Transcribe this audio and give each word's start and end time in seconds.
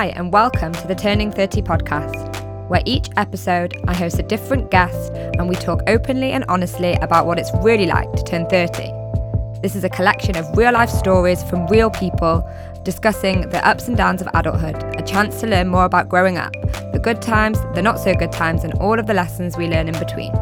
Hi, 0.00 0.14
and 0.16 0.32
welcome 0.32 0.72
to 0.72 0.88
the 0.88 0.94
Turning 0.94 1.30
30 1.30 1.60
podcast, 1.60 2.70
where 2.70 2.80
each 2.86 3.10
episode 3.18 3.76
I 3.86 3.92
host 3.92 4.18
a 4.18 4.22
different 4.22 4.70
guest 4.70 5.12
and 5.12 5.46
we 5.46 5.54
talk 5.56 5.82
openly 5.86 6.32
and 6.32 6.42
honestly 6.48 6.94
about 7.02 7.26
what 7.26 7.38
it's 7.38 7.50
really 7.60 7.84
like 7.84 8.10
to 8.14 8.22
turn 8.24 8.48
30. 8.48 9.60
This 9.60 9.76
is 9.76 9.84
a 9.84 9.90
collection 9.90 10.38
of 10.38 10.56
real 10.56 10.72
life 10.72 10.88
stories 10.88 11.42
from 11.42 11.66
real 11.66 11.90
people 11.90 12.50
discussing 12.82 13.50
the 13.50 13.62
ups 13.68 13.88
and 13.88 13.96
downs 13.98 14.22
of 14.22 14.28
adulthood, 14.32 14.82
a 14.98 15.02
chance 15.02 15.38
to 15.40 15.46
learn 15.46 15.68
more 15.68 15.84
about 15.84 16.08
growing 16.08 16.38
up, 16.38 16.54
the 16.94 17.00
good 17.02 17.20
times, 17.20 17.60
the 17.74 17.82
not 17.82 17.98
so 17.98 18.14
good 18.14 18.32
times, 18.32 18.64
and 18.64 18.72
all 18.80 18.98
of 18.98 19.06
the 19.06 19.12
lessons 19.12 19.58
we 19.58 19.66
learn 19.66 19.86
in 19.86 19.98
between. 19.98 20.32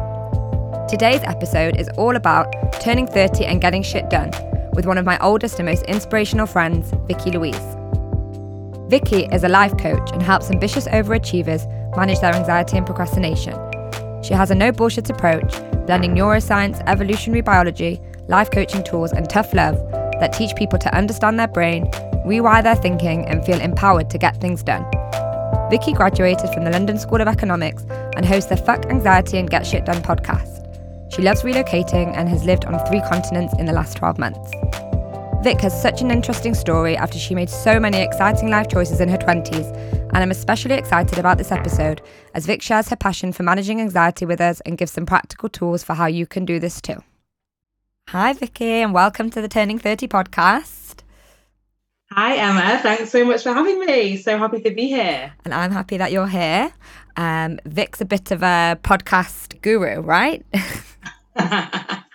Today's 0.87 1.23
episode 1.25 1.75
is 1.75 1.89
all 1.97 2.15
about 2.15 2.47
turning 2.79 3.07
30 3.07 3.43
and 3.43 3.59
getting 3.59 3.83
shit 3.83 4.09
done 4.09 4.31
with 4.71 4.85
one 4.85 4.97
of 4.97 5.03
my 5.03 5.19
oldest 5.19 5.59
and 5.59 5.65
most 5.65 5.83
inspirational 5.83 6.45
friends, 6.45 6.93
Vicky 7.09 7.31
Louise. 7.31 7.78
Vicky 8.89 9.25
is 9.25 9.43
a 9.43 9.49
life 9.49 9.77
coach 9.77 10.09
and 10.13 10.23
helps 10.23 10.49
ambitious 10.49 10.87
overachievers 10.87 11.67
manage 11.95 12.21
their 12.21 12.33
anxiety 12.33 12.75
and 12.75 12.87
procrastination. 12.87 13.53
She 14.23 14.33
has 14.33 14.49
a 14.49 14.55
no 14.55 14.71
bullshit 14.71 15.07
approach, 15.11 15.53
blending 15.85 16.15
neuroscience, 16.15 16.81
evolutionary 16.87 17.41
biology, 17.41 18.01
life 18.27 18.49
coaching 18.49 18.83
tools, 18.83 19.11
and 19.11 19.29
tough 19.29 19.53
love 19.53 19.75
that 20.19 20.33
teach 20.33 20.55
people 20.55 20.79
to 20.79 20.97
understand 20.97 21.37
their 21.39 21.47
brain, 21.47 21.85
rewire 22.25 22.63
their 22.63 22.75
thinking, 22.75 23.27
and 23.27 23.45
feel 23.45 23.61
empowered 23.61 24.09
to 24.09 24.17
get 24.17 24.41
things 24.41 24.63
done. 24.63 24.83
Vicky 25.69 25.93
graduated 25.93 26.49
from 26.49 26.63
the 26.63 26.71
London 26.71 26.97
School 26.97 27.21
of 27.21 27.27
Economics 27.27 27.85
and 28.15 28.25
hosts 28.25 28.49
the 28.49 28.57
Fuck 28.57 28.87
Anxiety 28.87 29.37
and 29.37 29.51
Get 29.51 29.67
Shit 29.67 29.85
Done 29.85 30.01
podcast. 30.01 30.65
She 31.13 31.21
loves 31.21 31.43
relocating 31.43 32.17
and 32.17 32.27
has 32.27 32.43
lived 32.43 32.65
on 32.65 32.83
three 32.87 33.01
continents 33.01 33.53
in 33.59 33.67
the 33.67 33.73
last 33.73 33.97
12 33.97 34.17
months. 34.17 34.88
Vic 35.41 35.61
has 35.61 35.81
such 35.81 36.01
an 36.01 36.11
interesting 36.11 36.53
story 36.53 36.97
after 36.97 37.17
she 37.17 37.33
made 37.33 37.49
so 37.49 37.79
many 37.79 37.99
exciting 37.99 38.49
life 38.49 38.67
choices 38.67 38.99
in 38.99 39.07
her 39.07 39.17
20s, 39.17 39.73
and 39.93 40.17
I'm 40.17 40.31
especially 40.31 40.75
excited 40.75 41.17
about 41.17 41.37
this 41.37 41.49
episode 41.49 42.01
as 42.33 42.45
Vic 42.45 42.61
shares 42.61 42.89
her 42.89 42.97
passion 42.97 43.31
for 43.31 43.43
managing 43.43 43.79
anxiety 43.79 44.25
with 44.25 44.41
us 44.41 44.59
and 44.65 44.77
gives 44.77 44.91
some 44.91 45.05
practical 45.05 45.47
tools 45.47 45.81
for 45.81 45.93
how 45.93 46.07
you 46.07 46.27
can 46.27 46.43
do 46.43 46.59
this 46.59 46.81
too. 46.81 46.97
Hi, 48.09 48.33
Vicky, 48.33 48.81
and 48.81 48.93
welcome 48.93 49.29
to 49.29 49.41
the 49.41 49.47
Turning 49.47 49.79
30 49.79 50.09
podcast. 50.09 51.03
Hi, 52.11 52.35
Emma. 52.35 52.77
Thanks 52.83 53.09
so 53.09 53.23
much 53.23 53.43
for 53.43 53.53
having 53.53 53.79
me. 53.79 54.17
So 54.17 54.37
happy 54.37 54.59
to 54.59 54.71
be 54.71 54.89
here. 54.89 55.31
And 55.45 55.53
I'm 55.53 55.71
happy 55.71 55.95
that 55.95 56.11
you're 56.11 56.27
here. 56.27 56.73
Um, 57.15 57.61
Vic's 57.63 58.01
a 58.01 58.05
bit 58.05 58.31
of 58.31 58.43
a 58.43 58.77
podcast 58.83 59.61
guru, 59.61 60.01
right? 60.01 60.45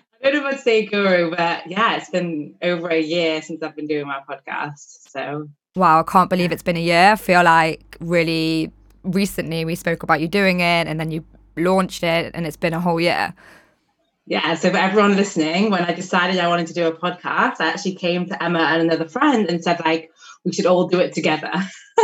I 0.22 0.30
don't 0.30 0.42
know 0.42 0.48
if 0.48 0.56
I'd 0.56 0.60
say 0.60 0.84
guru, 0.84 1.30
but 1.30 1.66
yeah, 1.66 1.96
it's 1.96 2.10
been 2.10 2.54
over 2.62 2.88
a 2.88 3.00
year 3.00 3.40
since 3.40 3.62
I've 3.62 3.74
been 3.74 3.86
doing 3.86 4.06
my 4.06 4.20
podcast. 4.28 5.08
So 5.08 5.48
wow, 5.74 6.00
I 6.00 6.02
can't 6.02 6.28
believe 6.28 6.52
it's 6.52 6.62
been 6.62 6.76
a 6.76 6.80
year. 6.80 7.12
I 7.12 7.16
feel 7.16 7.42
like 7.42 7.96
really 8.00 8.70
recently 9.02 9.64
we 9.64 9.74
spoke 9.74 10.02
about 10.02 10.20
you 10.20 10.28
doing 10.28 10.60
it 10.60 10.86
and 10.86 11.00
then 11.00 11.10
you 11.10 11.24
launched 11.56 12.02
it 12.02 12.32
and 12.34 12.46
it's 12.46 12.56
been 12.56 12.74
a 12.74 12.80
whole 12.80 13.00
year. 13.00 13.34
Yeah, 14.26 14.54
so 14.54 14.70
for 14.70 14.76
everyone 14.76 15.16
listening, 15.16 15.70
when 15.70 15.82
I 15.82 15.92
decided 15.92 16.38
I 16.38 16.46
wanted 16.46 16.68
to 16.68 16.74
do 16.74 16.86
a 16.86 16.92
podcast, 16.92 17.56
I 17.58 17.68
actually 17.68 17.96
came 17.96 18.26
to 18.26 18.40
Emma 18.40 18.60
and 18.60 18.82
another 18.82 19.08
friend 19.08 19.48
and 19.48 19.64
said, 19.64 19.80
like, 19.84 20.12
we 20.44 20.52
should 20.52 20.66
all 20.66 20.86
do 20.86 21.00
it 21.00 21.14
together. 21.14 21.50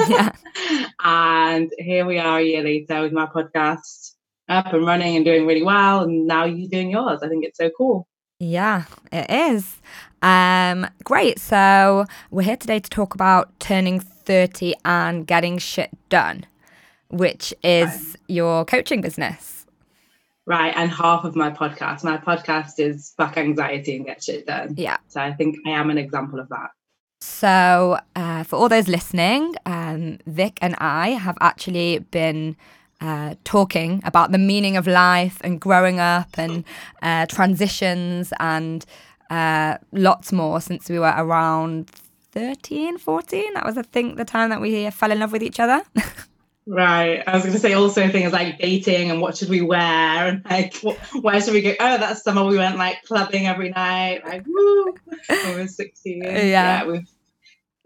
Yeah. 0.09 0.33
and 1.05 1.71
here 1.79 2.05
we 2.05 2.19
are 2.19 2.39
a 2.39 2.43
year 2.43 2.65
later 2.65 3.03
with 3.03 3.13
my 3.13 3.27
podcast 3.27 4.16
up 4.49 4.73
and 4.73 4.87
running 4.87 5.17
and 5.17 5.25
doing 5.25 5.47
really 5.47 5.63
well. 5.63 6.03
And 6.03 6.27
now 6.27 6.45
you're 6.45 6.69
doing 6.69 6.91
yours. 6.91 7.21
I 7.23 7.29
think 7.29 7.45
it's 7.45 7.59
so 7.59 7.71
cool. 7.77 8.07
Yeah, 8.39 8.85
it 9.13 9.31
is. 9.31 9.81
Um, 10.23 10.87
great. 11.05 11.39
So 11.39 12.05
we're 12.31 12.43
here 12.43 12.57
today 12.57 12.79
to 12.79 12.91
talk 12.91 13.15
about 13.15 13.59
turning 13.61 14.01
30 14.01 14.75
and 14.85 15.27
getting 15.27 15.59
shit 15.59 15.91
done, 16.09 16.45
which 17.09 17.55
is 17.63 17.89
right. 17.89 18.17
your 18.29 18.65
coaching 18.65 19.01
business. 19.01 19.67
Right. 20.45 20.73
And 20.77 20.91
half 20.91 21.25
of 21.25 21.35
my 21.35 21.51
podcast. 21.51 22.05
My 22.05 22.19
podcast 22.19 22.79
is 22.79 23.15
Fuck 23.17 23.37
Anxiety 23.37 23.97
and 23.97 24.07
Get 24.07 24.23
Shit 24.23 24.47
Done. 24.47 24.75
Yeah. 24.77 24.99
So 25.09 25.21
I 25.21 25.33
think 25.33 25.57
I 25.67 25.71
am 25.71 25.91
an 25.91 25.99
example 25.99 26.39
of 26.39 26.49
that. 26.51 26.71
So, 27.21 27.99
uh, 28.15 28.45
for 28.45 28.57
all 28.57 28.69
those 28.69 28.89
listening, 28.89 29.57
um, 29.65 30.19
Vic 30.27 30.59
and 30.61 30.77
I 30.79 31.11
have 31.11 31.37
actually 31.41 31.99
been 31.99 32.57
uh, 33.01 33.35
talking 33.45 34.01
about 34.05 34.33
the 34.33 34.39
meaning 34.39 34.77
of 34.77 34.87
life 34.87 35.39
and 35.43 35.61
growing 35.61 36.01
up 36.01 36.39
and 36.39 36.65
uh, 37.03 37.27
transitions 37.27 38.33
and 38.41 38.85
uh, 39.31 39.77
lots 39.93 40.33
more 40.33 40.61
since 40.61 40.89
we 40.89 40.99
were 40.99 41.15
around 41.17 41.91
13, 42.33 42.99
14. 42.99 43.55
That 43.55 43.65
was, 43.65 43.77
I 43.77 43.83
think, 43.83 44.17
the 44.17 44.25
time 44.25 44.51
that 44.51 44.61
we 44.61 44.89
fell 44.91 45.11
in 45.11 45.19
love 45.19 45.33
with 45.33 45.43
each 45.43 45.61
other. 45.61 45.83
Right. 46.69 47.23
I 47.25 47.33
was 47.33 47.45
going 47.45 47.55
to 47.55 47.61
say 47.61 47.75
also 47.75 48.09
things 48.09 48.33
like 48.33 48.59
dating 48.59 49.13
and 49.13 49.21
what 49.21 49.37
should 49.37 49.49
we 49.49 49.61
wear 49.61 49.79
and 50.27 50.45
like 50.51 50.75
where 51.21 51.41
should 51.41 51.55
we 51.55 51.63
go? 51.63 51.75
Oh, 51.79 51.99
that 51.99 52.19
summer 52.19 52.45
we 52.45 52.59
went 52.59 52.77
like 52.77 53.05
clubbing 53.05 53.47
every 53.47 53.71
night. 53.71 54.25
Like 54.25 54.45
woo, 54.47 54.97
when 55.29 55.55
we 55.55 55.63
were 55.63 55.69
16. 55.69 56.23
Yeah. 56.25 56.43
yeah, 56.43 56.85
we've 56.85 57.09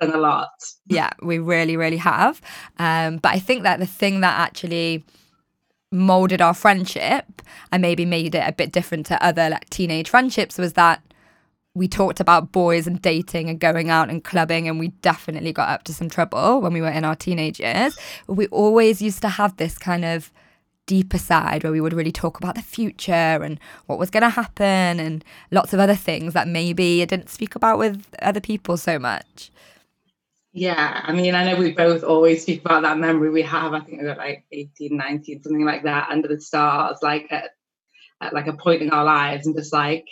done 0.00 0.15
a 0.15 0.19
lot. 0.19 0.49
Yeah, 0.87 1.11
we 1.22 1.38
really, 1.38 1.77
really 1.77 1.99
have. 1.99 2.41
Um, 2.78 3.19
but 3.19 3.33
I 3.33 3.38
think 3.38 3.62
that 3.62 3.78
the 3.78 3.87
thing 3.87 4.21
that 4.21 4.38
actually 4.38 5.05
molded 5.93 6.41
our 6.41 6.55
friendship 6.55 7.43
and 7.72 7.83
maybe 7.83 8.05
made 8.05 8.34
it 8.34 8.47
a 8.47 8.53
bit 8.53 8.72
different 8.72 9.06
to 9.06 9.25
other 9.25 9.50
like 9.50 9.69
teenage 9.71 10.09
friendships 10.09 10.56
was 10.56 10.75
that 10.75 11.03
we 11.75 11.89
talked 11.89 12.21
about 12.21 12.53
boys 12.53 12.87
and 12.87 13.00
dating 13.03 13.49
and 13.49 13.60
going 13.60 13.91
out 13.91 14.09
and 14.09 14.22
clubbing 14.22 14.69
and 14.69 14.78
we 14.78 14.89
definitely 15.03 15.53
got 15.53 15.69
up 15.69 15.83
to 15.84 15.94
some 15.94 16.09
trouble 16.09 16.60
when 16.60 16.72
we 16.72 16.81
were 16.81 16.91
in 16.91 17.05
our 17.05 17.16
teenage 17.16 17.59
years 17.59 17.97
we 18.28 18.47
always 18.49 19.03
used 19.03 19.21
to 19.21 19.28
have 19.28 19.56
this 19.56 19.78
kind 19.78 20.05
of 20.05 20.33
deeper 20.87 21.19
side 21.19 21.62
where 21.62 21.72
we 21.72 21.81
would 21.81 21.93
really 21.93 22.12
talk 22.12 22.39
about 22.39 22.56
the 22.56 22.62
future 22.62 23.12
and 23.12 23.59
what 23.87 23.99
was 23.99 24.10
going 24.10 24.22
to 24.22 24.28
happen 24.28 24.99
and 24.99 25.25
lots 25.50 25.72
of 25.72 25.78
other 25.81 25.94
things 25.94 26.34
that 26.34 26.49
maybe 26.49 27.03
I 27.03 27.05
didn't 27.05 27.31
speak 27.31 27.55
about 27.55 27.78
with 27.78 28.06
other 28.22 28.41
people 28.41 28.77
so 28.77 28.99
much 28.99 29.50
yeah, 30.53 31.00
I 31.05 31.12
mean, 31.12 31.34
I 31.34 31.44
know 31.44 31.59
we 31.59 31.72
both 31.72 32.03
always 32.03 32.43
speak 32.43 32.65
about 32.65 32.83
that 32.83 32.99
memory 32.99 33.31
we 33.31 33.43
have. 33.43 33.72
I 33.72 33.81
think 33.81 34.00
we 34.00 34.06
got 34.09 34.19
like 34.19 34.44
18, 34.50 34.97
19, 34.97 35.43
something 35.43 35.65
like 35.65 35.84
that, 35.84 36.09
under 36.11 36.27
the 36.27 36.41
stars, 36.41 36.99
like 37.03 37.28
at, 37.31 37.50
at 38.21 38.34
like 38.34 38.49
a 38.49 38.55
point 38.55 38.83
in 38.83 38.91
our 38.91 39.05
lives, 39.05 39.47
and 39.47 39.56
just 39.56 39.72
like 39.72 40.06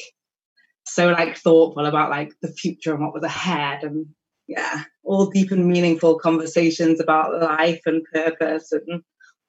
so 0.85 1.09
like 1.09 1.37
thoughtful 1.37 1.85
about 1.85 2.11
like 2.11 2.33
the 2.41 2.53
future 2.53 2.95
and 2.95 3.03
what 3.03 3.15
was 3.15 3.25
ahead, 3.25 3.83
and 3.83 4.07
yeah, 4.47 4.85
all 5.03 5.27
deep 5.27 5.51
and 5.51 5.67
meaningful 5.67 6.19
conversations 6.19 7.01
about 7.01 7.41
life 7.41 7.81
and 7.85 8.05
purpose 8.13 8.71
and 8.71 9.03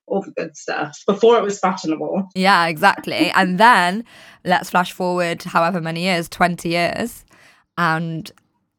all 0.07 0.23
the 0.23 0.31
good 0.31 0.57
stuff 0.57 0.97
before 1.05 1.37
it 1.37 1.43
was 1.43 1.59
fashionable. 1.59 2.27
Yeah, 2.33 2.65
exactly. 2.65 3.29
and 3.35 3.59
then 3.59 4.03
let's 4.43 4.71
flash 4.71 4.91
forward 4.91 5.43
however 5.43 5.79
many 5.79 6.01
years, 6.01 6.27
20 6.27 6.67
years, 6.67 7.25
and 7.77 8.31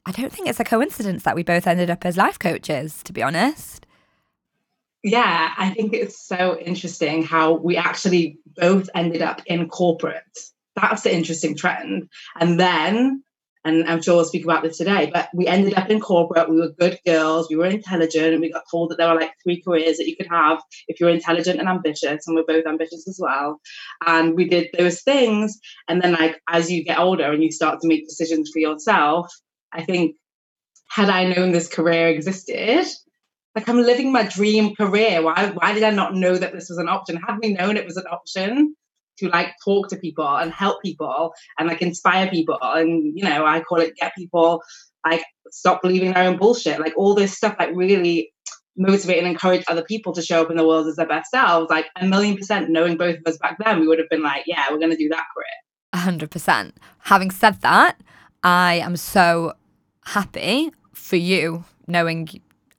I 0.06 0.12
don't 0.12 0.33
think 0.33 0.49
it's 0.49 0.61
a 0.61 0.65
coincidence 0.65 1.22
that 1.25 1.37
we 1.37 1.43
both 1.43 1.66
ended 1.66 1.91
up 1.91 2.06
as 2.06 2.16
life 2.16 2.38
coaches, 2.38 3.03
to 3.05 3.12
be 3.12 3.22
honest. 3.22 3.87
Yeah, 5.03 5.55
I 5.56 5.71
think 5.71 5.94
it's 5.94 6.21
so 6.27 6.59
interesting 6.59 7.22
how 7.22 7.55
we 7.55 7.77
actually 7.77 8.38
both 8.56 8.91
ended 8.94 9.22
up 9.22 9.41
in 9.47 9.69
corporate. 9.69 10.22
That's 10.77 11.03
the 11.03 11.15
interesting 11.15 11.56
trend. 11.56 12.09
And 12.38 12.61
then, 12.61 13.22
and 13.65 13.84
I'm 13.88 14.00
sure 14.00 14.16
we'll 14.16 14.25
speak 14.25 14.44
about 14.44 14.62
this 14.62 14.78
today, 14.78 15.11
but 15.12 15.28
we 15.34 15.47
ended 15.47 15.75
up 15.75 15.91
in 15.91 16.00
corporate. 16.00 16.49
We 16.49 16.56
were 16.56 16.72
good 16.78 16.99
girls, 17.06 17.49
we 17.49 17.56
were 17.56 17.67
intelligent, 17.67 18.32
and 18.32 18.41
we 18.41 18.53
got 18.53 18.65
told 18.71 18.91
that 18.91 18.99
there 18.99 19.09
were 19.09 19.21
like 19.21 19.32
three 19.43 19.62
careers 19.62 19.99
that 19.99 20.09
you 20.09 20.17
could 20.17 20.29
have 20.29 20.62
if 20.88 21.00
you're 21.00 21.11
intelligent 21.11 21.61
and 21.61 21.69
ambitious, 21.69 22.26
and 22.26 22.37
we're 22.37 22.44
both 22.44 22.67
ambitious 22.67 23.06
as 23.06 23.19
well. 23.20 23.61
And 24.06 24.35
we 24.35 24.49
did 24.49 24.69
those 24.76 25.03
things. 25.03 25.58
And 25.88 26.03
then, 26.03 26.12
like, 26.12 26.41
as 26.49 26.70
you 26.70 26.85
get 26.85 26.99
older 26.99 27.31
and 27.31 27.43
you 27.43 27.53
start 27.53 27.81
to 27.81 27.88
make 27.88 28.06
decisions 28.06 28.50
for 28.50 28.61
yourself, 28.61 29.31
I 29.72 29.84
think 29.84 30.17
had 30.88 31.08
I 31.08 31.25
known 31.25 31.52
this 31.52 31.69
career 31.69 32.08
existed, 32.08 32.87
like 33.55 33.69
I'm 33.69 33.82
living 33.82 34.12
my 34.12 34.25
dream 34.25 34.75
career. 34.75 35.22
Why 35.22 35.50
why 35.50 35.72
did 35.72 35.82
I 35.82 35.90
not 35.90 36.14
know 36.14 36.37
that 36.37 36.52
this 36.52 36.69
was 36.69 36.78
an 36.78 36.88
option? 36.88 37.17
Had 37.17 37.38
we 37.43 37.52
known 37.52 37.76
it 37.76 37.87
was 37.87 37.96
an 37.96 38.06
option 38.11 38.75
to 39.19 39.28
like 39.28 39.55
talk 39.64 39.88
to 39.88 39.96
people 39.96 40.26
and 40.26 40.52
help 40.52 40.82
people 40.82 41.32
and 41.58 41.69
like 41.69 41.82
inspire 41.82 42.28
people 42.28 42.58
and 42.61 43.17
you 43.17 43.25
know, 43.25 43.44
I 43.46 43.61
call 43.61 43.81
it 43.81 43.96
get 43.96 44.14
people 44.17 44.62
like 45.06 45.25
stop 45.50 45.82
believing 45.82 46.12
their 46.12 46.25
own 46.25 46.38
bullshit. 46.38 46.81
Like 46.81 46.94
all 46.96 47.14
this 47.14 47.37
stuff 47.37 47.56
like 47.58 47.70
really 47.75 48.32
motivate 48.76 49.19
and 49.19 49.26
encourage 49.26 49.64
other 49.69 49.82
people 49.82 50.12
to 50.14 50.22
show 50.22 50.43
up 50.43 50.50
in 50.50 50.56
the 50.56 50.67
world 50.67 50.87
as 50.87 50.96
their 50.96 51.06
best 51.06 51.31
selves. 51.31 51.70
Like 51.70 51.87
a 51.96 52.06
million 52.06 52.37
percent 52.37 52.70
knowing 52.70 52.96
both 52.96 53.17
of 53.17 53.22
us 53.26 53.38
back 53.38 53.56
then, 53.62 53.81
we 53.81 53.88
would 53.88 53.99
have 53.99 54.08
been 54.08 54.22
like, 54.22 54.44
yeah, 54.46 54.67
we're 54.70 54.78
gonna 54.78 54.96
do 54.96 55.08
that 55.08 55.25
career. 55.34 55.46
A 55.93 55.99
hundred 55.99 56.31
percent. 56.31 56.76
Having 57.00 57.32
said 57.32 57.61
that, 57.62 58.00
I 58.42 58.75
am 58.75 58.96
so 58.96 59.54
happy 60.04 60.70
for 60.92 61.16
you 61.16 61.64
knowing 61.87 62.28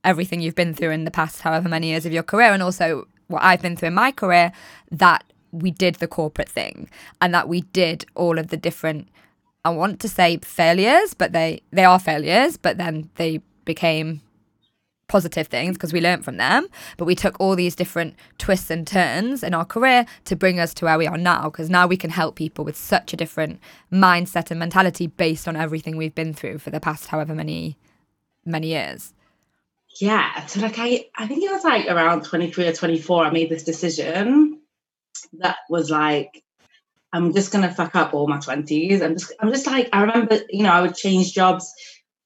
everything 0.04 0.42
you've 0.42 0.56
been 0.56 0.74
through 0.74 0.92
in 0.92 1.06
the 1.06 1.12
past 1.12 1.42
however 1.42 1.70
many 1.70 1.88
years 1.88 2.06
of 2.06 2.14
your 2.14 2.24
career 2.24 2.52
and 2.52 2.64
also 2.64 3.08
what 3.28 3.44
I've 3.44 3.62
been 3.62 3.76
through 3.76 3.90
in 3.90 3.94
my 3.94 4.12
career 4.12 4.52
that 4.90 5.24
we 5.52 5.70
did 5.70 5.96
the 5.96 6.08
corporate 6.08 6.50
thing 6.50 6.90
and 7.20 7.34
that 7.34 7.48
we 7.48 7.62
did 7.62 8.06
all 8.16 8.40
of 8.40 8.48
the 8.48 8.58
different 8.58 9.10
I 9.64 9.70
want 9.70 10.00
to 10.00 10.10
say 10.10 10.38
failures 10.38 11.14
but 11.14 11.34
they 11.34 11.62
they 11.72 11.86
are 11.86 12.00
failures 12.00 12.58
but 12.58 12.78
then 12.78 13.10
they 13.16 13.42
became 13.66 14.22
positive 15.12 15.48
things 15.48 15.76
because 15.76 15.92
we 15.92 16.00
learned 16.00 16.24
from 16.24 16.38
them, 16.38 16.66
but 16.96 17.04
we 17.04 17.16
took 17.16 17.36
all 17.38 17.54
these 17.54 17.76
different 17.76 18.16
twists 18.38 18.70
and 18.70 18.88
turns 18.88 19.44
in 19.44 19.54
our 19.54 19.66
career 19.66 20.06
to 20.24 20.38
bring 20.38 20.58
us 20.58 20.74
to 20.76 20.86
where 20.86 20.98
we 20.98 21.06
are 21.06 21.18
now 21.18 21.50
because 21.50 21.70
now 21.70 21.86
we 21.86 21.98
can 21.98 22.10
help 22.10 22.36
people 22.36 22.64
with 22.64 22.78
such 22.78 23.12
a 23.12 23.18
different 23.18 23.60
mindset 23.92 24.52
and 24.52 24.60
mentality 24.60 25.08
based 25.08 25.50
on 25.50 25.58
everything 25.58 25.98
we've 25.98 26.16
been 26.16 26.34
through 26.34 26.58
for 26.60 26.70
the 26.70 26.80
past 26.80 27.08
however 27.08 27.36
many 27.36 27.78
many 28.46 28.68
years. 28.68 29.14
Yeah, 30.00 30.46
so 30.46 30.62
like 30.62 30.80
I 30.80 31.06
I 31.18 31.28
think 31.28 31.44
it 31.44 31.52
was 31.52 31.66
like 31.66 31.88
around 31.88 32.24
23 32.24 32.68
or 32.68 32.74
24 32.74 33.26
I 33.26 33.32
made 33.32 33.50
this 33.50 33.66
decision 33.66 34.62
that 35.40 35.58
was 35.70 35.92
like 35.92 36.42
I'm 37.12 37.34
just 37.34 37.52
gonna 37.52 37.74
fuck 37.74 37.98
up 37.98 38.14
all 38.14 38.30
my 38.30 38.38
20s. 38.38 39.02
I'm 39.02 39.18
just 39.18 39.34
I'm 39.42 39.52
just 39.52 39.68
like 39.68 39.90
I 39.92 40.04
remember, 40.04 40.40
you 40.50 40.64
know, 40.64 40.72
I 40.72 40.82
would 40.82 40.96
change 40.96 41.34
jobs 41.34 41.74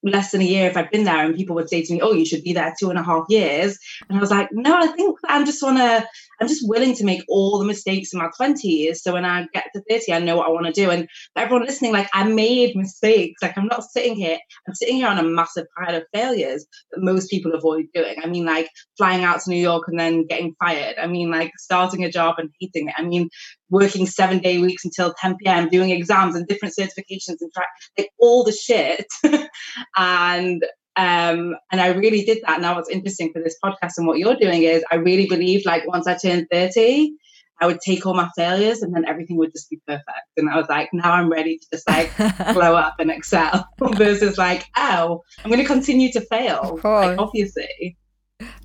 less 0.05 0.31
than 0.31 0.41
a 0.41 0.45
year 0.45 0.69
if 0.69 0.77
I'd 0.77 0.91
been 0.91 1.03
there, 1.03 1.25
and 1.25 1.35
people 1.35 1.55
would 1.55 1.69
say 1.69 1.83
to 1.83 1.93
me, 1.93 2.01
"Oh, 2.01 2.13
you 2.13 2.25
should 2.25 2.43
be 2.43 2.53
there 2.53 2.73
two 2.79 2.89
and 2.89 2.99
a 2.99 3.03
half 3.03 3.25
years," 3.29 3.77
and 4.07 4.17
I 4.17 4.21
was 4.21 4.31
like, 4.31 4.49
"No, 4.51 4.75
I 4.75 4.87
think 4.87 5.17
I'm 5.27 5.45
just 5.45 5.61
want 5.61 5.77
to. 5.77 6.07
I'm 6.41 6.47
just 6.47 6.67
willing 6.67 6.93
to 6.95 7.05
make 7.05 7.23
all 7.29 7.59
the 7.59 7.65
mistakes 7.65 8.11
in 8.13 8.19
my 8.19 8.29
twenties, 8.35 9.01
so 9.01 9.13
when 9.13 9.25
I 9.25 9.47
get 9.53 9.65
to 9.73 9.81
thirty, 9.89 10.13
I 10.13 10.19
know 10.19 10.37
what 10.37 10.47
I 10.47 10.51
want 10.51 10.67
to 10.67 10.71
do." 10.71 10.89
And 10.89 11.07
everyone 11.35 11.65
listening, 11.65 11.93
like, 11.93 12.09
I 12.13 12.23
made 12.23 12.75
mistakes. 12.75 13.41
Like, 13.41 13.57
I'm 13.57 13.67
not 13.67 13.83
sitting 13.83 14.15
here. 14.15 14.37
I'm 14.67 14.75
sitting 14.75 14.97
here 14.97 15.07
on 15.07 15.17
a 15.17 15.23
massive 15.23 15.65
pile 15.77 15.95
of 15.95 16.03
failures 16.13 16.65
that 16.91 17.01
most 17.01 17.29
people 17.29 17.53
avoid 17.53 17.85
doing. 17.93 18.15
I 18.23 18.27
mean, 18.27 18.45
like 18.45 18.69
flying 18.97 19.23
out 19.23 19.41
to 19.41 19.49
New 19.49 19.57
York 19.57 19.83
and 19.87 19.99
then 19.99 20.25
getting 20.27 20.55
fired. 20.63 20.95
I 21.01 21.07
mean, 21.07 21.31
like 21.31 21.51
starting 21.57 22.03
a 22.03 22.11
job 22.11 22.35
and 22.37 22.49
hating 22.59 22.89
it. 22.89 22.95
I 22.97 23.03
mean, 23.03 23.29
working 23.69 24.06
seven 24.06 24.39
day 24.39 24.59
weeks 24.59 24.85
until 24.85 25.13
10 25.19 25.38
p.m., 25.38 25.69
doing 25.69 25.89
exams 25.89 26.35
and 26.35 26.47
different 26.47 26.75
certifications 26.77 27.38
and 27.41 27.51
try 27.53 27.65
like 27.97 28.09
all 28.19 28.44
the 28.44 28.51
shit. 28.51 29.06
and 29.97 30.63
um, 30.97 31.56
and 31.71 31.81
I 31.81 31.88
really 31.88 32.23
did 32.23 32.39
that. 32.44 32.53
And 32.53 32.62
now 32.62 32.75
what's 32.75 32.89
interesting 32.89 33.31
for 33.33 33.41
this 33.41 33.57
podcast 33.63 33.94
and 33.97 34.07
what 34.07 34.17
you're 34.17 34.38
doing 34.38 34.63
is 34.63 34.83
I 34.91 34.95
really 34.95 35.27
believed 35.27 35.65
like 35.65 35.85
once 35.88 36.07
I 36.07 36.15
turned 36.15 36.47
30, 36.51 37.13
I 37.62 37.67
would 37.67 37.79
take 37.81 38.06
all 38.06 38.13
my 38.13 38.29
failures 38.35 38.81
and 38.81 38.94
then 38.94 39.06
everything 39.06 39.38
would 39.38 39.51
just 39.51 39.69
be 39.69 39.79
perfect. 39.88 40.09
And 40.38 40.50
I 40.50 40.57
was 40.57 40.67
like, 40.69 40.89
now 40.94 41.12
I'm 41.13 41.29
ready 41.29 41.57
to 41.57 41.67
just 41.73 41.88
like 41.89 42.15
blow 42.53 42.75
up 42.75 42.95
and 43.00 43.12
excel 43.12 43.67
versus 43.94 44.38
like, 44.38 44.65
oh, 44.77 45.21
I'm 45.44 45.51
going 45.51 45.62
to 45.62 45.67
continue 45.67 46.12
to 46.13 46.21
fail. 46.21 46.79
Like, 46.83 47.19
obviously. 47.19 47.97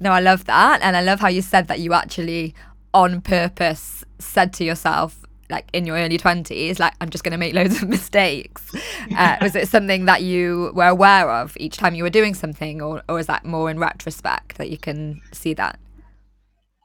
No, 0.00 0.10
I 0.10 0.20
love 0.20 0.44
that. 0.46 0.80
And 0.82 0.96
I 0.96 1.02
love 1.02 1.20
how 1.20 1.28
you 1.28 1.42
said 1.42 1.68
that 1.68 1.80
you 1.80 1.92
actually 1.92 2.54
on 2.92 3.20
purpose 3.20 4.04
said 4.20 4.52
to 4.54 4.64
yourself, 4.64 5.20
like 5.50 5.68
in 5.72 5.84
your 5.84 5.96
early 5.96 6.16
20s 6.16 6.78
like 6.78 6.94
i'm 7.00 7.10
just 7.10 7.24
going 7.24 7.32
to 7.32 7.38
make 7.38 7.54
loads 7.54 7.82
of 7.82 7.88
mistakes. 7.96 8.72
Uh, 9.16 9.36
was 9.42 9.56
it 9.56 9.68
something 9.68 10.04
that 10.04 10.22
you 10.22 10.70
were 10.74 10.86
aware 10.86 11.30
of 11.30 11.56
each 11.58 11.76
time 11.76 11.94
you 11.94 12.04
were 12.04 12.10
doing 12.10 12.34
something 12.34 12.80
or, 12.80 13.02
or 13.08 13.18
is 13.18 13.26
that 13.26 13.44
more 13.44 13.70
in 13.70 13.78
retrospect 13.78 14.56
that 14.58 14.70
you 14.70 14.78
can 14.78 15.20
see 15.32 15.52
that? 15.54 15.78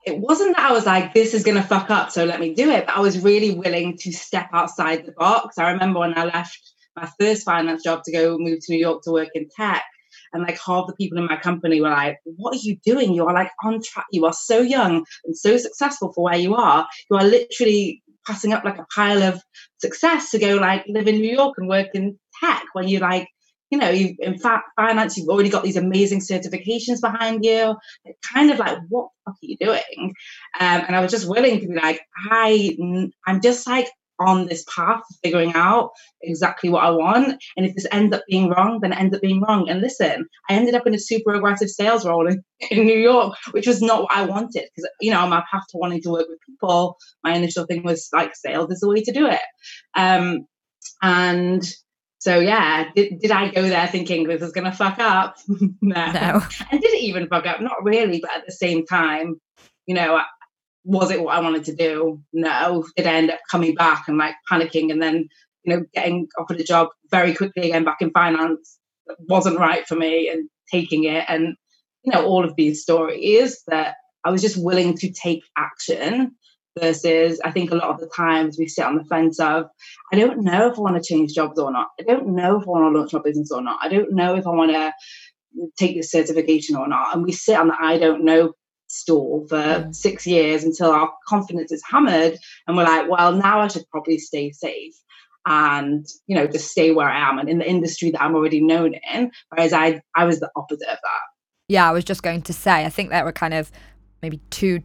It 0.05 0.17
wasn't 0.19 0.55
that 0.55 0.69
i 0.69 0.73
was 0.73 0.85
like 0.85 1.13
this 1.13 1.33
is 1.33 1.43
going 1.43 1.57
to 1.57 1.63
fuck 1.63 1.89
up 1.89 2.11
so 2.11 2.25
let 2.25 2.39
me 2.39 2.53
do 2.53 2.69
it 2.69 2.87
but 2.87 2.97
i 2.97 2.99
was 2.99 3.19
really 3.19 3.55
willing 3.55 3.97
to 3.97 4.11
step 4.11 4.49
outside 4.51 5.05
the 5.05 5.13
box. 5.13 5.57
I 5.57 5.71
remember 5.71 5.99
when 5.99 6.17
i 6.17 6.25
left 6.25 6.59
my 6.95 7.09
first 7.19 7.43
finance 7.43 7.83
job 7.83 8.03
to 8.03 8.11
go 8.11 8.38
move 8.38 8.59
to 8.61 8.73
new 8.73 8.79
york 8.79 9.03
to 9.03 9.11
work 9.11 9.29
in 9.35 9.47
tech 9.55 9.83
and 10.35 10.43
like 10.43 10.59
half 10.59 10.85
the 10.85 10.93
people 10.93 11.17
in 11.17 11.25
my 11.25 11.37
company 11.37 11.81
were 11.81 11.89
like, 11.89 12.17
What 12.25 12.53
are 12.53 12.59
you 12.59 12.77
doing? 12.85 13.13
You 13.13 13.25
are 13.25 13.33
like 13.33 13.51
on 13.63 13.81
track. 13.81 14.05
You 14.11 14.25
are 14.25 14.33
so 14.33 14.59
young 14.59 15.05
and 15.23 15.35
so 15.35 15.57
successful 15.57 16.11
for 16.13 16.25
where 16.25 16.37
you 16.37 16.55
are. 16.55 16.85
You 17.09 17.17
are 17.17 17.23
literally 17.23 18.03
passing 18.27 18.53
up 18.53 18.63
like 18.63 18.77
a 18.77 18.85
pile 18.93 19.23
of 19.23 19.41
success 19.77 20.31
to 20.31 20.39
go 20.39 20.55
like 20.55 20.83
live 20.87 21.07
in 21.07 21.21
New 21.21 21.31
York 21.31 21.55
and 21.57 21.69
work 21.69 21.87
in 21.93 22.19
tech 22.43 22.63
when 22.73 22.87
you 22.87 22.99
like, 22.99 23.27
you 23.69 23.77
know, 23.77 23.89
you've 23.89 24.17
in 24.19 24.37
fact 24.37 24.69
finance, 24.75 25.17
you've 25.17 25.29
already 25.29 25.49
got 25.49 25.63
these 25.63 25.77
amazing 25.77 26.19
certifications 26.19 26.99
behind 26.99 27.45
you. 27.45 27.75
Kind 28.33 28.51
of 28.51 28.59
like, 28.59 28.77
what 28.89 29.09
fuck 29.23 29.35
are 29.35 29.38
you 29.41 29.57
doing? 29.57 30.13
Um, 30.59 30.83
and 30.88 30.95
I 30.95 31.01
was 31.01 31.11
just 31.11 31.29
willing 31.29 31.61
to 31.61 31.67
be 31.67 31.75
like, 31.75 32.01
I, 32.29 32.77
I'm 33.25 33.41
just 33.41 33.65
like 33.67 33.88
on 34.19 34.47
this 34.47 34.63
path 34.73 35.00
of 35.00 35.17
figuring 35.23 35.53
out 35.53 35.91
exactly 36.21 36.69
what 36.69 36.83
I 36.83 36.91
want. 36.91 37.41
And 37.57 37.65
if 37.65 37.75
this 37.75 37.88
ends 37.91 38.15
up 38.15 38.23
being 38.29 38.50
wrong, 38.50 38.79
then 38.81 38.94
it 38.94 39.00
ends 39.00 39.15
up 39.15 39.21
being 39.21 39.41
wrong. 39.41 39.69
And 39.69 39.81
listen, 39.81 40.25
I 40.50 40.53
ended 40.53 40.75
up 40.75 40.88
in 40.88 40.95
a 40.95 41.00
super 41.00 41.33
aggressive 41.33 41.69
sales 41.69 42.06
role 42.06 42.27
in, 42.27 42.44
in 42.71 42.85
New 42.85 42.97
York, 42.97 43.35
which 43.51 43.67
was 43.67 43.81
not 43.81 44.03
what 44.03 44.15
I 44.15 44.25
wanted. 44.25 44.63
Because, 44.75 44.89
you 45.01 45.12
know, 45.12 45.21
on 45.21 45.29
my 45.29 45.44
path 45.51 45.63
to 45.69 45.77
wanting 45.77 46.01
to 46.03 46.09
work 46.09 46.27
with 46.29 46.39
people, 46.47 46.97
my 47.23 47.35
initial 47.35 47.65
thing 47.65 47.83
was 47.83 48.09
like, 48.13 48.35
sales 48.35 48.71
is 48.71 48.79
the 48.79 48.89
way 48.89 49.01
to 49.01 49.12
do 49.12 49.27
it. 49.27 49.41
Um, 49.95 50.45
and 51.01 51.63
so, 52.19 52.39
yeah, 52.39 52.89
did, 52.95 53.19
did 53.19 53.31
I 53.31 53.50
go 53.50 53.62
there 53.62 53.88
thinking 53.88 54.27
this 54.27 54.41
is 54.41 54.51
going 54.51 54.65
to 54.65 54.71
fuck 54.71 54.97
up? 55.00 55.38
no. 55.47 55.69
no. 55.81 56.41
And 56.71 56.81
did 56.81 56.94
it 56.94 57.03
even 57.03 57.27
fuck 57.27 57.45
up? 57.45 57.62
Not 57.62 57.83
really, 57.83 58.19
but 58.19 58.35
at 58.35 58.45
the 58.45 58.51
same 58.51 58.85
time, 58.85 59.39
you 59.85 59.94
know, 59.94 60.19
was 60.85 61.11
it 61.11 61.21
what 61.21 61.35
I 61.35 61.41
wanted 61.41 61.65
to 61.65 61.75
do? 61.75 62.21
No. 62.31 62.85
Did 62.95 63.07
I 63.07 63.15
end 63.15 63.31
up 63.31 63.39
coming 63.49 63.75
back 63.75 64.07
and 64.07 64.17
like 64.17 64.35
panicking 64.49 64.91
and 64.91 65.01
then, 65.01 65.27
you 65.63 65.75
know, 65.75 65.85
getting 65.93 66.27
offered 66.37 66.59
a 66.59 66.63
job 66.63 66.89
very 67.09 67.33
quickly 67.33 67.67
again 67.69 67.83
back 67.83 67.97
in 68.01 68.11
finance 68.11 68.77
that 69.07 69.17
wasn't 69.27 69.59
right 69.59 69.85
for 69.87 69.95
me 69.95 70.29
and 70.29 70.47
taking 70.71 71.03
it 71.05 71.25
and, 71.27 71.55
you 72.03 72.13
know, 72.13 72.23
all 72.23 72.45
of 72.45 72.55
these 72.55 72.83
stories 72.83 73.61
that 73.67 73.95
I 74.23 74.29
was 74.29 74.41
just 74.41 74.63
willing 74.63 74.95
to 74.97 75.11
take 75.11 75.43
action 75.57 76.35
versus 76.79 77.39
I 77.43 77.51
think 77.51 77.71
a 77.71 77.75
lot 77.75 77.89
of 77.89 77.99
the 77.99 78.09
times 78.15 78.57
we 78.57 78.67
sit 78.67 78.85
on 78.85 78.97
the 78.97 79.05
fence 79.05 79.39
of, 79.39 79.65
I 80.13 80.17
don't 80.17 80.43
know 80.43 80.69
if 80.69 80.77
I 80.77 80.81
want 80.81 81.01
to 81.01 81.07
change 81.07 81.33
jobs 81.33 81.57
or 81.57 81.71
not. 81.71 81.89
I 81.99 82.03
don't 82.03 82.29
know 82.29 82.59
if 82.59 82.67
I 82.67 82.71
want 82.71 82.93
to 82.93 82.99
launch 82.99 83.13
my 83.13 83.21
business 83.23 83.51
or 83.51 83.61
not. 83.61 83.79
I 83.81 83.89
don't 83.89 84.13
know 84.13 84.35
if 84.35 84.45
I 84.45 84.51
want 84.51 84.71
to 84.71 84.93
take 85.79 85.95
this 85.95 86.11
certification 86.11 86.75
or 86.75 86.88
not. 86.88 87.15
And 87.15 87.23
we 87.23 87.31
sit 87.31 87.57
on 87.57 87.69
the 87.69 87.75
I 87.79 87.97
don't 87.97 88.23
know 88.23 88.53
stall 88.87 89.45
for 89.49 89.57
mm. 89.57 89.95
six 89.95 90.27
years 90.27 90.63
until 90.63 90.91
our 90.91 91.11
confidence 91.27 91.71
is 91.71 91.83
hammered 91.89 92.37
and 92.67 92.77
we're 92.77 92.83
like 92.83 93.09
well 93.09 93.31
now 93.31 93.59
i 93.59 93.67
should 93.67 93.87
probably 93.89 94.17
stay 94.17 94.51
safe 94.51 94.93
and 95.45 96.07
you 96.27 96.35
know 96.35 96.47
just 96.47 96.69
stay 96.69 96.91
where 96.91 97.09
i 97.09 97.29
am 97.29 97.37
and 97.39 97.49
in 97.49 97.59
the 97.59 97.69
industry 97.69 98.11
that 98.11 98.21
i'm 98.21 98.35
already 98.35 98.61
known 98.61 98.95
in. 99.13 99.31
Whereas 99.49 99.73
i 99.73 100.01
i 100.15 100.25
was 100.25 100.39
the 100.39 100.49
opposite 100.55 100.87
of 100.87 100.97
that. 101.01 101.21
Yeah 101.67 101.89
i 101.89 101.91
was 101.91 102.03
just 102.03 102.23
going 102.23 102.41
to 102.43 102.53
say 102.53 102.85
i 102.85 102.89
think 102.89 103.09
there 103.09 103.25
were 103.25 103.31
kind 103.31 103.53
of 103.53 103.71
maybe 104.21 104.39
two 104.49 104.81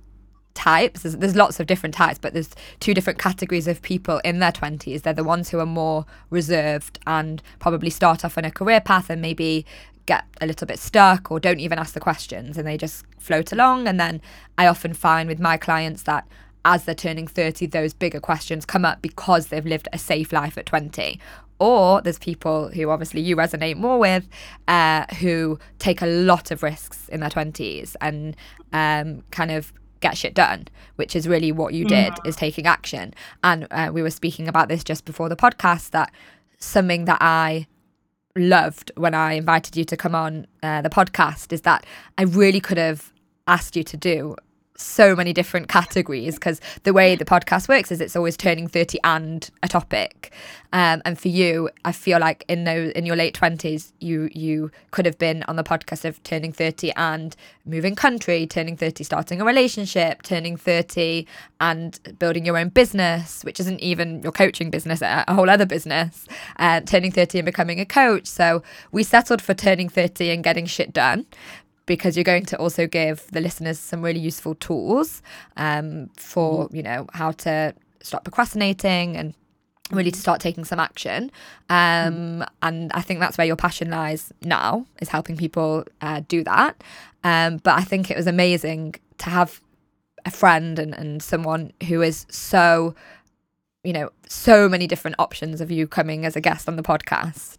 types. 0.52 1.02
There's, 1.02 1.16
there's 1.16 1.36
lots 1.36 1.60
of 1.60 1.66
different 1.66 1.94
types 1.94 2.18
but 2.18 2.34
there's 2.34 2.50
two 2.80 2.92
different 2.92 3.18
categories 3.18 3.66
of 3.66 3.80
people 3.80 4.20
in 4.24 4.40
their 4.40 4.52
20s 4.52 5.02
they're 5.02 5.14
the 5.14 5.24
ones 5.24 5.48
who 5.48 5.58
are 5.58 5.66
more 5.66 6.04
reserved 6.28 6.98
and 7.06 7.40
probably 7.60 7.88
start 7.88 8.24
off 8.24 8.36
on 8.36 8.44
a 8.44 8.50
career 8.50 8.80
path 8.80 9.08
and 9.08 9.22
maybe 9.22 9.64
get 10.06 10.24
a 10.40 10.46
little 10.46 10.66
bit 10.66 10.78
stuck 10.78 11.30
or 11.30 11.40
don't 11.40 11.60
even 11.60 11.78
ask 11.78 11.94
the 11.94 12.00
questions 12.00 12.58
and 12.58 12.66
they 12.66 12.76
just 12.76 13.04
float 13.18 13.52
along. 13.52 13.86
And 13.86 13.98
then 13.98 14.20
I 14.58 14.66
often 14.66 14.94
find 14.94 15.28
with 15.28 15.40
my 15.40 15.56
clients 15.56 16.02
that 16.04 16.26
as 16.64 16.84
they're 16.84 16.94
turning 16.94 17.26
30, 17.26 17.66
those 17.66 17.94
bigger 17.94 18.20
questions 18.20 18.66
come 18.66 18.84
up 18.84 19.00
because 19.00 19.46
they've 19.46 19.64
lived 19.64 19.88
a 19.92 19.98
safe 19.98 20.32
life 20.32 20.58
at 20.58 20.66
20. 20.66 21.18
Or 21.58 22.00
there's 22.00 22.18
people 22.18 22.68
who 22.70 22.88
obviously 22.90 23.20
you 23.20 23.36
resonate 23.36 23.76
more 23.76 23.98
with 23.98 24.28
uh, 24.66 25.04
who 25.20 25.58
take 25.78 26.00
a 26.00 26.06
lot 26.06 26.50
of 26.50 26.62
risks 26.62 27.08
in 27.08 27.20
their 27.20 27.30
20s 27.30 27.96
and 28.00 28.36
um, 28.72 29.22
kind 29.30 29.50
of 29.50 29.72
get 30.00 30.16
shit 30.16 30.34
done, 30.34 30.66
which 30.96 31.14
is 31.14 31.28
really 31.28 31.52
what 31.52 31.74
you 31.74 31.84
did, 31.84 32.12
mm. 32.14 32.26
is 32.26 32.36
taking 32.36 32.66
action. 32.66 33.12
And 33.44 33.66
uh, 33.70 33.90
we 33.92 34.02
were 34.02 34.10
speaking 34.10 34.48
about 34.48 34.68
this 34.68 34.82
just 34.82 35.04
before 35.04 35.28
the 35.28 35.36
podcast 35.36 35.90
that 35.90 36.10
something 36.58 37.04
that 37.04 37.18
I 37.20 37.66
loved 38.36 38.92
when 38.96 39.14
I 39.14 39.32
invited 39.32 39.76
you 39.76 39.84
to 39.84 39.96
come 39.96 40.14
on 40.14 40.46
uh, 40.62 40.82
the 40.82 40.90
podcast 40.90 41.52
is 41.52 41.62
that 41.62 41.84
I 42.18 42.22
really 42.22 42.60
could 42.60 42.78
have 42.78 43.12
asked 43.46 43.76
you 43.76 43.82
to 43.84 43.96
do 43.96 44.36
so 44.80 45.14
many 45.14 45.32
different 45.32 45.68
categories 45.68 46.34
because 46.34 46.60
the 46.84 46.92
way 46.92 47.16
the 47.16 47.24
podcast 47.24 47.68
works 47.68 47.92
is 47.92 48.00
it's 48.00 48.16
always 48.16 48.36
turning 48.36 48.68
30 48.68 48.98
and 49.04 49.50
a 49.62 49.68
topic. 49.68 50.32
Um, 50.72 51.02
and 51.04 51.18
for 51.18 51.26
you 51.26 51.68
i 51.84 51.90
feel 51.90 52.20
like 52.20 52.44
in 52.46 52.62
those 52.62 52.92
in 52.92 53.04
your 53.04 53.16
late 53.16 53.34
20s 53.34 53.90
you 53.98 54.30
you 54.32 54.70
could 54.92 55.04
have 55.04 55.18
been 55.18 55.42
on 55.48 55.56
the 55.56 55.64
podcast 55.64 56.04
of 56.04 56.22
turning 56.22 56.52
30 56.52 56.92
and 56.92 57.34
moving 57.64 57.96
country 57.96 58.46
turning 58.46 58.76
30 58.76 59.02
starting 59.02 59.40
a 59.40 59.44
relationship 59.44 60.22
turning 60.22 60.56
30 60.56 61.26
and 61.60 61.98
building 62.20 62.46
your 62.46 62.56
own 62.56 62.68
business 62.68 63.42
which 63.42 63.58
isn't 63.58 63.80
even 63.80 64.22
your 64.22 64.30
coaching 64.30 64.70
business 64.70 65.02
a, 65.02 65.24
whole 65.34 65.50
other 65.50 65.66
business 65.66 66.28
uh, 66.60 66.80
turning 66.82 67.10
30 67.10 67.38
and 67.38 67.46
becoming 67.46 67.80
a 67.80 67.84
coach. 67.86 68.26
So 68.26 68.62
we 68.92 69.02
settled 69.02 69.42
for 69.42 69.54
turning 69.54 69.88
30 69.88 70.30
and 70.30 70.44
getting 70.44 70.66
shit 70.66 70.92
done 70.92 71.26
because 71.90 72.16
you're 72.16 72.22
going 72.22 72.46
to 72.46 72.56
also 72.56 72.86
give 72.86 73.26
the 73.32 73.40
listeners 73.40 73.76
some 73.76 74.00
really 74.00 74.20
useful 74.20 74.54
tools 74.54 75.22
um, 75.56 76.08
for 76.16 76.66
mm-hmm. 76.66 76.76
you 76.76 76.84
know 76.84 77.04
how 77.14 77.32
to 77.32 77.74
stop 78.00 78.22
procrastinating 78.22 79.16
and 79.16 79.34
really 79.90 80.12
to 80.12 80.14
mm-hmm. 80.14 80.20
start 80.20 80.40
taking 80.40 80.64
some 80.64 80.78
action 80.78 81.32
um, 81.68 82.14
mm. 82.14 82.46
and 82.62 82.92
i 82.92 83.00
think 83.00 83.18
that's 83.18 83.36
where 83.36 83.46
your 83.46 83.56
passion 83.56 83.90
lies 83.90 84.32
now 84.42 84.86
is 85.00 85.08
helping 85.08 85.36
people 85.36 85.84
uh, 86.00 86.20
do 86.28 86.44
that 86.44 86.80
um, 87.24 87.56
but 87.56 87.74
i 87.74 87.82
think 87.82 88.08
it 88.08 88.16
was 88.16 88.28
amazing 88.28 88.94
to 89.18 89.28
have 89.28 89.60
a 90.24 90.30
friend 90.30 90.78
and, 90.78 90.94
and 90.94 91.20
someone 91.20 91.72
who 91.88 92.02
is 92.02 92.24
so 92.30 92.94
you 93.82 93.92
know 93.92 94.10
so 94.28 94.68
many 94.68 94.86
different 94.86 95.16
options 95.18 95.60
of 95.60 95.72
you 95.72 95.88
coming 95.88 96.24
as 96.24 96.36
a 96.36 96.40
guest 96.40 96.68
on 96.68 96.76
the 96.76 96.84
podcast 96.84 97.58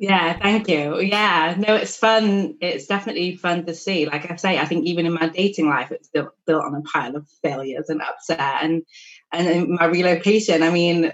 Yeah, 0.00 0.38
thank 0.38 0.66
you. 0.68 0.98
Yeah, 1.00 1.54
no, 1.58 1.76
it's 1.76 1.96
fun. 1.98 2.56
It's 2.62 2.86
definitely 2.86 3.36
fun 3.36 3.66
to 3.66 3.74
see. 3.74 4.06
Like 4.06 4.30
I 4.30 4.36
say, 4.36 4.58
I 4.58 4.64
think 4.64 4.86
even 4.86 5.04
in 5.04 5.12
my 5.12 5.28
dating 5.28 5.68
life, 5.68 5.92
it's 5.92 6.08
built 6.08 6.30
built 6.46 6.64
on 6.64 6.74
a 6.74 6.80
pile 6.82 7.16
of 7.16 7.28
failures 7.42 7.90
and 7.90 8.00
upset. 8.00 8.40
And 8.64 8.82
and 9.30 9.68
my 9.68 9.84
relocation, 9.84 10.62
I 10.62 10.70
mean, 10.70 11.12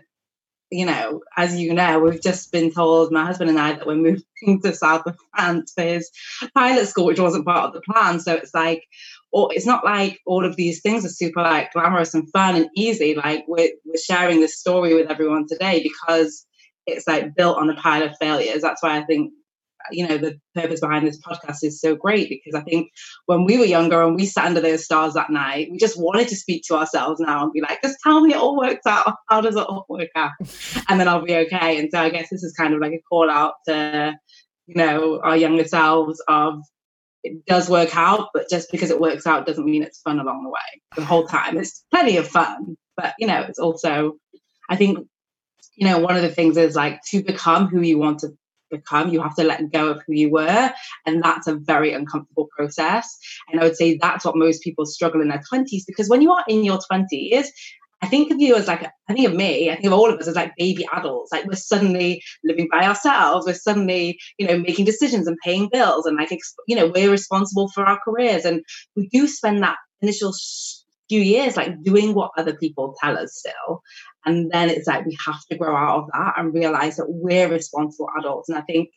you 0.70 0.86
know, 0.86 1.22
as 1.36 1.58
you 1.60 1.74
know, 1.74 2.00
we've 2.00 2.22
just 2.22 2.52
been 2.52 2.72
told, 2.72 3.12
my 3.12 3.26
husband 3.26 3.50
and 3.50 3.58
I, 3.60 3.74
that 3.74 3.86
we're 3.86 3.96
moving 3.96 4.62
to 4.64 4.74
south 4.74 5.06
of 5.06 5.18
France 5.34 5.72
for 5.74 5.82
his 5.84 6.10
pilot 6.54 6.88
school, 6.88 7.06
which 7.06 7.20
wasn't 7.20 7.46
part 7.46 7.66
of 7.66 7.74
the 7.74 7.82
plan. 7.92 8.20
So 8.20 8.34
it's 8.34 8.54
like, 8.54 8.84
or 9.32 9.50
it's 9.54 9.66
not 9.66 9.84
like 9.84 10.20
all 10.26 10.44
of 10.44 10.56
these 10.56 10.82
things 10.82 11.04
are 11.04 11.10
super 11.10 11.42
like 11.42 11.72
glamorous 11.72 12.14
and 12.14 12.30
fun 12.32 12.56
and 12.56 12.70
easy. 12.76 13.14
Like 13.14 13.44
we're 13.48 13.70
we're 13.84 13.96
sharing 13.98 14.40
this 14.40 14.58
story 14.58 14.94
with 14.94 15.10
everyone 15.10 15.46
today 15.48 15.82
because 15.82 16.46
it's 16.86 17.06
like 17.06 17.34
built 17.34 17.58
on 17.58 17.70
a 17.70 17.74
pile 17.74 18.02
of 18.02 18.16
failures. 18.18 18.62
That's 18.62 18.82
why 18.82 18.98
I 18.98 19.04
think 19.04 19.32
you 19.90 20.06
know 20.06 20.18
the 20.18 20.38
purpose 20.54 20.80
behind 20.80 21.06
this 21.06 21.20
podcast 21.20 21.58
is 21.62 21.80
so 21.80 21.94
great 21.94 22.28
because 22.28 22.60
I 22.60 22.64
think 22.64 22.90
when 23.26 23.44
we 23.44 23.58
were 23.58 23.64
younger 23.64 24.02
and 24.02 24.16
we 24.16 24.26
sat 24.26 24.46
under 24.46 24.60
those 24.60 24.84
stars 24.84 25.14
that 25.14 25.30
night, 25.30 25.68
we 25.70 25.78
just 25.78 26.00
wanted 26.00 26.28
to 26.28 26.36
speak 26.36 26.62
to 26.66 26.76
ourselves 26.76 27.20
now 27.20 27.44
and 27.44 27.52
be 27.52 27.60
like, 27.60 27.82
just 27.82 27.98
tell 28.02 28.20
me 28.20 28.32
it 28.32 28.38
all 28.38 28.56
works 28.56 28.86
out. 28.86 29.14
How 29.28 29.40
does 29.40 29.56
it 29.56 29.66
all 29.66 29.86
work 29.88 30.10
out? 30.14 30.32
And 30.88 31.00
then 31.00 31.08
I'll 31.08 31.24
be 31.24 31.34
okay. 31.34 31.78
And 31.78 31.88
so 31.90 32.00
I 32.00 32.10
guess 32.10 32.28
this 32.30 32.44
is 32.44 32.52
kind 32.52 32.72
of 32.72 32.80
like 32.80 32.92
a 32.92 33.02
call 33.08 33.28
out 33.30 33.54
to 33.66 34.14
you 34.66 34.74
know 34.74 35.20
our 35.20 35.36
younger 35.36 35.64
selves 35.64 36.22
of 36.28 36.60
it 37.22 37.44
does 37.46 37.68
work 37.68 37.96
out, 37.96 38.28
but 38.32 38.48
just 38.48 38.70
because 38.70 38.90
it 38.90 39.00
works 39.00 39.26
out 39.26 39.46
doesn't 39.46 39.64
mean 39.64 39.82
it's 39.82 40.00
fun 40.00 40.20
along 40.20 40.44
the 40.44 40.50
way. 40.50 40.82
The 40.96 41.04
whole 41.04 41.26
time 41.26 41.58
it's 41.58 41.84
plenty 41.90 42.16
of 42.16 42.28
fun, 42.28 42.76
but 42.96 43.14
you 43.18 43.26
know 43.26 43.42
it's 43.48 43.58
also 43.58 44.16
I 44.68 44.76
think 44.76 45.06
you 45.76 45.86
know, 45.86 45.98
one 45.98 46.16
of 46.16 46.22
the 46.22 46.30
things 46.30 46.56
is 46.56 46.74
like 46.74 47.00
to 47.10 47.22
become 47.22 47.68
who 47.68 47.82
you 47.82 47.98
want 47.98 48.18
to 48.20 48.28
become, 48.70 49.10
you 49.10 49.22
have 49.22 49.36
to 49.36 49.44
let 49.44 49.70
go 49.70 49.90
of 49.90 50.02
who 50.06 50.14
you 50.14 50.30
were. 50.30 50.72
And 51.04 51.22
that's 51.22 51.46
a 51.46 51.54
very 51.54 51.92
uncomfortable 51.92 52.48
process. 52.56 53.16
And 53.50 53.60
I 53.60 53.64
would 53.64 53.76
say 53.76 53.98
that's 54.00 54.24
what 54.24 54.36
most 54.36 54.62
people 54.62 54.86
struggle 54.86 55.20
in 55.20 55.28
their 55.28 55.42
20s 55.52 55.82
because 55.86 56.08
when 56.08 56.22
you 56.22 56.32
are 56.32 56.44
in 56.48 56.64
your 56.64 56.78
20s, 56.78 57.46
I 58.02 58.08
think 58.08 58.30
of 58.30 58.38
you 58.38 58.54
as 58.56 58.68
like, 58.68 58.84
I 59.08 59.14
think 59.14 59.26
of 59.26 59.34
me, 59.34 59.70
I 59.70 59.74
think 59.74 59.86
of 59.86 59.92
all 59.94 60.12
of 60.12 60.18
us 60.18 60.28
as 60.28 60.36
like 60.36 60.52
baby 60.56 60.86
adults. 60.92 61.32
Like 61.32 61.46
we're 61.46 61.54
suddenly 61.54 62.22
living 62.44 62.68
by 62.70 62.86
ourselves. 62.86 63.46
We're 63.46 63.54
suddenly, 63.54 64.18
you 64.38 64.46
know, 64.46 64.58
making 64.58 64.84
decisions 64.84 65.26
and 65.26 65.38
paying 65.42 65.68
bills 65.72 66.04
and 66.04 66.16
like, 66.16 66.30
you 66.68 66.76
know, 66.76 66.92
we're 66.94 67.10
responsible 67.10 67.70
for 67.70 67.84
our 67.84 67.98
careers. 68.04 68.44
And 68.44 68.62
we 68.96 69.08
do 69.08 69.26
spend 69.26 69.62
that 69.62 69.76
initial 70.02 70.34
few 71.08 71.20
years 71.20 71.56
like 71.56 71.82
doing 71.82 72.14
what 72.14 72.32
other 72.36 72.54
people 72.54 72.94
tell 73.00 73.16
us 73.16 73.36
still 73.36 73.80
and 74.26 74.50
then 74.50 74.68
it's 74.68 74.86
like 74.86 75.06
we 75.06 75.16
have 75.24 75.44
to 75.50 75.56
grow 75.56 75.74
out 75.74 76.00
of 76.00 76.10
that 76.12 76.34
and 76.36 76.52
realize 76.52 76.96
that 76.96 77.06
we're 77.08 77.48
responsible 77.48 78.08
adults. 78.18 78.48
And 78.48 78.58
i 78.58 78.62
think 78.62 78.90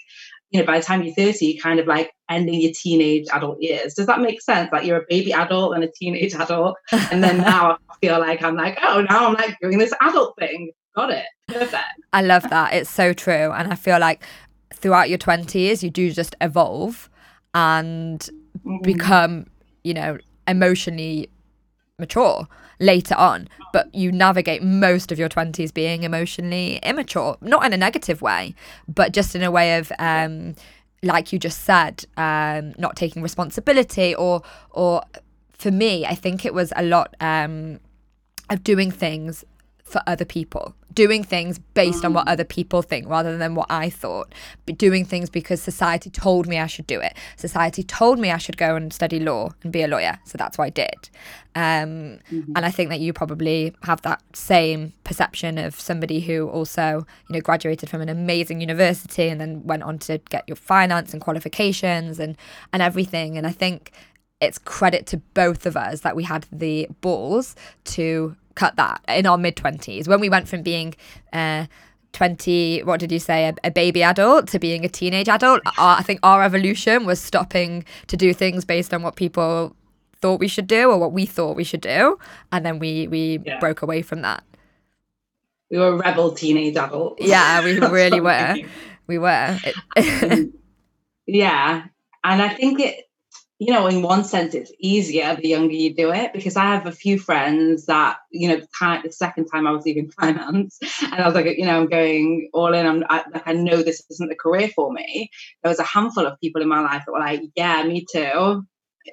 you 0.49 0.59
know 0.59 0.65
by 0.65 0.79
the 0.79 0.85
time 0.85 1.03
you're 1.03 1.13
30 1.13 1.45
you're 1.45 1.61
kind 1.61 1.79
of 1.79 1.87
like 1.87 2.11
ending 2.29 2.61
your 2.61 2.73
teenage 2.75 3.27
adult 3.33 3.61
years. 3.61 3.93
Does 3.93 4.07
that 4.07 4.19
make 4.19 4.41
sense? 4.41 4.69
Like 4.71 4.85
you're 4.85 5.01
a 5.01 5.05
baby 5.07 5.31
adult 5.31 5.75
and 5.75 5.83
a 5.83 5.91
teenage 5.91 6.33
adult. 6.33 6.75
And 6.91 7.23
then 7.23 7.37
now 7.37 7.77
i 7.89 7.95
feel 8.01 8.19
like 8.19 8.43
i'm 8.43 8.55
like 8.55 8.77
oh 8.83 9.05
now 9.09 9.27
i'm 9.27 9.33
like 9.35 9.57
doing 9.61 9.77
this 9.77 9.93
adult 10.01 10.35
thing. 10.39 10.71
Got 10.95 11.11
it. 11.11 11.25
Perfect. 11.47 11.83
I 12.11 12.23
love 12.23 12.49
that. 12.49 12.73
It's 12.73 12.89
so 12.89 13.13
true. 13.13 13.51
And 13.51 13.71
i 13.71 13.75
feel 13.75 13.99
like 13.99 14.23
throughout 14.73 15.09
your 15.09 15.17
20s 15.17 15.83
you 15.83 15.89
do 15.89 16.11
just 16.11 16.35
evolve 16.41 17.09
and 17.53 18.29
mm-hmm. 18.65 18.81
become 18.81 19.45
you 19.83 19.93
know 19.93 20.17
emotionally 20.47 21.29
mature 21.99 22.47
later 22.79 23.15
on, 23.15 23.47
but 23.73 23.93
you 23.93 24.11
navigate 24.11 24.63
most 24.63 25.11
of 25.11 25.19
your 25.19 25.29
20s 25.29 25.73
being 25.73 26.03
emotionally 26.03 26.77
immature, 26.77 27.37
not 27.41 27.65
in 27.65 27.73
a 27.73 27.77
negative 27.77 28.21
way, 28.21 28.55
but 28.87 29.11
just 29.11 29.35
in 29.35 29.43
a 29.43 29.51
way 29.51 29.77
of, 29.77 29.91
um, 29.99 30.55
like 31.03 31.33
you 31.33 31.39
just 31.39 31.63
said, 31.63 32.05
um, 32.17 32.73
not 32.77 32.95
taking 32.95 33.21
responsibility 33.21 34.15
or, 34.15 34.41
or 34.71 35.01
for 35.51 35.71
me, 35.71 36.05
I 36.05 36.15
think 36.15 36.45
it 36.45 36.53
was 36.53 36.71
a 36.75 36.83
lot 36.83 37.15
um, 37.19 37.79
of 38.49 38.63
doing 38.63 38.91
things 38.91 39.43
for 39.89 40.01
other 40.05 40.25
people, 40.25 40.75
doing 40.93 41.23
things 41.23 41.57
based 41.73 42.05
on 42.05 42.13
what 42.13 42.27
mm. 42.27 42.31
other 42.31 42.43
people 42.43 42.81
think 42.81 43.09
rather 43.09 43.37
than 43.37 43.55
what 43.55 43.67
I 43.69 43.89
thought, 43.89 44.33
but 44.65 44.77
doing 44.77 45.03
things 45.03 45.29
because 45.29 45.61
society 45.61 46.09
told 46.09 46.47
me 46.47 46.59
I 46.59 46.67
should 46.67 46.87
do 46.87 46.99
it. 46.99 47.13
Society 47.37 47.83
told 47.83 48.19
me 48.19 48.31
I 48.31 48.37
should 48.37 48.57
go 48.57 48.75
and 48.75 48.93
study 48.93 49.19
law 49.19 49.49
and 49.63 49.73
be 49.73 49.81
a 49.81 49.87
lawyer, 49.87 50.19
so 50.25 50.37
that's 50.37 50.57
what 50.57 50.65
I 50.65 50.69
did. 50.69 51.09
Um, 51.55 52.19
mm-hmm. 52.31 52.53
And 52.55 52.65
I 52.65 52.71
think 52.71 52.89
that 52.89 52.99
you 52.99 53.11
probably 53.13 53.73
have 53.83 54.01
that 54.03 54.21
same 54.33 54.93
perception 55.03 55.57
of 55.57 55.79
somebody 55.79 56.19
who 56.19 56.47
also, 56.47 57.05
you 57.29 57.33
know, 57.33 57.41
graduated 57.41 57.89
from 57.89 58.01
an 58.01 58.09
amazing 58.09 58.61
university 58.61 59.27
and 59.27 59.41
then 59.41 59.63
went 59.65 59.83
on 59.83 59.97
to 59.99 60.19
get 60.29 60.43
your 60.47 60.55
finance 60.55 61.13
and 61.13 61.21
qualifications 61.21 62.19
and 62.19 62.37
and 62.71 62.81
everything. 62.81 63.37
And 63.37 63.47
I 63.47 63.51
think 63.51 63.91
it's 64.39 64.57
credit 64.57 65.05
to 65.07 65.17
both 65.33 65.65
of 65.65 65.75
us 65.75 66.01
that 66.01 66.15
we 66.15 66.23
had 66.23 66.45
the 66.51 66.87
balls 67.01 67.55
to 67.83 68.35
cut 68.59 68.75
that 68.75 69.01
in 69.07 69.25
our 69.25 69.37
mid 69.37 69.55
20s 69.55 70.07
when 70.07 70.19
we 70.19 70.29
went 70.29 70.47
from 70.47 70.61
being 70.61 70.93
uh, 71.33 71.65
20 72.13 72.83
what 72.83 72.99
did 72.99 73.11
you 73.11 73.19
say 73.19 73.47
a, 73.47 73.53
a, 73.63 73.71
baby 73.71 74.01
adult 74.03 74.47
to 74.47 74.59
being 74.59 74.83
a 74.83 74.89
teenage 74.89 75.29
adult 75.29 75.61
our, 75.77 75.97
i 75.97 76.03
think 76.03 76.19
our 76.23 76.43
evolution 76.43 77.05
was 77.05 77.21
stopping 77.21 77.85
to 78.07 78.17
do 78.17 78.33
things 78.33 78.65
based 78.65 78.93
on 78.93 79.01
what 79.01 79.15
people 79.15 79.75
thought 80.21 80.39
we 80.39 80.47
should 80.47 80.67
do 80.67 80.89
or 80.89 80.97
what 80.97 81.13
we 81.13 81.25
thought 81.25 81.55
we 81.55 81.63
should 81.63 81.81
do 81.81 82.17
and 82.51 82.65
then 82.65 82.79
we 82.79 83.07
we 83.07 83.39
yeah. 83.45 83.59
broke 83.59 83.81
away 83.81 84.01
from 84.01 84.21
that. 84.21 84.43
We 85.71 85.77
were 85.77 85.95
rebel 85.95 86.33
teenage 86.33 86.75
adults. 86.75 87.23
Yeah 87.25 87.63
we 87.63 87.79
really 87.99 88.19
were. 88.19 88.55
We 89.07 89.17
were. 89.17 89.57
Yeah 91.25 91.85
and 92.23 92.41
i 92.41 92.49
think 92.49 92.79
it 92.79 93.08
you 93.59 93.73
know, 93.73 93.87
in 93.87 94.01
one 94.01 94.23
sense, 94.23 94.55
it's 94.55 94.71
easier 94.79 95.35
the 95.35 95.49
younger 95.49 95.73
you 95.73 95.93
do 95.93 96.13
it 96.13 96.31
because 96.31 96.55
I 96.55 96.63
have 96.63 96.85
a 96.85 96.93
few 96.93 97.19
friends 97.19 97.87
that, 97.87 98.17
you 98.31 98.47
know, 98.47 98.55
the 98.57 99.11
second 99.11 99.47
time 99.47 99.67
I 99.67 99.71
was 99.71 99.83
leaving 99.85 100.09
finance, 100.19 100.79
and 101.03 101.15
I 101.15 101.25
was 101.25 101.35
like, 101.35 101.45
you 101.57 101.65
know, 101.65 101.77
I'm 101.77 101.89
going 101.89 102.49
all 102.53 102.73
in. 102.73 102.85
I'm 102.85 103.03
I, 103.09 103.25
like, 103.33 103.43
I 103.45 103.53
know 103.53 103.83
this 103.83 104.01
isn't 104.09 104.29
the 104.29 104.35
career 104.35 104.69
for 104.69 104.93
me. 104.93 105.29
There 105.61 105.69
was 105.69 105.79
a 105.79 105.83
handful 105.83 106.25
of 106.25 106.39
people 106.39 106.61
in 106.61 106.69
my 106.69 106.79
life 106.79 107.03
that 107.05 107.11
were 107.11 107.19
like, 107.19 107.41
yeah, 107.53 107.83
me 107.83 108.05
too. 108.09 108.65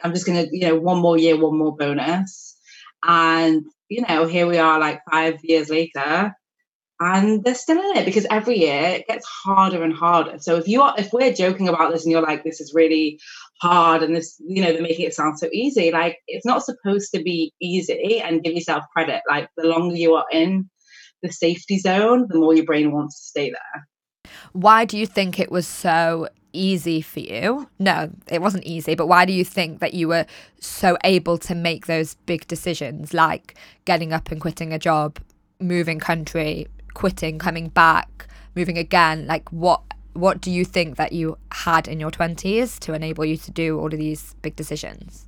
I'm 0.04 0.14
just 0.14 0.26
gonna, 0.26 0.46
you 0.52 0.68
know, 0.68 0.76
one 0.76 0.98
more 0.98 1.18
year, 1.18 1.36
one 1.36 1.58
more 1.58 1.76
bonus, 1.76 2.56
and 3.02 3.64
you 3.88 4.02
know, 4.08 4.26
here 4.26 4.46
we 4.46 4.58
are, 4.58 4.78
like 4.78 5.00
five 5.10 5.40
years 5.42 5.70
later, 5.70 6.36
and 7.00 7.44
they're 7.44 7.54
still 7.54 7.78
in 7.78 7.98
it 7.98 8.04
because 8.04 8.26
every 8.30 8.58
year 8.58 8.82
it 8.82 9.06
gets 9.06 9.26
harder 9.26 9.82
and 9.82 9.92
harder. 9.92 10.38
So 10.38 10.56
if 10.56 10.66
you 10.66 10.82
are, 10.82 10.94
if 10.96 11.12
we're 11.12 11.32
joking 11.32 11.68
about 11.68 11.92
this 11.92 12.04
and 12.04 12.12
you're 12.12 12.22
like, 12.22 12.42
this 12.42 12.60
is 12.60 12.74
really 12.74 13.20
hard 13.60 14.02
and 14.02 14.14
this, 14.14 14.40
you 14.46 14.62
know, 14.62 14.72
they're 14.72 14.82
making 14.82 15.06
it 15.06 15.14
sound 15.14 15.38
so 15.38 15.48
easy, 15.52 15.90
like 15.90 16.18
it's 16.26 16.46
not 16.46 16.64
supposed 16.64 17.10
to 17.14 17.22
be 17.22 17.52
easy 17.60 18.20
and 18.20 18.42
give 18.42 18.54
yourself 18.54 18.84
credit. 18.92 19.22
Like 19.28 19.48
the 19.56 19.66
longer 19.66 19.96
you 19.96 20.14
are 20.14 20.26
in 20.30 20.68
the 21.22 21.32
safety 21.32 21.78
zone, 21.78 22.26
the 22.28 22.38
more 22.38 22.54
your 22.54 22.66
brain 22.66 22.92
wants 22.92 23.18
to 23.18 23.26
stay 23.28 23.50
there. 23.50 23.88
Why 24.52 24.84
do 24.84 24.98
you 24.98 25.06
think 25.06 25.38
it 25.38 25.50
was 25.50 25.66
so 25.66 26.28
easy 26.52 27.00
for 27.00 27.20
you? 27.20 27.68
No, 27.78 28.10
it 28.28 28.42
wasn't 28.42 28.64
easy, 28.64 28.94
but 28.94 29.06
why 29.06 29.24
do 29.24 29.32
you 29.32 29.44
think 29.44 29.80
that 29.80 29.94
you 29.94 30.08
were 30.08 30.26
so 30.60 30.96
able 31.04 31.38
to 31.38 31.54
make 31.54 31.86
those 31.86 32.14
big 32.26 32.46
decisions 32.46 33.14
like 33.14 33.56
getting 33.84 34.12
up 34.12 34.30
and 34.30 34.40
quitting 34.40 34.72
a 34.72 34.78
job, 34.78 35.18
moving 35.60 35.98
country, 35.98 36.66
quitting, 36.94 37.38
coming 37.38 37.68
back, 37.68 38.26
moving 38.54 38.78
again? 38.78 39.26
Like 39.26 39.50
what 39.50 39.82
what 40.16 40.40
do 40.40 40.50
you 40.50 40.64
think 40.64 40.96
that 40.96 41.12
you 41.12 41.38
had 41.52 41.88
in 41.88 42.00
your 42.00 42.10
20s 42.10 42.78
to 42.80 42.94
enable 42.94 43.24
you 43.24 43.36
to 43.36 43.50
do 43.50 43.78
all 43.78 43.86
of 43.86 43.98
these 43.98 44.34
big 44.42 44.56
decisions? 44.56 45.26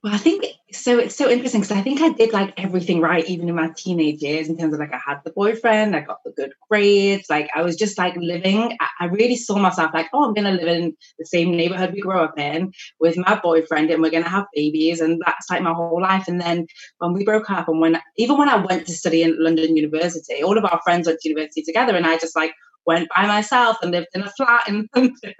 Well, 0.00 0.14
I 0.14 0.18
think 0.18 0.46
so. 0.70 1.00
It's 1.00 1.16
so 1.16 1.28
interesting 1.28 1.60
because 1.60 1.76
I 1.76 1.82
think 1.82 2.00
I 2.00 2.10
did 2.10 2.32
like 2.32 2.54
everything 2.56 3.00
right, 3.00 3.28
even 3.28 3.48
in 3.48 3.56
my 3.56 3.70
teenage 3.76 4.22
years, 4.22 4.48
in 4.48 4.56
terms 4.56 4.72
of 4.72 4.78
like 4.78 4.94
I 4.94 5.00
had 5.04 5.18
the 5.24 5.32
boyfriend, 5.32 5.96
I 5.96 6.02
got 6.02 6.22
the 6.24 6.30
good 6.30 6.52
grades, 6.70 7.28
like 7.28 7.50
I 7.52 7.62
was 7.62 7.74
just 7.74 7.98
like 7.98 8.14
living. 8.16 8.78
I 9.00 9.06
really 9.06 9.34
saw 9.34 9.58
myself 9.58 9.90
like, 9.92 10.06
oh, 10.12 10.24
I'm 10.24 10.34
gonna 10.34 10.52
live 10.52 10.68
in 10.68 10.96
the 11.18 11.26
same 11.26 11.50
neighborhood 11.50 11.92
we 11.92 12.00
grew 12.00 12.20
up 12.20 12.38
in 12.38 12.72
with 13.00 13.16
my 13.16 13.40
boyfriend, 13.42 13.90
and 13.90 14.00
we're 14.00 14.12
gonna 14.12 14.28
have 14.28 14.46
babies, 14.54 15.00
and 15.00 15.20
that's 15.26 15.50
like 15.50 15.62
my 15.62 15.72
whole 15.72 16.00
life. 16.00 16.28
And 16.28 16.40
then 16.40 16.68
when 16.98 17.12
we 17.12 17.24
broke 17.24 17.50
up, 17.50 17.66
and 17.66 17.80
when 17.80 18.00
even 18.18 18.38
when 18.38 18.48
I 18.48 18.64
went 18.64 18.86
to 18.86 18.92
study 18.92 19.24
in 19.24 19.42
London 19.42 19.76
University, 19.76 20.44
all 20.44 20.56
of 20.56 20.64
our 20.64 20.80
friends 20.84 21.08
went 21.08 21.18
to 21.22 21.28
university 21.28 21.62
together, 21.62 21.96
and 21.96 22.06
I 22.06 22.18
just 22.18 22.36
like 22.36 22.52
went 22.88 23.06
by 23.14 23.26
myself 23.26 23.76
and 23.82 23.92
lived 23.92 24.06
in 24.14 24.22
a 24.22 24.30
flat 24.30 24.66
in 24.66 24.88
London, 24.96 25.34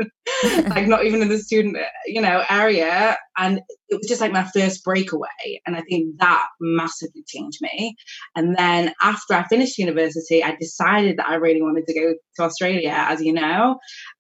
like 0.69 0.87
not 0.87 1.05
even 1.05 1.23
in 1.23 1.29
the 1.29 1.39
student, 1.39 1.79
you 2.07 2.21
know, 2.21 2.45
area. 2.51 3.17
And 3.39 3.61
it 3.89 3.97
was 3.97 4.07
just 4.07 4.21
like 4.21 4.33
my 4.33 4.45
first 4.55 4.85
breakaway. 4.85 5.61
And 5.67 5.75
I 5.75 5.81
think 5.81 6.19
that 6.19 6.47
massively 6.61 7.25
changed 7.27 7.59
me. 7.63 7.97
And 8.37 8.55
then 8.57 8.93
after 9.01 9.33
I 9.33 9.49
finished 9.49 9.79
university, 9.79 10.45
I 10.45 10.57
decided 10.61 11.17
that 11.17 11.29
I 11.29 11.37
really 11.37 11.63
wanted 11.63 11.87
to 11.87 11.95
go 11.95 12.15
to 12.37 12.43
Australia, 12.43 12.95
as 12.95 13.23
you 13.23 13.33
know. 13.33 13.79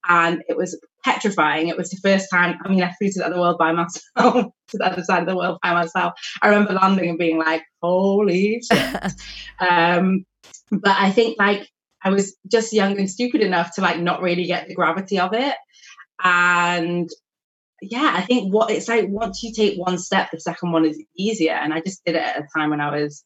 And 0.08 0.42
it 0.48 0.56
was 0.56 0.80
petrifying. 1.04 1.68
It 1.68 1.76
was 1.76 1.90
the 1.90 2.00
first 2.02 2.28
time, 2.32 2.58
I 2.64 2.68
mean, 2.70 2.82
I 2.82 2.92
flew 2.92 3.10
to 3.10 3.18
the 3.18 3.26
other 3.26 3.38
world 3.38 3.58
by 3.58 3.72
myself, 3.80 4.46
to 4.68 4.78
the 4.78 4.86
other 4.86 5.04
side 5.04 5.20
of 5.22 5.28
the 5.28 5.36
world 5.36 5.58
by 5.62 5.74
myself. 5.74 6.14
I 6.40 6.48
remember 6.48 6.72
landing 6.72 7.10
and 7.10 7.18
being 7.18 7.38
like, 7.38 7.62
holy 7.82 8.62
shit. 8.72 9.12
um, 9.60 10.24
but 10.70 10.96
I 10.98 11.10
think 11.10 11.36
like 11.38 11.68
I 12.02 12.10
was 12.10 12.36
just 12.50 12.72
young 12.72 12.98
and 12.98 13.10
stupid 13.10 13.40
enough 13.40 13.74
to 13.74 13.80
like 13.80 14.00
not 14.00 14.22
really 14.22 14.46
get 14.46 14.68
the 14.68 14.74
gravity 14.74 15.18
of 15.18 15.32
it. 15.32 15.54
And 16.22 17.08
yeah, 17.80 18.12
I 18.14 18.22
think 18.22 18.52
what 18.52 18.70
it's 18.70 18.88
like 18.88 19.06
once 19.08 19.42
you 19.42 19.52
take 19.52 19.78
one 19.78 19.98
step, 19.98 20.30
the 20.30 20.40
second 20.40 20.72
one 20.72 20.84
is 20.84 21.02
easier. 21.16 21.54
And 21.54 21.72
I 21.72 21.80
just 21.80 22.04
did 22.04 22.14
it 22.14 22.22
at 22.22 22.38
a 22.38 22.48
time 22.56 22.70
when 22.70 22.80
I 22.80 22.96
was 22.96 23.24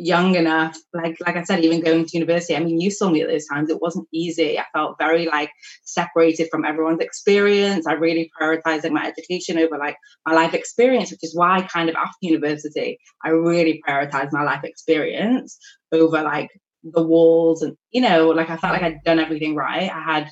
young 0.00 0.36
enough 0.36 0.78
like 0.94 1.16
like 1.26 1.36
i 1.36 1.42
said 1.42 1.64
even 1.64 1.80
going 1.80 2.04
to 2.06 2.16
university 2.16 2.54
i 2.54 2.60
mean 2.60 2.80
you 2.80 2.88
saw 2.88 3.10
me 3.10 3.20
at 3.20 3.28
those 3.28 3.46
times 3.46 3.68
it 3.68 3.82
wasn't 3.82 4.06
easy 4.12 4.56
i 4.56 4.64
felt 4.72 4.96
very 4.96 5.26
like 5.26 5.50
separated 5.82 6.48
from 6.52 6.64
everyone's 6.64 7.00
experience 7.00 7.84
i 7.84 7.92
really 7.92 8.30
prioritizing 8.40 8.92
my 8.92 9.04
education 9.04 9.58
over 9.58 9.76
like 9.76 9.96
my 10.24 10.32
life 10.32 10.54
experience 10.54 11.10
which 11.10 11.24
is 11.24 11.34
why 11.34 11.66
kind 11.72 11.88
of 11.88 11.96
after 11.96 12.16
university 12.20 12.96
i 13.24 13.30
really 13.30 13.82
prioritized 13.86 14.30
my 14.30 14.44
life 14.44 14.62
experience 14.62 15.58
over 15.90 16.22
like 16.22 16.48
the 16.84 17.02
walls 17.02 17.62
and 17.62 17.76
you 17.90 18.00
know 18.00 18.28
like 18.28 18.50
i 18.50 18.56
felt 18.56 18.72
like 18.72 18.82
i'd 18.82 19.02
done 19.04 19.18
everything 19.18 19.54
right 19.54 19.90
i 19.90 20.00
had 20.00 20.30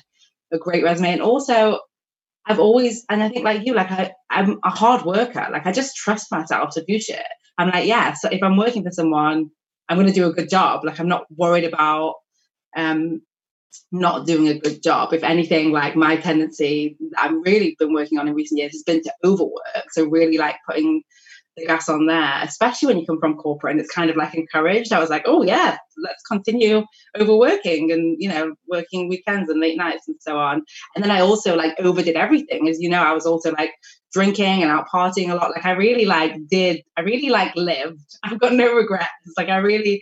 a 0.51 0.57
great 0.57 0.83
resume 0.83 1.11
and 1.11 1.21
also 1.21 1.79
i've 2.45 2.59
always 2.59 3.03
and 3.09 3.21
i 3.21 3.29
think 3.29 3.43
like 3.43 3.65
you 3.65 3.73
like 3.73 3.91
I, 3.91 4.11
i'm 4.29 4.57
a 4.63 4.69
hard 4.69 5.03
worker 5.03 5.45
like 5.51 5.65
i 5.65 5.71
just 5.71 5.95
trust 5.95 6.31
myself 6.31 6.73
to 6.75 6.85
do 6.85 6.99
shit 6.99 7.25
I'm 7.57 7.69
like, 7.69 7.87
yeah, 7.87 8.13
so 8.13 8.29
if 8.29 8.43
I'm 8.43 8.57
working 8.57 8.83
for 8.83 8.91
someone, 8.91 9.49
I'm 9.89 9.97
going 9.97 10.07
to 10.07 10.13
do 10.13 10.27
a 10.27 10.33
good 10.33 10.49
job. 10.49 10.83
Like 10.83 10.99
I'm 10.99 11.07
not 11.07 11.25
worried 11.35 11.63
about 11.63 12.15
um, 12.75 13.21
not 13.91 14.27
doing 14.27 14.47
a 14.47 14.59
good 14.59 14.83
job. 14.83 15.13
If 15.13 15.23
anything, 15.23 15.71
like 15.71 15.95
my 15.95 16.17
tendency 16.17 16.97
I've 17.17 17.33
really 17.45 17.75
been 17.79 17.93
working 17.93 18.19
on 18.19 18.27
in 18.27 18.35
recent 18.35 18.59
years 18.59 18.73
has 18.73 18.83
been 18.83 19.01
to 19.03 19.13
overwork. 19.23 19.91
So 19.91 20.05
really 20.05 20.37
like 20.37 20.57
putting 20.67 21.01
the 21.57 21.65
gas 21.65 21.89
on 21.89 22.05
there, 22.05 22.39
especially 22.43 22.87
when 22.87 22.99
you 22.99 23.05
come 23.05 23.19
from 23.19 23.35
corporate 23.35 23.71
and 23.71 23.81
it's 23.81 23.93
kind 23.93 24.09
of 24.09 24.15
like 24.15 24.35
encouraged. 24.35 24.93
I 24.93 24.99
was 24.99 25.09
like, 25.09 25.23
oh 25.25 25.43
yeah, 25.43 25.77
let's 25.97 26.23
continue 26.23 26.83
overworking 27.19 27.91
and 27.91 28.15
you 28.19 28.29
know 28.29 28.53
working 28.67 29.09
weekends 29.09 29.49
and 29.49 29.59
late 29.59 29.77
nights 29.77 30.07
and 30.07 30.17
so 30.21 30.37
on. 30.37 30.63
And 30.95 31.03
then 31.03 31.11
I 31.11 31.21
also 31.21 31.55
like 31.55 31.75
overdid 31.79 32.15
everything, 32.15 32.69
as 32.69 32.79
you 32.79 32.89
know. 32.89 33.01
I 33.01 33.13
was 33.13 33.25
also 33.25 33.51
like 33.53 33.71
drinking 34.13 34.61
and 34.61 34.71
out 34.71 34.87
partying 34.93 35.31
a 35.31 35.35
lot. 35.35 35.51
Like 35.51 35.65
I 35.65 35.71
really 35.71 36.05
like 36.05 36.35
did. 36.47 36.81
I 36.95 37.01
really 37.01 37.29
like 37.29 37.55
lived. 37.55 38.05
I've 38.23 38.39
got 38.39 38.53
no 38.53 38.73
regrets. 38.73 39.09
Like 39.35 39.49
I 39.49 39.57
really, 39.57 40.01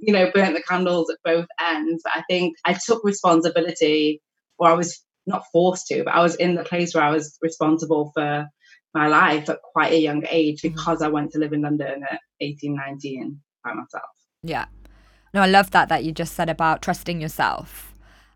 you 0.00 0.12
know, 0.12 0.30
burnt 0.32 0.54
the 0.54 0.62
candles 0.62 1.10
at 1.10 1.18
both 1.24 1.46
ends. 1.60 2.02
But 2.04 2.12
I 2.16 2.24
think 2.28 2.56
I 2.64 2.74
took 2.74 3.04
responsibility, 3.04 4.22
or 4.58 4.68
I 4.68 4.72
was 4.72 5.02
not 5.26 5.44
forced 5.52 5.88
to, 5.88 6.04
but 6.04 6.14
I 6.14 6.22
was 6.22 6.36
in 6.36 6.54
the 6.54 6.64
place 6.64 6.94
where 6.94 7.04
I 7.04 7.10
was 7.10 7.36
responsible 7.42 8.12
for 8.14 8.46
my 8.96 9.08
life 9.08 9.48
at 9.48 9.60
quite 9.62 9.92
a 9.92 9.98
young 9.98 10.24
age 10.30 10.62
mm. 10.62 10.74
because 10.74 11.02
I 11.02 11.08
went 11.08 11.30
to 11.32 11.38
live 11.38 11.52
in 11.52 11.62
London 11.62 12.02
at 12.10 12.20
18, 12.40 12.74
19 12.74 13.38
by 13.62 13.74
myself. 13.74 14.04
Yeah. 14.42 14.66
No, 15.34 15.42
I 15.42 15.46
love 15.46 15.70
that 15.72 15.88
that 15.90 16.02
you 16.02 16.12
just 16.12 16.34
said 16.34 16.48
about 16.48 16.82
trusting 16.82 17.20
yourself. 17.20 17.94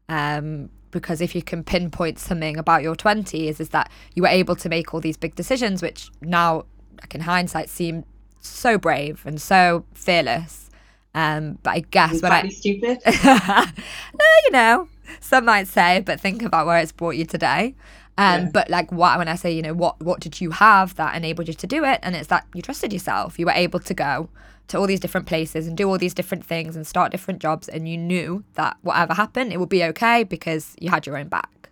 Um, 0.09 0.69
because 0.90 1.21
if 1.21 1.35
you 1.35 1.43
can 1.43 1.62
pinpoint 1.64 2.19
something 2.19 2.57
about 2.57 2.83
your 2.83 2.97
20s 2.97 3.61
is 3.61 3.69
that 3.71 3.90
you 4.14 4.23
were 4.23 4.29
able 4.29 4.57
to 4.57 4.69
make 4.69 4.93
all 4.93 5.00
these 5.00 5.17
big 5.17 5.35
decisions 5.35 5.83
which 5.83 6.11
now 6.21 6.64
like 7.00 7.14
in 7.14 7.21
hindsight 7.21 7.69
seem 7.69 8.05
so 8.40 8.76
brave 8.76 9.23
and 9.25 9.40
so 9.40 9.85
fearless 9.95 10.69
um 11.14 11.59
but 11.62 11.71
i 11.71 11.81
guess 11.93 12.21
when 12.21 12.33
i 12.33 12.49
stupid 12.49 12.99
no 13.25 14.26
you 14.45 14.50
know 14.50 14.88
some 15.21 15.45
might 15.45 15.69
say 15.69 16.02
but 16.05 16.21
think 16.21 16.43
about 16.43 16.67
where 16.67 16.79
it's 16.79 16.93
brought 16.93 17.14
you 17.17 17.25
today 17.25 17.75
um, 18.21 18.43
yeah. 18.43 18.50
But 18.53 18.69
like 18.69 18.93
what 18.93 19.17
when 19.17 19.29
I 19.29 19.35
say 19.35 19.50
you 19.50 19.62
know 19.62 19.73
what 19.73 19.99
what 20.03 20.21
did 20.21 20.41
you 20.43 20.50
have 20.50 20.95
that 20.97 21.17
enabled 21.17 21.49
you 21.49 21.55
to 21.55 21.67
do 21.67 21.85
it, 21.85 22.00
and 22.03 22.15
it's 22.15 22.29
that 22.29 22.47
you 22.55 22.61
trusted 22.61 22.93
yourself. 22.93 23.39
You 23.39 23.47
were 23.47 23.53
able 23.53 23.81
to 23.81 23.95
go 23.95 24.29
to 24.69 24.79
all 24.79 24.87
these 24.87 25.00
different 25.00 25.26
places 25.26 25.67
and 25.67 25.75
do 25.76 25.89
all 25.89 25.97
these 25.97 26.13
different 26.13 26.45
things 26.45 26.76
and 26.76 26.87
start 26.87 27.13
different 27.13 27.41
jobs, 27.41 27.67
and 27.67 27.89
you 27.89 27.97
knew 27.97 28.45
that 28.54 28.76
whatever 28.83 29.15
happened, 29.15 29.54
it 29.54 29.59
would 29.59 29.71
be 29.71 29.83
okay 29.85 30.25
because 30.25 30.76
you 30.78 30.91
had 30.91 31.06
your 31.06 31.17
own 31.17 31.28
back. 31.28 31.71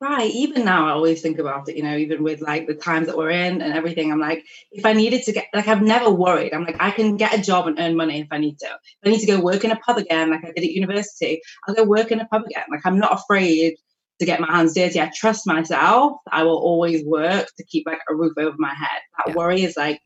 Right. 0.00 0.30
Even 0.32 0.64
now, 0.64 0.86
I 0.86 0.90
always 0.90 1.22
think 1.22 1.38
about 1.38 1.68
it, 1.68 1.76
you 1.76 1.82
know, 1.82 1.96
even 1.96 2.22
with 2.22 2.40
like 2.40 2.66
the 2.66 2.74
times 2.74 3.06
that 3.06 3.16
we're 3.16 3.30
in 3.30 3.62
and 3.62 3.72
everything. 3.72 4.12
I'm 4.12 4.20
like, 4.20 4.44
if 4.70 4.84
I 4.84 4.92
needed 4.92 5.22
to 5.22 5.32
get, 5.32 5.46
like, 5.54 5.66
I've 5.66 5.82
never 5.82 6.10
worried. 6.10 6.52
I'm 6.52 6.64
like, 6.64 6.76
I 6.78 6.90
can 6.90 7.16
get 7.16 7.32
a 7.32 7.40
job 7.40 7.66
and 7.66 7.80
earn 7.80 7.96
money 7.96 8.20
if 8.20 8.28
I 8.30 8.38
need 8.38 8.58
to. 8.58 8.66
If 8.66 9.06
I 9.06 9.08
need 9.08 9.20
to 9.20 9.26
go 9.26 9.40
work 9.40 9.64
in 9.64 9.70
a 9.70 9.76
pub 9.76 9.96
again, 9.96 10.30
like 10.30 10.44
I 10.44 10.52
did 10.52 10.64
at 10.64 10.72
university, 10.72 11.40
I'll 11.66 11.74
go 11.74 11.84
work 11.84 12.12
in 12.12 12.20
a 12.20 12.26
pub 12.26 12.44
again. 12.44 12.64
Like, 12.70 12.82
I'm 12.84 12.98
not 12.98 13.18
afraid 13.18 13.76
to 14.20 14.26
get 14.26 14.40
my 14.40 14.50
hands 14.50 14.74
dirty. 14.74 15.00
I 15.00 15.10
trust 15.14 15.46
myself. 15.46 16.18
I 16.30 16.42
will 16.44 16.58
always 16.58 17.04
work 17.04 17.48
to 17.56 17.64
keep 17.64 17.86
like 17.86 18.00
a 18.08 18.14
roof 18.14 18.32
over 18.38 18.54
my 18.58 18.74
head. 18.74 19.00
That 19.18 19.28
yeah. 19.28 19.34
worry 19.34 19.62
is 19.62 19.76
like 19.76 20.00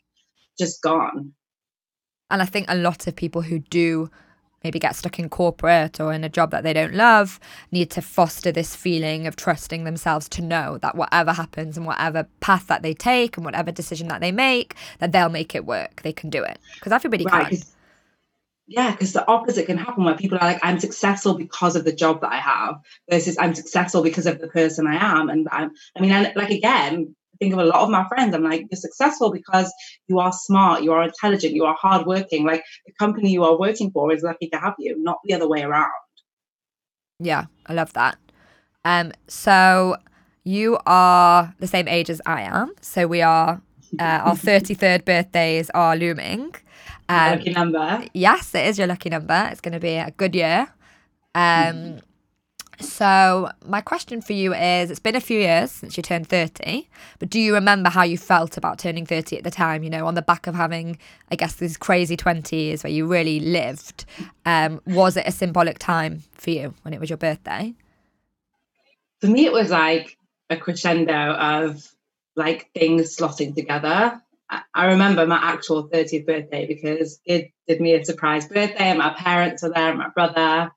just 0.59 0.83
gone. 0.83 1.33
And 2.31 2.43
I 2.43 2.45
think 2.45 2.67
a 2.69 2.77
lot 2.77 3.07
of 3.07 3.17
people 3.17 3.43
who 3.43 3.59
do 3.59 4.11
maybe 4.65 4.79
get 4.79 4.97
stuck 4.97 5.19
in 5.19 5.29
corporate 5.29 6.01
or 6.01 6.13
in 6.13 6.25
a 6.25 6.29
job 6.29 6.51
that 6.51 6.65
they 6.65 6.73
don't 6.73 6.95
love 6.95 7.39
need 7.71 7.91
to 7.91 8.03
foster 8.03 8.51
this 8.51 8.75
feeling 8.75 9.27
of 9.27 9.37
trusting 9.37 9.85
themselves 9.85 10.29
to 10.29 10.43
know 10.43 10.79
that 10.79 10.97
whatever 10.97 11.33
happens 11.33 11.77
and 11.77 11.87
whatever 11.87 12.27
path 12.41 12.67
that 12.67 12.83
they 12.83 12.93
take 12.93 13.37
and 13.37 13.45
whatever 13.45 13.71
decision 13.71 14.09
that 14.09 14.21
they 14.21 14.33
make 14.33 14.75
that 14.99 15.13
they'll 15.13 15.29
make 15.29 15.55
it 15.55 15.65
work 15.65 16.03
they 16.03 16.13
can 16.13 16.29
do 16.29 16.43
it 16.43 16.59
because 16.75 16.93
everybody 16.93 17.25
right. 17.25 17.49
can 17.51 17.59
yeah, 18.69 18.93
because 18.93 19.15
the 19.15 19.27
opposite 19.27 19.65
can 19.65 19.79
happen 19.79 20.05
where 20.05 20.15
people 20.15 20.37
are 20.39 20.47
like, 20.47 20.61
I'm 20.63 20.79
successful 20.79 21.35
because 21.35 21.75
of 21.75 21.87
the 21.87 21.93
job 21.93 22.21
that 22.21 22.31
I 22.31 22.37
have 22.37 22.77
versus 23.11 23.39
I'm 23.41 23.55
successful 23.55 24.03
because 24.03 24.27
of 24.27 24.41
the 24.41 24.49
person 24.49 24.87
I 24.87 24.97
am. 24.97 25.31
And 25.31 25.49
I'm, 25.51 25.71
I 25.97 26.01
mean, 26.01 26.13
I, 26.13 26.33
like 26.37 26.51
again, 26.51 27.17
think 27.41 27.55
of 27.55 27.61
a 27.61 27.65
lot 27.65 27.81
of 27.81 27.89
my 27.89 28.07
friends. 28.09 28.35
I'm 28.35 28.45
like, 28.45 28.67
you're 28.71 28.79
successful 28.79 29.33
because 29.33 29.73
you 30.07 30.19
are 30.19 30.33
smart, 30.33 30.83
you 30.83 30.93
are 30.93 31.03
intelligent, 31.03 31.55
you 31.55 31.65
are 31.65 31.77
hardworking. 31.81 32.45
Like 32.45 32.63
the 32.87 32.93
company 32.99 33.33
you 33.33 33.43
are 33.43 33.59
working 33.59 33.91
for 33.91 34.13
is 34.13 34.23
lucky 34.23 34.51
to 34.51 34.59
have 34.59 34.75
you, 34.79 35.03
not 35.03 35.19
the 35.25 35.33
other 35.33 35.49
way 35.49 35.63
around. 35.63 35.91
Yeah, 37.21 37.47
I 37.67 37.73
love 37.73 37.95
that. 37.95 38.19
Um, 38.85 39.13
so 39.29 39.97
you 40.45 40.79
are 40.85 41.55
the 41.59 41.67
same 41.67 41.89
age 41.89 42.11
as 42.11 42.21
I 42.27 42.43
am. 42.43 42.75
So 42.83 43.07
we 43.07 43.23
are, 43.23 43.63
uh, 43.99 44.03
our 44.03 44.35
33rd 44.37 45.07
birthdays 45.07 45.71
are 45.71 45.97
looming. 45.97 46.55
Um, 47.09 47.39
lucky 47.39 47.53
number. 47.53 48.05
Yes, 48.13 48.55
it 48.55 48.67
is 48.67 48.79
your 48.79 48.87
lucky 48.87 49.09
number. 49.09 49.49
It's 49.51 49.61
going 49.61 49.73
to 49.73 49.81
be 49.81 49.95
a 49.95 50.11
good 50.11 50.35
year. 50.35 50.69
Um, 51.35 52.01
so 52.81 53.51
my 53.67 53.81
question 53.81 54.21
for 54.21 54.35
you 54.35 54.55
is: 54.55 54.91
It's 54.91 55.01
been 55.01 55.17
a 55.17 55.21
few 55.21 55.41
years 55.41 55.71
since 55.71 55.97
you 55.97 56.03
turned 56.03 56.29
thirty, 56.29 56.89
but 57.19 57.29
do 57.29 57.41
you 57.41 57.55
remember 57.55 57.91
how 57.91 58.03
you 58.03 58.17
felt 58.17 58.57
about 58.57 58.79
turning 58.79 59.05
thirty 59.05 59.37
at 59.37 59.45
the 59.45 59.51
time? 59.51 59.83
You 59.83 59.91
know, 59.91 60.07
on 60.07 60.15
the 60.15 60.23
back 60.23 60.47
of 60.47 60.55
having, 60.55 60.99
I 61.31 61.37
guess, 61.37 61.55
these 61.55 61.77
crazy 61.77 62.17
twenties 62.17 62.85
where 62.85 62.93
you 62.93 63.07
really 63.07 63.41
lived. 63.41 64.05
Um, 64.47 64.81
was 64.87 65.17
it 65.17 65.27
a 65.27 65.33
symbolic 65.33 65.79
time 65.79 66.23
for 66.33 66.51
you 66.51 66.75
when 66.83 66.95
it 66.95 67.01
was 67.01 67.11
your 67.11 67.17
birthday? 67.17 67.75
For 69.21 69.27
me, 69.27 69.45
it 69.47 69.53
was 69.53 69.71
like 69.71 70.17
a 70.49 70.57
crescendo 70.57 71.33
of 71.33 71.85
like 72.37 72.71
things 72.73 73.17
slotting 73.17 73.55
together. 73.55 74.23
I 74.51 74.87
remember 74.87 75.27
my 75.27 75.37
actual 75.37 75.89
30th 75.91 76.27
birthday 76.27 76.67
because 76.67 77.21
it 77.27 77.51
did 77.67 77.81
me 77.81 77.95
a 77.95 78.05
surprise 78.05 78.47
birthday, 78.47 78.85
and 78.85 78.99
my 78.99 79.11
parents 79.11 79.63
were 79.63 79.71
there, 79.71 79.91
and 79.91 79.99
my 79.99 80.09
brother, 80.09 80.71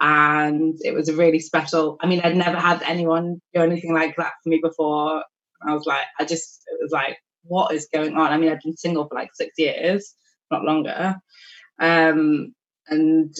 and 0.00 0.76
it 0.80 0.92
was 0.92 1.08
a 1.08 1.14
really 1.14 1.38
special. 1.38 1.98
I 2.00 2.06
mean, 2.06 2.20
I'd 2.24 2.36
never 2.36 2.58
had 2.58 2.82
anyone 2.82 3.40
do 3.54 3.60
anything 3.60 3.94
like 3.94 4.16
that 4.16 4.32
for 4.42 4.48
me 4.48 4.58
before. 4.60 5.22
I 5.64 5.74
was 5.74 5.86
like, 5.86 6.04
I 6.18 6.24
just, 6.24 6.64
it 6.66 6.78
was 6.82 6.90
like, 6.90 7.18
what 7.44 7.72
is 7.72 7.88
going 7.92 8.16
on? 8.16 8.32
I 8.32 8.38
mean, 8.38 8.50
I'd 8.50 8.60
been 8.64 8.76
single 8.76 9.06
for 9.06 9.14
like 9.14 9.30
six 9.34 9.52
years, 9.56 10.14
not 10.50 10.64
longer, 10.64 11.16
um, 11.78 12.54
and 12.88 13.34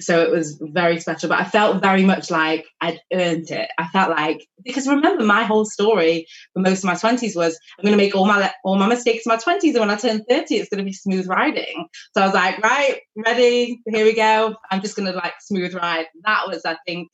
so 0.00 0.20
it 0.22 0.30
was 0.30 0.58
very 0.60 0.98
special 1.00 1.28
but 1.28 1.40
i 1.40 1.44
felt 1.44 1.82
very 1.82 2.04
much 2.04 2.30
like 2.30 2.66
i'd 2.80 3.00
earned 3.12 3.50
it. 3.50 3.68
I 3.78 3.86
felt 3.88 4.10
like 4.10 4.46
because 4.64 4.88
remember 4.88 5.24
my 5.24 5.44
whole 5.44 5.64
story 5.64 6.26
for 6.52 6.60
most 6.60 6.78
of 6.78 6.84
my 6.84 6.94
20s 6.94 7.36
was 7.36 7.58
i'm 7.78 7.84
going 7.84 7.96
to 7.96 8.02
make 8.02 8.14
all 8.14 8.26
my 8.26 8.52
all 8.64 8.76
my 8.76 8.88
mistakes 8.88 9.24
in 9.26 9.30
my 9.30 9.36
20s 9.36 9.70
and 9.70 9.80
when 9.80 9.90
i 9.90 9.96
turn 9.96 10.24
30 10.28 10.56
it's 10.56 10.68
going 10.68 10.78
to 10.78 10.84
be 10.84 10.92
smooth 10.92 11.26
riding. 11.28 11.86
So 12.14 12.22
i 12.22 12.26
was 12.26 12.34
like 12.34 12.58
right 12.58 13.00
ready 13.16 13.80
here 13.86 14.04
we 14.04 14.14
go. 14.14 14.54
I'm 14.70 14.80
just 14.80 14.96
going 14.96 15.10
to 15.10 15.16
like 15.16 15.34
smooth 15.40 15.74
ride. 15.74 16.06
That 16.24 16.44
was 16.48 16.62
i 16.64 16.76
think 16.86 17.08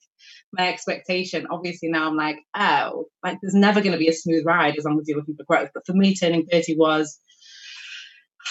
my 0.53 0.69
expectation. 0.69 1.47
Obviously 1.51 1.89
now 1.89 2.07
i'm 2.09 2.17
like 2.17 2.39
oh 2.57 3.07
like 3.25 3.39
there's 3.43 3.55
never 3.55 3.81
going 3.81 3.93
to 3.93 3.99
be 3.99 4.09
a 4.09 4.13
smooth 4.13 4.45
ride 4.47 4.77
as 4.77 4.85
long 4.85 4.99
as 5.01 5.09
you're 5.09 5.19
looking 5.19 5.37
for 5.37 5.45
growth. 5.45 5.71
But 5.75 5.87
for 5.87 5.95
me 5.95 6.15
turning 6.15 6.47
30 6.47 6.77
was 6.77 7.19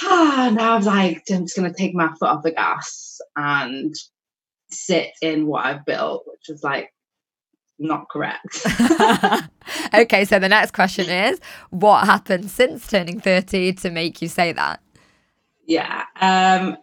ah, 0.04 0.52
now 0.54 0.76
I'm 0.76 0.84
like, 0.84 1.24
I'm 1.32 1.46
just 1.46 1.56
going 1.56 1.72
to 1.72 1.78
take 1.78 1.94
my 1.94 2.10
foot 2.20 2.30
off 2.30 2.44
the 2.44 2.52
gas 2.52 3.20
and 3.36 3.94
sit 4.74 5.12
in 5.22 5.48
what 5.48 5.66
I've 5.66 5.86
built, 5.86 6.24
which 6.26 6.50
is 6.50 6.64
like 6.64 6.94
not 7.80 8.10
correct. 8.10 8.66
okay, 9.94 10.26
so 10.26 10.40
the 10.40 10.50
next 10.50 10.72
question 10.72 11.10
is 11.10 11.40
what 11.72 12.06
happened 12.06 12.50
since 12.50 12.88
turning 12.88 13.20
30 13.20 13.74
to 13.74 13.90
make 13.90 14.22
you 14.22 14.28
say 14.28 14.52
that? 14.54 14.82
Yeah. 15.66 16.06
Um 16.20 16.78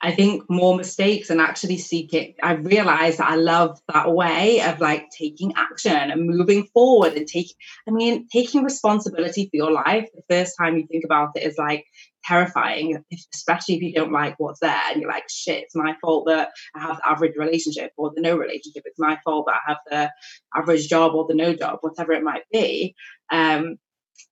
I 0.00 0.12
think 0.12 0.48
more 0.48 0.76
mistakes 0.76 1.28
and 1.28 1.40
actually 1.40 1.78
seeking. 1.78 2.34
I 2.40 2.52
realized 2.52 3.18
that 3.18 3.30
I 3.30 3.34
love 3.34 3.80
that 3.92 4.12
way 4.12 4.62
of 4.62 4.78
like 4.80 5.10
taking 5.10 5.52
action 5.56 5.92
and 5.92 6.24
moving 6.24 6.66
forward 6.72 7.14
and 7.14 7.26
taking, 7.26 7.56
I 7.88 7.90
mean, 7.90 8.28
taking 8.28 8.62
responsibility 8.62 9.46
for 9.46 9.56
your 9.56 9.72
life. 9.72 10.08
The 10.14 10.22
first 10.30 10.56
time 10.56 10.76
you 10.76 10.86
think 10.86 11.04
about 11.04 11.30
it 11.34 11.42
is 11.42 11.58
like 11.58 11.84
terrifying, 12.24 13.02
especially 13.34 13.76
if 13.76 13.82
you 13.82 13.92
don't 13.92 14.12
like 14.12 14.34
what's 14.38 14.60
there 14.60 14.80
and 14.90 15.00
you're 15.00 15.10
like, 15.10 15.28
shit, 15.28 15.64
it's 15.64 15.74
my 15.74 15.96
fault 16.00 16.26
that 16.26 16.50
I 16.74 16.80
have 16.80 16.96
the 16.96 17.08
average 17.08 17.36
relationship 17.36 17.92
or 17.96 18.12
the 18.14 18.20
no 18.20 18.36
relationship. 18.36 18.82
It's 18.84 18.98
my 18.98 19.18
fault 19.24 19.46
that 19.46 19.60
I 19.66 19.70
have 19.70 19.78
the 19.90 20.58
average 20.58 20.88
job 20.88 21.14
or 21.14 21.26
the 21.26 21.34
no 21.34 21.54
job, 21.54 21.78
whatever 21.80 22.12
it 22.12 22.22
might 22.22 22.44
be. 22.52 22.94
Um, 23.30 23.76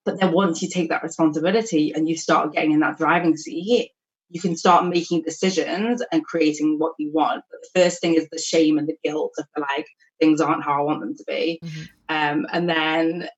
but 0.05 0.21
then 0.21 0.33
once 0.33 0.63
you 0.63 0.69
take 0.69 0.89
that 0.91 1.03
responsibility 1.03 1.93
and 1.93 2.09
you 2.09 2.17
start 2.17 2.53
getting 2.53 2.73
in 2.73 2.81
that 2.81 2.99
driving 2.99 3.37
seat, 3.37 3.93
you 4.29 4.41
can 4.41 4.57
start 4.57 4.87
making 4.87 5.23
decisions 5.23 6.03
and 6.11 6.25
creating 6.25 6.79
what 6.79 6.93
you 6.99 7.13
want. 7.13 7.45
But 7.51 7.61
the 7.63 7.81
first 7.81 8.01
thing 8.01 8.15
is 8.15 8.29
the 8.31 8.39
shame 8.39 8.79
and 8.79 8.89
the 8.89 8.97
guilt 9.05 9.33
of 9.39 9.47
the 9.55 9.61
like 9.61 9.87
things 10.21 10.41
aren't 10.41 10.65
how 10.65 10.81
I 10.81 10.83
want 10.83 11.01
them 11.01 11.17
to 11.17 11.25
be. 11.27 11.61
Mm-hmm. 11.63 11.83
Um, 12.09 12.47
and 12.53 12.69
then 12.69 13.29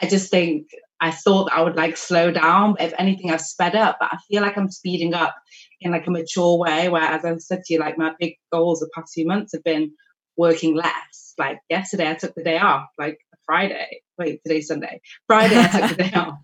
I 0.00 0.06
just 0.06 0.30
think 0.30 0.66
I 1.00 1.10
thought 1.10 1.52
I 1.52 1.62
would 1.62 1.76
like 1.76 1.96
slow 1.96 2.30
down, 2.30 2.76
if 2.80 2.92
anything, 2.98 3.30
I've 3.30 3.40
sped 3.40 3.74
up. 3.74 3.98
But 4.00 4.10
I 4.12 4.18
feel 4.28 4.42
like 4.42 4.56
I'm 4.56 4.70
speeding 4.70 5.14
up 5.14 5.34
in 5.80 5.92
like 5.92 6.06
a 6.06 6.10
mature 6.10 6.58
way. 6.58 6.88
Where, 6.88 7.02
as 7.02 7.24
I 7.24 7.36
said 7.38 7.62
to 7.64 7.74
you, 7.74 7.80
like 7.80 7.98
my 7.98 8.12
big 8.18 8.34
goals 8.52 8.80
the 8.80 8.90
past 8.94 9.14
few 9.14 9.26
months 9.26 9.52
have 9.52 9.64
been 9.64 9.92
working 10.36 10.74
less. 10.74 11.34
Like 11.38 11.58
yesterday, 11.68 12.10
I 12.10 12.14
took 12.14 12.34
the 12.34 12.44
day 12.44 12.58
off. 12.58 12.88
Like 12.98 13.18
Friday, 13.46 14.02
wait, 14.18 14.40
today's 14.44 14.68
Sunday. 14.68 15.00
Friday, 15.26 15.58
I 15.58 15.66
took 15.68 15.96
the 15.96 16.02
day 16.04 16.12
off, 16.14 16.38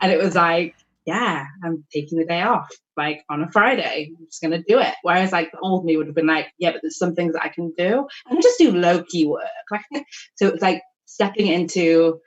and 0.00 0.12
it 0.12 0.18
was 0.18 0.34
like 0.34 0.74
yeah, 1.08 1.46
I'm 1.64 1.86
taking 1.90 2.18
the 2.18 2.26
day 2.26 2.42
off, 2.42 2.68
like 2.94 3.24
on 3.30 3.42
a 3.42 3.50
Friday. 3.50 4.12
I'm 4.18 4.26
just 4.26 4.42
gonna 4.42 4.62
do 4.62 4.78
it. 4.78 4.94
Whereas 5.00 5.32
like 5.32 5.50
the 5.50 5.58
old 5.60 5.86
me 5.86 5.96
would 5.96 6.06
have 6.06 6.14
been 6.14 6.26
like, 6.26 6.48
yeah, 6.58 6.70
but 6.72 6.82
there's 6.82 6.98
some 6.98 7.14
things 7.14 7.32
that 7.32 7.44
I 7.44 7.48
can 7.48 7.72
do 7.78 8.06
and 8.28 8.42
just 8.42 8.58
do 8.58 8.72
low 8.72 9.02
key 9.04 9.24
work. 9.24 9.46
Like 9.70 9.86
so 10.34 10.48
it's 10.48 10.60
like 10.60 10.82
stepping 11.06 11.46
into 11.46 12.20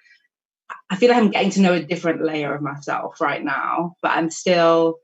I 0.90 0.96
feel 0.96 1.10
like 1.10 1.18
I'm 1.18 1.32
getting 1.32 1.52
to 1.52 1.62
know 1.62 1.74
a 1.74 1.84
different 1.84 2.24
layer 2.24 2.54
of 2.54 2.62
myself 2.62 3.22
right 3.22 3.44
now, 3.44 3.96
but 4.02 4.12
I'm 4.12 4.30
still 4.30 4.98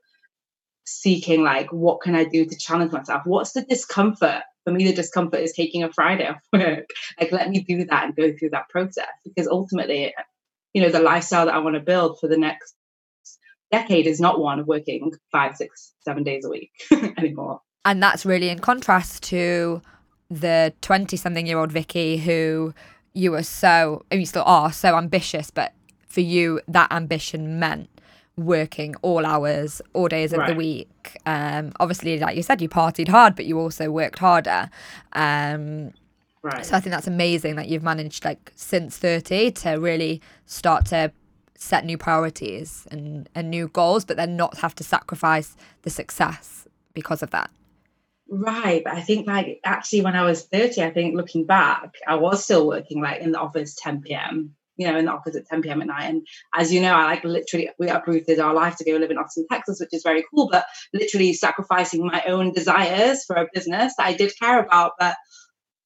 seeking 0.84 1.42
like 1.42 1.72
what 1.72 2.00
can 2.00 2.14
I 2.14 2.24
do 2.24 2.46
to 2.46 2.56
challenge 2.56 2.92
myself? 2.92 3.22
What's 3.24 3.52
the 3.52 3.62
discomfort? 3.62 4.42
For 4.64 4.72
me, 4.72 4.84
the 4.84 4.94
discomfort 4.94 5.40
is 5.40 5.52
taking 5.52 5.82
a 5.82 5.92
Friday 5.92 6.26
off 6.26 6.40
work. 6.52 6.86
Like 7.20 7.32
let 7.32 7.50
me 7.50 7.60
do 7.60 7.84
that 7.86 8.04
and 8.04 8.16
go 8.16 8.32
through 8.36 8.50
that 8.50 8.68
process 8.68 9.08
because 9.24 9.46
ultimately, 9.46 10.14
you 10.72 10.82
know, 10.82 10.90
the 10.90 11.00
lifestyle 11.00 11.46
that 11.46 11.54
I 11.54 11.58
want 11.58 11.74
to 11.74 11.80
build 11.80 12.18
for 12.20 12.28
the 12.28 12.38
next 12.38 12.74
decade 13.70 14.06
is 14.06 14.20
not 14.20 14.40
one 14.40 14.60
of 14.60 14.66
working 14.66 15.12
five, 15.30 15.56
six, 15.56 15.92
seven 16.02 16.22
days 16.24 16.44
a 16.44 16.48
week 16.48 16.72
anymore. 17.18 17.60
And 17.84 18.02
that's 18.02 18.26
really 18.26 18.48
in 18.48 18.58
contrast 18.58 19.22
to 19.24 19.82
the 20.30 20.74
20 20.82 21.16
something 21.16 21.46
year 21.46 21.58
old 21.58 21.72
Vicky 21.72 22.18
who 22.18 22.74
you 23.18 23.32
were 23.32 23.42
so, 23.42 24.04
and 24.10 24.20
you 24.20 24.26
still 24.26 24.44
are 24.46 24.72
so 24.72 24.96
ambitious, 24.96 25.50
but 25.50 25.72
for 26.06 26.20
you, 26.20 26.60
that 26.68 26.90
ambition 26.92 27.58
meant 27.58 27.90
working 28.36 28.94
all 29.02 29.26
hours, 29.26 29.82
all 29.92 30.06
days 30.06 30.32
of 30.32 30.38
right. 30.38 30.50
the 30.50 30.54
week. 30.54 31.16
Um, 31.26 31.72
obviously, 31.80 32.20
like 32.20 32.36
you 32.36 32.44
said, 32.44 32.62
you 32.62 32.68
partied 32.68 33.08
hard, 33.08 33.34
but 33.34 33.44
you 33.44 33.58
also 33.58 33.90
worked 33.90 34.20
harder. 34.20 34.70
Um, 35.14 35.92
right. 36.42 36.64
So 36.64 36.76
I 36.76 36.80
think 36.80 36.92
that's 36.92 37.08
amazing 37.08 37.56
that 37.56 37.68
you've 37.68 37.82
managed, 37.82 38.24
like, 38.24 38.52
since 38.54 38.96
30 38.96 39.50
to 39.50 39.70
really 39.72 40.22
start 40.46 40.86
to 40.86 41.10
set 41.56 41.84
new 41.84 41.98
priorities 41.98 42.86
and, 42.92 43.28
and 43.34 43.50
new 43.50 43.66
goals, 43.66 44.04
but 44.04 44.16
then 44.16 44.36
not 44.36 44.58
have 44.58 44.76
to 44.76 44.84
sacrifice 44.84 45.56
the 45.82 45.90
success 45.90 46.68
because 46.94 47.20
of 47.20 47.30
that. 47.30 47.50
Right. 48.28 48.82
But 48.84 48.94
I 48.94 49.00
think 49.00 49.26
like 49.26 49.60
actually 49.64 50.02
when 50.02 50.14
I 50.14 50.22
was 50.22 50.44
30, 50.44 50.82
I 50.82 50.90
think 50.90 51.16
looking 51.16 51.46
back, 51.46 51.94
I 52.06 52.16
was 52.16 52.44
still 52.44 52.66
working 52.66 53.00
like 53.00 53.22
in 53.22 53.32
the 53.32 53.38
office 53.38 53.74
10 53.76 54.02
p.m. 54.02 54.54
You 54.76 54.86
know, 54.86 54.98
in 54.98 55.06
the 55.06 55.12
office 55.12 55.34
at 55.34 55.46
10 55.46 55.62
p.m. 55.62 55.80
at 55.80 55.88
night. 55.88 56.04
And 56.04 56.26
as 56.54 56.72
you 56.72 56.80
know, 56.80 56.94
I 56.94 57.04
like 57.04 57.24
literally 57.24 57.70
we 57.78 57.88
uprooted 57.88 58.38
our 58.38 58.54
life 58.54 58.76
to 58.76 58.84
go 58.84 58.96
live 58.96 59.10
in 59.10 59.18
Austin, 59.18 59.46
Texas, 59.50 59.80
which 59.80 59.88
is 59.92 60.02
very 60.02 60.24
cool, 60.32 60.48
but 60.52 60.66
literally 60.92 61.32
sacrificing 61.32 62.06
my 62.06 62.22
own 62.28 62.52
desires 62.52 63.24
for 63.24 63.36
a 63.36 63.48
business 63.52 63.94
that 63.96 64.06
I 64.06 64.12
did 64.12 64.38
care 64.38 64.60
about. 64.60 64.92
But 64.98 65.16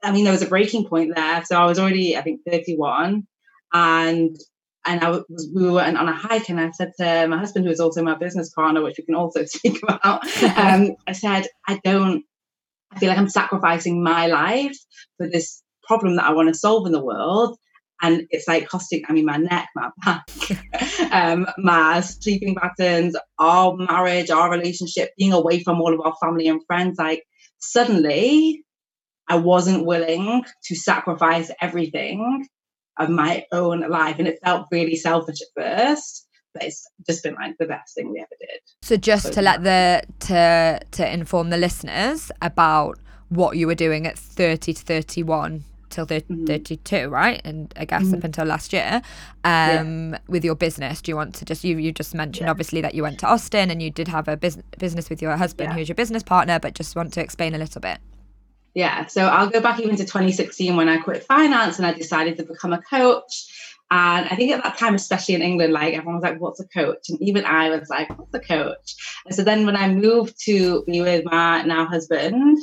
I 0.03 0.11
mean, 0.11 0.25
there 0.25 0.33
was 0.33 0.43
a 0.43 0.49
breaking 0.49 0.87
point 0.87 1.15
there. 1.15 1.45
So 1.45 1.57
I 1.57 1.65
was 1.65 1.79
already, 1.79 2.17
I 2.17 2.23
think, 2.23 2.41
31. 2.47 3.27
And 3.73 4.37
and 4.85 5.01
I 5.01 5.11
was 5.11 5.49
we 5.55 5.71
were 5.71 5.81
on 5.81 5.97
a 5.97 6.13
hike 6.13 6.49
and 6.49 6.61
I 6.61 6.73
said 6.73 6.93
to 6.99 7.29
my 7.29 7.39
husband, 7.39 7.65
who 7.65 7.71
is 7.71 7.79
also 7.79 8.03
my 8.03 8.17
business 8.17 8.51
partner, 8.51 8.83
which 8.83 8.99
we 8.99 9.05
can 9.05 9.15
also 9.15 9.45
speak 9.47 9.81
about, 9.83 10.25
um, 10.59 10.97
I 11.07 11.13
said, 11.13 11.47
I 11.69 11.81
don't 11.85 12.25
I 12.93 12.99
feel 12.99 13.09
like 13.09 13.19
I'm 13.19 13.29
sacrificing 13.29 14.03
my 14.03 14.27
life 14.27 14.77
for 15.17 15.29
this 15.29 15.63
problem 15.85 16.17
that 16.17 16.25
I 16.25 16.33
want 16.33 16.49
to 16.49 16.55
solve 16.55 16.87
in 16.87 16.93
the 16.93 17.05
world. 17.05 17.59
And 18.01 18.27
it's 18.31 18.49
like 18.49 18.69
costing, 18.69 19.05
I 19.09 19.13
mean, 19.13 19.27
my 19.27 19.37
neck, 19.37 19.69
my 19.77 19.91
back, 20.05 20.25
um, 21.13 21.47
my 21.59 22.01
sleeping 22.01 22.57
patterns, 22.57 23.17
our 23.39 23.77
marriage, 23.77 24.29
our 24.29 24.51
relationship, 24.51 25.11
being 25.17 25.33
away 25.33 25.63
from 25.63 25.81
all 25.81 25.95
of 25.95 26.01
our 26.05 26.15
family 26.21 26.49
and 26.49 26.61
friends. 26.67 26.99
Like, 26.99 27.23
suddenly, 27.59 28.65
I 29.29 29.37
wasn't 29.37 29.87
willing 29.87 30.45
to 30.65 30.75
sacrifice 30.75 31.51
everything 31.61 32.47
of 32.99 33.09
my 33.09 33.47
own 33.53 33.89
life. 33.89 34.17
And 34.19 34.27
it 34.27 34.41
felt 34.45 34.67
really 34.73 34.97
selfish 34.97 35.39
at 35.41 35.63
first, 35.63 36.27
but 36.53 36.63
it's 36.65 36.87
just 37.07 37.23
been 37.23 37.35
like 37.35 37.57
the 37.59 37.67
best 37.67 37.95
thing 37.95 38.11
we 38.11 38.19
ever 38.19 38.29
did. 38.41 38.61
So 38.83 38.97
just 38.97 39.25
so, 39.25 39.31
to 39.33 39.43
let 39.43 39.63
the 39.63 40.03
to 40.21 40.81
to 40.91 41.13
inform 41.13 41.51
the 41.51 41.57
listeners 41.57 42.31
about 42.41 42.99
what 43.29 43.57
you 43.57 43.67
were 43.67 43.75
doing 43.75 44.07
at 44.07 44.19
30 44.19 44.75
to 44.75 44.83
31 44.83 45.65
till 45.89 46.07
30, 46.07 46.27
mm-hmm. 46.27 46.47
32 46.47 47.09
right 47.09 47.41
and 47.45 47.73
i 47.77 47.85
guess 47.85 48.05
mm-hmm. 48.05 48.15
up 48.15 48.25
until 48.25 48.47
last 48.47 48.73
year 48.73 49.03
um, 49.45 50.13
yeah. 50.13 50.19
with 50.27 50.43
your 50.43 50.55
business 50.55 51.03
do 51.03 51.13
you 51.13 51.17
want 51.17 51.35
to 51.35 51.45
just 51.45 51.65
you 51.65 51.77
you 51.77 51.93
just 51.93 52.15
mentioned 52.15 52.47
yeah. 52.47 52.51
obviously 52.51 52.81
that 52.81 52.95
you 52.95 53.03
went 53.03 53.19
to 53.19 53.27
austin 53.27 53.71
and 53.71 53.83
you 53.83 53.91
did 53.91 54.09
have 54.09 54.27
a 54.27 54.37
business 54.37 54.65
business 54.79 55.11
with 55.11 55.21
your 55.21 55.37
husband 55.37 55.71
yeah. 55.71 55.77
who's 55.77 55.89
your 55.89 55.95
business 55.95 56.23
partner 56.23 56.59
but 56.59 56.75
just 56.75 56.97
want 56.97 57.13
to 57.13 57.21
explain 57.21 57.55
a 57.55 57.59
little 57.59 57.81
bit 57.81 57.99
yeah, 58.75 59.07
so 59.07 59.27
I'll 59.27 59.51
go 59.51 59.61
back 59.61 59.81
even 59.81 59.97
to 59.97 60.05
2016 60.05 60.77
when 60.77 60.89
I 60.89 60.97
quit 60.97 61.25
finance 61.25 61.77
and 61.77 61.87
I 61.87 61.93
decided 61.93 62.39
to 62.39 62.45
become 62.45 62.73
a 62.73 62.81
coach. 62.81 63.72
And 63.95 64.27
I 64.31 64.37
think 64.37 64.53
at 64.53 64.65
that 64.65 64.79
time, 64.79 64.95
especially 64.95 65.35
in 65.35 65.43
England, 65.43 65.75
like 65.75 65.93
everyone 65.93 66.15
was 66.15 66.23
like, 66.23 66.41
what's 66.41 66.61
a 66.61 66.69
coach? 66.69 67.11
And 67.11 67.21
even 67.21 67.45
I 67.45 67.69
was 67.69 67.91
like, 67.91 68.09
what's 68.19 68.33
a 68.33 68.41
coach? 68.41 68.95
And 69.27 69.35
so 69.35 69.45
then 69.45 69.67
when 69.67 69.77
I 69.77 69.93
moved 69.93 70.35
to 70.47 70.83
be 70.87 71.03
with 71.03 71.27
my 71.27 71.63
now 71.65 71.85
husband, 71.85 72.59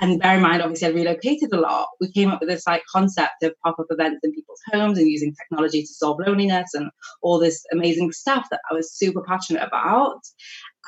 and 0.00 0.20
bear 0.20 0.34
in 0.34 0.42
mind, 0.42 0.60
obviously, 0.60 0.88
I 0.88 0.90
relocated 0.90 1.52
a 1.52 1.60
lot. 1.60 1.86
We 2.00 2.10
came 2.10 2.30
up 2.30 2.40
with 2.40 2.48
this 2.48 2.66
like 2.66 2.82
concept 2.92 3.44
of 3.44 3.54
pop 3.64 3.78
up 3.78 3.86
events 3.90 4.22
in 4.24 4.32
people's 4.32 4.58
homes 4.72 4.98
and 4.98 5.08
using 5.08 5.32
technology 5.32 5.82
to 5.82 5.86
solve 5.86 6.18
loneliness 6.26 6.74
and 6.74 6.90
all 7.22 7.38
this 7.38 7.64
amazing 7.70 8.10
stuff 8.10 8.48
that 8.50 8.58
I 8.68 8.74
was 8.74 8.92
super 8.92 9.22
passionate 9.22 9.62
about. 9.62 10.18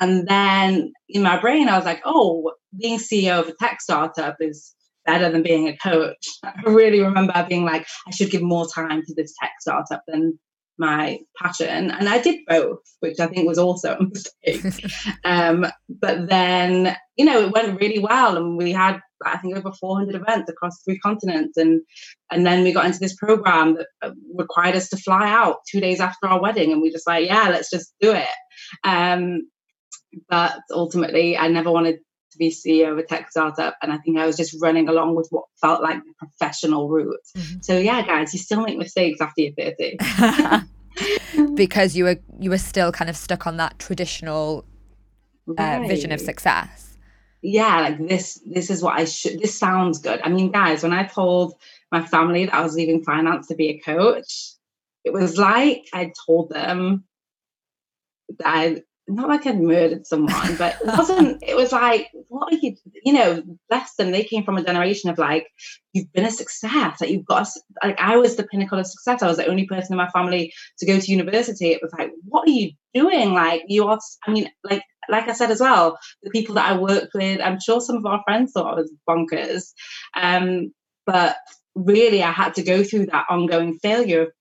And 0.01 0.27
then 0.27 0.93
in 1.09 1.23
my 1.23 1.41
brain, 1.41 1.69
I 1.69 1.77
was 1.77 1.85
like, 1.85 2.03
oh, 2.05 2.51
being 2.77 2.99
CEO 2.99 3.39
of 3.39 3.47
a 3.47 3.55
tech 3.55 3.81
startup 3.81 4.39
is 4.41 4.74
better 5.07 5.31
than 5.31 5.43
being 5.43 5.69
a 5.69 5.77
coach. 5.77 6.27
I 6.45 6.63
really 6.67 7.01
remember 7.01 7.47
being 7.49 7.65
like, 7.65 7.87
I 8.07 8.11
should 8.11 8.31
give 8.31 8.43
more 8.43 8.67
time 8.69 9.03
to 9.07 9.15
this 9.15 9.35
tech 9.41 9.53
startup 9.61 10.03
than 10.07 10.39
my 10.79 11.19
passion. 11.41 11.91
And 11.91 12.09
I 12.09 12.21
did 12.21 12.41
both, 12.47 12.81
which 13.01 13.21
I 13.21 13.27
think 13.27 13.47
was 13.47 13.59
also 13.59 13.97
a 13.97 14.03
mistake. 14.53 14.85
um, 15.25 15.67
but 15.89 16.29
then, 16.29 16.97
you 17.17 17.25
know, 17.25 17.43
it 17.43 17.53
went 17.53 17.81
really 17.81 18.01
well. 18.01 18.37
And 18.37 18.57
we 18.57 18.73
had, 18.73 19.01
I 19.25 19.39
think, 19.39 19.57
over 19.57 19.73
400 19.73 20.15
events 20.15 20.51
across 20.51 20.83
three 20.83 20.99
continents. 20.99 21.57
And, 21.57 21.83
and 22.31 22.47
then 22.47 22.65
we 22.65 22.73
got 22.73 22.87
into 22.87 22.99
this 22.99 23.17
program 23.17 23.77
that 23.77 23.87
uh, 24.03 24.11
required 24.37 24.77
us 24.77 24.89
to 24.91 24.97
fly 24.97 25.31
out 25.31 25.59
two 25.71 25.81
days 25.81 26.01
after 26.01 26.27
our 26.27 26.41
wedding. 26.41 26.73
And 26.73 26.83
we 26.83 26.91
just 26.91 27.07
like, 27.07 27.27
yeah, 27.27 27.49
let's 27.49 27.71
just 27.71 27.93
do 28.01 28.13
it. 28.13 28.29
Um, 28.83 29.43
but 30.29 30.59
ultimately, 30.71 31.37
I 31.37 31.49
never 31.49 31.71
wanted 31.71 31.99
to 32.35 32.39
be 32.39 32.51
CEO 32.51 32.93
of 32.93 32.99
a 32.99 33.03
tech 33.03 33.31
startup. 33.31 33.77
And 33.81 33.93
I 33.93 33.99
think 33.99 34.19
I 34.19 34.27
was 34.27 34.37
just 34.37 34.61
running 34.61 34.89
along 34.89 35.15
with 35.17 35.29
what 35.31 35.45
felt 35.61 35.83
like 35.83 35.99
the 36.05 36.13
professional 36.19 36.89
route. 36.89 37.17
Mm-hmm. 37.37 37.61
So 37.63 37.79
yeah, 37.79 38.05
guys, 38.07 38.33
you 38.35 38.39
still 38.39 38.63
make 38.63 38.77
mistakes 38.77 39.21
after 39.21 39.41
you're 39.41 39.55
30. 39.55 40.65
because 41.55 41.97
you 41.97 42.05
were 42.05 42.17
you 42.39 42.51
were 42.51 42.59
still 42.59 42.93
kind 42.93 43.09
of 43.09 43.17
stuck 43.17 43.47
on 43.47 43.57
that 43.57 43.79
traditional 43.79 44.65
uh, 45.49 45.55
right. 45.59 45.89
vision 45.89 46.13
of 46.13 46.21
success. 46.21 46.97
Yeah, 47.43 47.81
like 47.81 48.09
this 48.09 48.41
this 48.47 48.71
is 48.71 48.83
what 48.83 48.99
I 48.99 49.05
should 49.05 49.41
this 49.41 49.59
sounds 49.59 49.99
good. 49.99 50.21
I 50.23 50.29
mean, 50.29 50.51
guys, 50.51 50.83
when 50.83 50.93
I 50.93 51.05
told 51.05 51.55
my 51.93 52.05
family 52.05 52.47
that 52.47 52.55
I 52.55 52.63
was 52.63 52.75
leaving 52.75 53.03
finance 53.03 53.49
to 53.49 53.55
be 53.55 53.69
a 53.69 53.81
coach, 53.81 54.53
it 55.05 55.13
was 55.13 55.39
like 55.39 55.87
I 55.93 56.13
told 56.27 56.51
them 56.51 57.05
that 58.39 58.47
I 58.47 58.83
not 59.07 59.29
like 59.29 59.47
I'd 59.47 59.61
murdered 59.61 60.07
someone, 60.07 60.57
but 60.57 60.77
it 60.81 60.87
wasn't, 60.87 61.43
it 61.47 61.57
was 61.57 61.73
like, 61.73 62.11
what 62.29 62.53
are 62.53 62.57
you, 62.57 62.75
you 63.05 63.13
know, 63.13 63.43
bless 63.69 63.95
them. 63.97 64.11
They 64.11 64.25
came 64.25 64.45
from 64.45 64.57
a 64.57 64.65
generation 64.65 65.11
of 65.11 65.19
like, 65.19 65.47
you've 65.93 66.13
been 66.13 66.25
a 66.25 66.31
success. 66.31 67.01
Like 67.01 67.11
you've 67.11 67.27
got, 67.27 67.47
a, 67.47 67.87
like 67.87 68.01
I 68.01 68.17
was 68.17 68.37
the 68.37 68.45
pinnacle 68.45 68.79
of 68.79 68.87
success. 68.87 69.23
I 69.23 69.29
was 69.29 69.37
the 69.37 69.47
only 69.47 69.67
person 69.67 69.93
in 69.93 69.99
my 69.99 70.09
family 70.11 70.53
to 70.79 70.87
go 70.87 70.99
to 70.99 71.11
university. 71.11 71.73
It 71.73 71.83
was 71.83 71.93
like, 71.99 72.13
what 72.25 72.49
are 72.49 72.53
you 72.53 72.73
doing? 72.95 73.33
Like 73.33 73.65
you 73.69 73.87
are, 73.87 73.99
I 74.27 74.31
mean, 74.31 74.49
like 74.63 74.83
like 75.09 75.29
I 75.29 75.33
said 75.33 75.51
as 75.51 75.61
well, 75.61 75.99
the 76.23 76.31
people 76.31 76.55
that 76.55 76.71
I 76.71 76.79
worked 76.79 77.13
with, 77.15 77.41
I'm 77.41 77.61
sure 77.61 77.81
some 77.81 77.97
of 77.97 78.07
our 78.07 78.23
friends 78.25 78.53
thought 78.53 78.73
I 78.73 78.81
was 78.81 78.93
bonkers. 79.09 79.73
Um, 80.15 80.73
but 81.07 81.37
really, 81.75 82.23
I 82.23 82.31
had 82.31 82.55
to 82.55 82.63
go 82.63 82.83
through 82.83 83.07
that 83.07 83.27
ongoing 83.29 83.79
failure 83.81 84.23
of, 84.23 84.29
of 84.29 84.33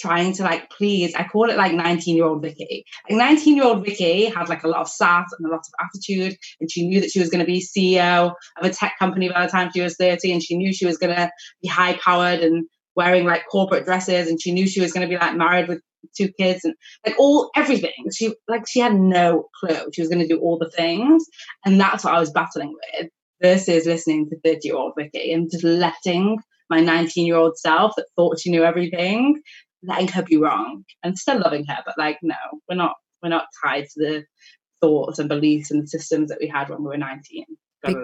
trying 0.00 0.32
to 0.34 0.42
like 0.42 0.70
please. 0.70 1.14
I 1.14 1.24
call 1.24 1.50
it 1.50 1.56
like 1.56 1.72
19 1.72 2.16
year 2.16 2.26
old 2.26 2.42
Vicky. 2.42 2.84
Like 3.08 3.18
19 3.18 3.56
year 3.56 3.64
old 3.64 3.84
Vicky 3.84 4.26
had 4.26 4.48
like 4.48 4.64
a 4.64 4.68
lot 4.68 4.80
of 4.80 4.88
sass 4.88 5.30
and 5.38 5.46
a 5.46 5.50
lot 5.50 5.60
of 5.60 5.72
attitude, 5.80 6.36
and 6.60 6.70
she 6.70 6.86
knew 6.86 7.00
that 7.00 7.10
she 7.10 7.20
was 7.20 7.30
going 7.30 7.44
to 7.44 7.50
be 7.50 7.60
CEO 7.60 8.32
of 8.58 8.64
a 8.64 8.70
tech 8.70 8.94
company 8.98 9.28
by 9.28 9.44
the 9.44 9.50
time 9.50 9.70
she 9.72 9.80
was 9.80 9.96
30, 9.96 10.32
and 10.32 10.42
she 10.42 10.56
knew 10.56 10.72
she 10.72 10.86
was 10.86 10.98
going 10.98 11.14
to 11.14 11.30
be 11.62 11.68
high 11.68 11.94
powered 11.94 12.40
and 12.40 12.66
wearing 12.96 13.24
like 13.24 13.44
corporate 13.50 13.84
dresses, 13.84 14.28
and 14.28 14.40
she 14.40 14.52
knew 14.52 14.66
she 14.66 14.80
was 14.80 14.92
going 14.92 15.06
to 15.06 15.12
be 15.12 15.18
like 15.18 15.36
married 15.36 15.68
with 15.68 15.80
two 16.16 16.28
kids 16.38 16.64
and 16.64 16.74
like 17.06 17.16
all 17.18 17.50
everything. 17.56 17.92
She 18.14 18.34
like 18.48 18.66
she 18.68 18.80
had 18.80 18.94
no 18.94 19.48
clue 19.60 19.90
she 19.92 20.02
was 20.02 20.08
going 20.08 20.26
to 20.26 20.28
do 20.28 20.40
all 20.40 20.58
the 20.58 20.70
things, 20.70 21.24
and 21.64 21.80
that's 21.80 22.04
what 22.04 22.14
I 22.14 22.20
was 22.20 22.30
battling 22.30 22.74
with. 22.74 23.10
Versus 23.42 23.84
listening 23.84 24.30
to 24.30 24.36
30 24.44 24.60
year 24.62 24.76
old 24.76 24.92
Vicky 24.96 25.32
and 25.32 25.50
just 25.50 25.64
letting 25.64 26.38
my 26.70 26.80
19 26.80 27.26
year 27.26 27.36
old 27.36 27.58
self 27.58 27.92
that 27.96 28.06
thought 28.16 28.40
she 28.40 28.50
knew 28.50 28.64
everything, 28.64 29.40
letting 29.86 30.08
her 30.08 30.22
be 30.22 30.36
wrong 30.36 30.84
and 31.02 31.18
still 31.18 31.38
loving 31.38 31.64
her, 31.66 31.78
but 31.84 31.94
like 31.98 32.18
no, 32.22 32.36
we're 32.68 32.76
not 32.76 32.94
we're 33.22 33.28
not 33.28 33.46
tied 33.62 33.84
to 33.84 34.00
the 34.00 34.24
thoughts 34.80 35.18
and 35.18 35.28
beliefs 35.28 35.70
and 35.70 35.88
systems 35.88 36.28
that 36.28 36.38
we 36.40 36.46
had 36.46 36.68
when 36.68 36.82
we 36.82 36.88
were 36.88 36.96
19. 36.96 37.44
Be- 37.86 37.96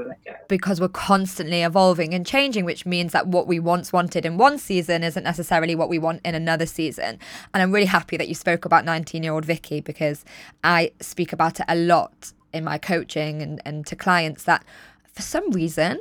because 0.48 0.78
we're 0.78 0.88
constantly 0.88 1.62
evolving 1.62 2.12
and 2.12 2.26
changing, 2.26 2.66
which 2.66 2.84
means 2.84 3.12
that 3.12 3.28
what 3.28 3.46
we 3.46 3.58
once 3.58 3.94
wanted 3.94 4.26
in 4.26 4.36
one 4.36 4.58
season 4.58 5.02
isn't 5.02 5.22
necessarily 5.22 5.74
what 5.74 5.88
we 5.88 5.98
want 5.98 6.20
in 6.22 6.34
another 6.34 6.66
season. 6.66 7.18
And 7.54 7.62
I'm 7.62 7.72
really 7.72 7.86
happy 7.86 8.18
that 8.18 8.28
you 8.28 8.34
spoke 8.34 8.66
about 8.66 8.84
19 8.84 9.22
year 9.22 9.32
old 9.32 9.46
Vicky 9.46 9.80
because 9.80 10.24
I 10.64 10.92
speak 11.00 11.32
about 11.32 11.60
it 11.60 11.66
a 11.68 11.76
lot 11.76 12.32
in 12.52 12.64
my 12.64 12.76
coaching 12.76 13.40
and, 13.40 13.62
and 13.64 13.86
to 13.86 13.96
clients 13.96 14.44
that 14.44 14.64
for 15.12 15.22
some 15.22 15.50
reason 15.50 16.00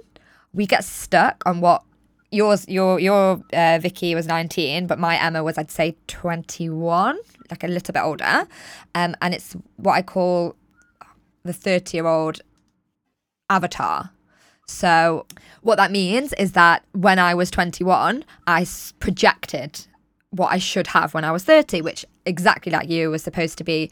we 0.54 0.66
get 0.66 0.84
stuck 0.84 1.44
on 1.46 1.62
what 1.62 1.84
yours 2.32 2.68
your 2.68 3.00
your 3.00 3.42
uh, 3.54 3.80
Vicky 3.82 4.14
was 4.16 4.28
19 4.28 4.88
but 4.88 5.00
my 5.00 5.18
Emma 5.18 5.44
was 5.44 5.58
I'd 5.58 5.72
say 5.72 5.96
21 6.08 7.18
like 7.50 7.64
a 7.64 7.68
little 7.68 7.92
bit 7.94 8.02
older 8.04 8.48
um 8.96 9.16
and 9.22 9.34
it's 9.34 9.54
what 9.78 9.94
I 9.94 10.02
call 10.02 10.56
the 11.44 11.54
30 11.54 11.98
year 11.98 12.08
old 12.08 12.42
avatar. 13.50 14.12
So, 14.68 15.26
what 15.62 15.78
that 15.78 15.92
means 15.92 16.34
is 16.34 16.52
that 16.52 16.86
when 16.92 17.18
I 17.18 17.34
was 17.34 17.50
21, 17.50 18.24
I 18.46 18.68
projected 19.00 19.88
what 20.32 20.52
I 20.52 20.60
should 20.60 20.88
have 20.88 21.14
when 21.14 21.26
I 21.26 21.32
was 21.32 21.44
30, 21.44 21.82
which 21.82 22.06
exactly 22.26 22.72
like 22.72 22.90
you 22.90 23.10
was 23.10 23.24
supposed 23.24 23.58
to 23.58 23.64
be. 23.64 23.90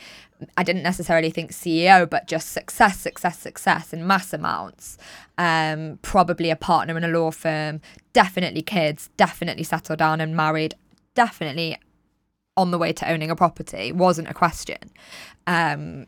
I 0.55 0.63
didn't 0.63 0.83
necessarily 0.83 1.31
think 1.31 1.51
CEO, 1.51 2.07
but 2.07 2.27
just 2.27 2.51
success, 2.51 2.99
success, 2.99 3.39
success 3.39 3.91
in 3.91 4.05
mass 4.05 4.33
amounts. 4.33 4.97
Um, 5.37 5.97
probably 6.03 6.51
a 6.51 6.55
partner 6.55 6.95
in 6.95 7.03
a 7.03 7.07
law 7.07 7.31
firm, 7.31 7.81
definitely 8.13 8.61
kids, 8.61 9.09
definitely 9.17 9.63
settled 9.63 9.99
down 9.99 10.21
and 10.21 10.35
married, 10.35 10.75
definitely 11.15 11.79
on 12.55 12.71
the 12.71 12.77
way 12.77 12.93
to 12.93 13.09
owning 13.09 13.31
a 13.31 13.35
property. 13.35 13.91
Wasn't 13.91 14.27
a 14.27 14.33
question. 14.33 14.77
Um, 15.47 16.05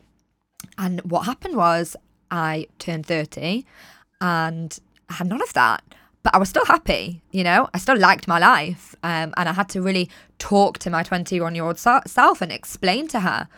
and 0.78 1.00
what 1.02 1.22
happened 1.22 1.56
was 1.56 1.96
I 2.30 2.68
turned 2.78 3.06
30 3.06 3.64
and 4.20 4.78
I 5.08 5.14
had 5.14 5.26
none 5.26 5.42
of 5.42 5.52
that. 5.54 5.82
But 6.22 6.34
I 6.34 6.38
was 6.38 6.50
still 6.50 6.66
happy, 6.66 7.22
you 7.30 7.42
know, 7.42 7.68
I 7.72 7.78
still 7.78 7.96
liked 7.96 8.28
my 8.28 8.38
life. 8.38 8.94
Um, 9.02 9.32
and 9.36 9.48
I 9.48 9.52
had 9.52 9.70
to 9.70 9.80
really 9.80 10.10
talk 10.38 10.78
to 10.80 10.90
my 10.90 11.02
21 11.02 11.54
year 11.54 11.64
old 11.64 11.78
self 11.78 12.42
and 12.42 12.52
explain 12.52 13.08
to 13.08 13.20
her 13.20 13.48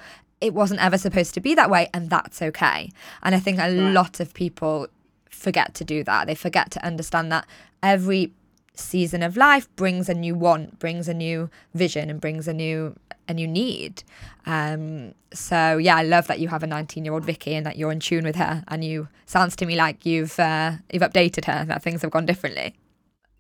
it 0.40 0.54
wasn't 0.54 0.82
ever 0.82 0.98
supposed 0.98 1.34
to 1.34 1.40
be 1.40 1.54
that 1.54 1.70
way. 1.70 1.88
And 1.94 2.10
that's 2.10 2.42
okay. 2.42 2.90
And 3.22 3.34
I 3.34 3.38
think 3.38 3.58
a 3.60 3.70
lot 3.70 4.20
of 4.20 4.34
people 4.34 4.88
forget 5.30 5.74
to 5.74 5.84
do 5.84 6.04
that. 6.04 6.26
They 6.26 6.34
forget 6.34 6.70
to 6.72 6.84
understand 6.84 7.30
that 7.32 7.46
every 7.82 8.32
season 8.74 9.22
of 9.22 9.36
life 9.36 9.68
brings 9.76 10.08
a 10.08 10.14
new 10.14 10.34
want, 10.34 10.78
brings 10.78 11.08
a 11.08 11.14
new 11.14 11.50
vision, 11.74 12.10
and 12.10 12.20
brings 12.20 12.48
a 12.48 12.52
new 12.52 12.96
a 13.28 13.34
you 13.38 13.46
need. 13.46 14.02
Um, 14.46 15.14
so 15.32 15.78
yeah, 15.78 15.96
I 15.96 16.02
love 16.02 16.26
that 16.26 16.40
you 16.40 16.48
have 16.48 16.62
a 16.62 16.66
19 16.66 17.04
year 17.04 17.14
old 17.14 17.24
Vicky 17.24 17.54
and 17.54 17.64
that 17.66 17.76
you're 17.76 17.92
in 17.92 18.00
tune 18.00 18.24
with 18.24 18.36
her, 18.36 18.64
and 18.68 18.84
you 18.84 19.08
sounds 19.26 19.56
to 19.56 19.66
me 19.66 19.76
like 19.76 20.04
you've 20.04 20.38
uh, 20.38 20.72
you've 20.92 21.02
updated 21.02 21.44
her 21.46 21.64
that 21.64 21.82
things 21.82 22.02
have 22.02 22.10
gone 22.10 22.26
differently. 22.26 22.74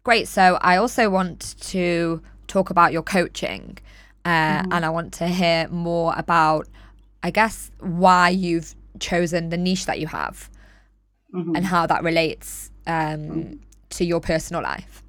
Great. 0.04 0.28
So 0.28 0.58
I 0.60 0.76
also 0.76 1.08
want 1.08 1.56
to 1.60 2.22
talk 2.48 2.70
about 2.70 2.92
your 2.92 3.02
coaching, 3.02 3.78
uh, 4.24 4.28
mm-hmm. 4.30 4.72
and 4.72 4.84
I 4.84 4.90
want 4.90 5.12
to 5.14 5.28
hear 5.28 5.68
more 5.68 6.12
about, 6.16 6.68
I 7.22 7.30
guess, 7.30 7.70
why 7.80 8.30
you've 8.30 8.74
chosen 8.98 9.50
the 9.50 9.56
niche 9.56 9.86
that 9.86 10.00
you 10.00 10.08
have, 10.08 10.50
mm-hmm. 11.34 11.54
and 11.54 11.64
how 11.64 11.86
that 11.86 12.02
relates 12.02 12.70
um, 12.86 12.94
mm-hmm. 12.94 13.52
to 13.90 14.04
your 14.04 14.20
personal 14.20 14.62
life. 14.62 15.02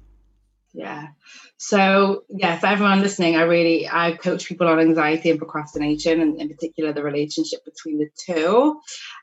Yeah. 0.72 1.08
So 1.56 2.24
yeah, 2.28 2.58
for 2.58 2.66
everyone 2.66 3.00
listening, 3.00 3.36
I 3.36 3.42
really 3.42 3.88
I 3.88 4.12
coach 4.12 4.46
people 4.46 4.66
on 4.66 4.80
anxiety 4.80 5.30
and 5.30 5.38
procrastination, 5.38 6.20
and 6.20 6.40
in 6.40 6.48
particular 6.48 6.92
the 6.92 7.02
relationship 7.02 7.64
between 7.64 7.98
the 7.98 8.08
two. 8.26 8.80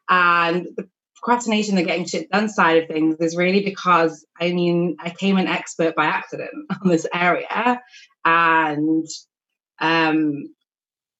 And 0.09 0.67
the 0.75 0.87
procrastination, 1.15 1.75
the 1.75 1.83
getting 1.83 2.05
shit 2.05 2.29
done 2.29 2.49
side 2.49 2.83
of 2.83 2.87
things, 2.87 3.17
is 3.19 3.35
really 3.35 3.63
because 3.63 4.25
I 4.39 4.53
mean 4.53 4.97
I 4.99 5.09
came 5.09 5.37
an 5.37 5.47
expert 5.47 5.95
by 5.95 6.05
accident 6.05 6.51
on 6.81 6.89
this 6.89 7.05
area, 7.13 7.81
and 8.23 9.07
um, 9.79 10.53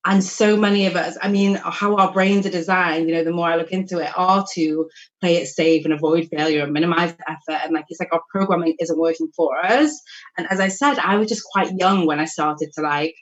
and 0.05 0.23
so 0.23 0.57
many 0.57 0.87
of 0.87 0.95
us 0.95 1.17
i 1.21 1.27
mean 1.27 1.55
how 1.63 1.95
our 1.95 2.11
brains 2.11 2.45
are 2.45 2.51
designed 2.51 3.07
you 3.07 3.15
know 3.15 3.23
the 3.23 3.31
more 3.31 3.47
i 3.47 3.55
look 3.55 3.71
into 3.71 3.99
it 3.99 4.11
are 4.15 4.45
to 4.53 4.89
play 5.19 5.35
it 5.35 5.47
safe 5.47 5.85
and 5.85 5.93
avoid 5.93 6.27
failure 6.29 6.63
and 6.63 6.73
minimize 6.73 7.13
effort. 7.27 7.61
And 7.63 7.73
like 7.73 7.85
it's 7.89 7.99
like 7.99 8.13
our 8.13 8.21
programming 8.29 8.75
isn't 8.79 8.99
working 8.99 9.29
for 9.35 9.57
us. 9.63 9.99
And 10.37 10.47
as 10.49 10.59
i 10.59 10.67
said 10.67 10.97
i 10.99 11.15
was 11.17 11.29
just 11.29 11.43
quite 11.43 11.73
young 11.77 12.05
when 12.05 12.19
i 12.19 12.25
started 12.25 12.71
to 12.73 12.81
like 12.81 13.15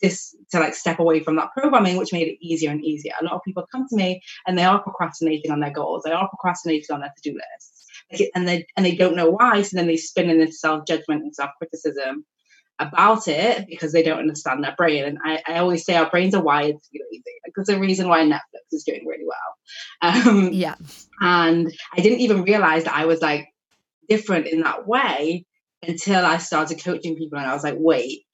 this 0.00 0.34
to 0.50 0.58
like 0.58 0.74
step 0.74 0.98
away 0.98 1.20
from 1.20 1.36
that 1.36 1.52
programming 1.56 1.96
which 1.96 2.12
made 2.12 2.28
it 2.28 2.38
easier 2.40 2.70
and 2.70 2.84
easier. 2.84 3.12
A 3.20 3.24
lot 3.24 3.34
of 3.34 3.42
people 3.44 3.66
come 3.70 3.86
to 3.88 3.96
me 3.96 4.22
and 4.46 4.56
they 4.56 4.64
are 4.64 4.82
procrastinating 4.82 5.50
on 5.50 5.60
their 5.60 5.72
goals. 5.72 6.02
They 6.04 6.12
are 6.12 6.28
procrastinating 6.28 6.86
on 6.92 7.00
their 7.00 7.12
to-do 7.22 7.36
lists. 7.36 8.30
And 8.34 8.48
they 8.48 8.66
and 8.76 8.86
they 8.86 8.94
don't 8.94 9.14
know 9.14 9.30
why 9.30 9.62
so 9.62 9.76
then 9.76 9.86
they 9.86 9.96
spin 9.96 10.30
in 10.30 10.38
this 10.38 10.60
self-judgment 10.60 11.22
and 11.22 11.34
self-criticism 11.34 12.24
about 12.80 13.28
it 13.28 13.66
because 13.68 13.92
they 13.92 14.02
don't 14.02 14.18
understand 14.18 14.64
their 14.64 14.74
brain. 14.76 15.04
And 15.04 15.18
I, 15.24 15.42
I 15.46 15.58
always 15.58 15.84
say 15.84 15.96
our 15.96 16.10
brains 16.10 16.34
are 16.34 16.42
wired 16.42 16.76
to 16.76 16.88
be 16.92 17.00
lazy. 17.12 17.22
Like 17.44 17.52
there's 17.54 17.68
a 17.68 17.78
reason 17.78 18.08
why 18.08 18.24
Netflix 18.24 18.72
is 18.72 18.84
doing 18.84 19.06
really 19.06 19.24
well. 19.26 19.36
Um, 20.02 20.52
yeah. 20.52 20.74
And 21.20 21.72
I 21.96 22.00
didn't 22.00 22.20
even 22.20 22.42
realize 22.42 22.84
that 22.84 22.94
I 22.94 23.04
was 23.04 23.20
like 23.20 23.48
different 24.08 24.46
in 24.46 24.62
that 24.62 24.86
way 24.86 25.44
until 25.86 26.24
I 26.24 26.38
started 26.38 26.82
coaching 26.82 27.16
people. 27.16 27.38
And 27.38 27.46
I 27.46 27.54
was 27.54 27.64
like, 27.64 27.76
wait, 27.78 28.24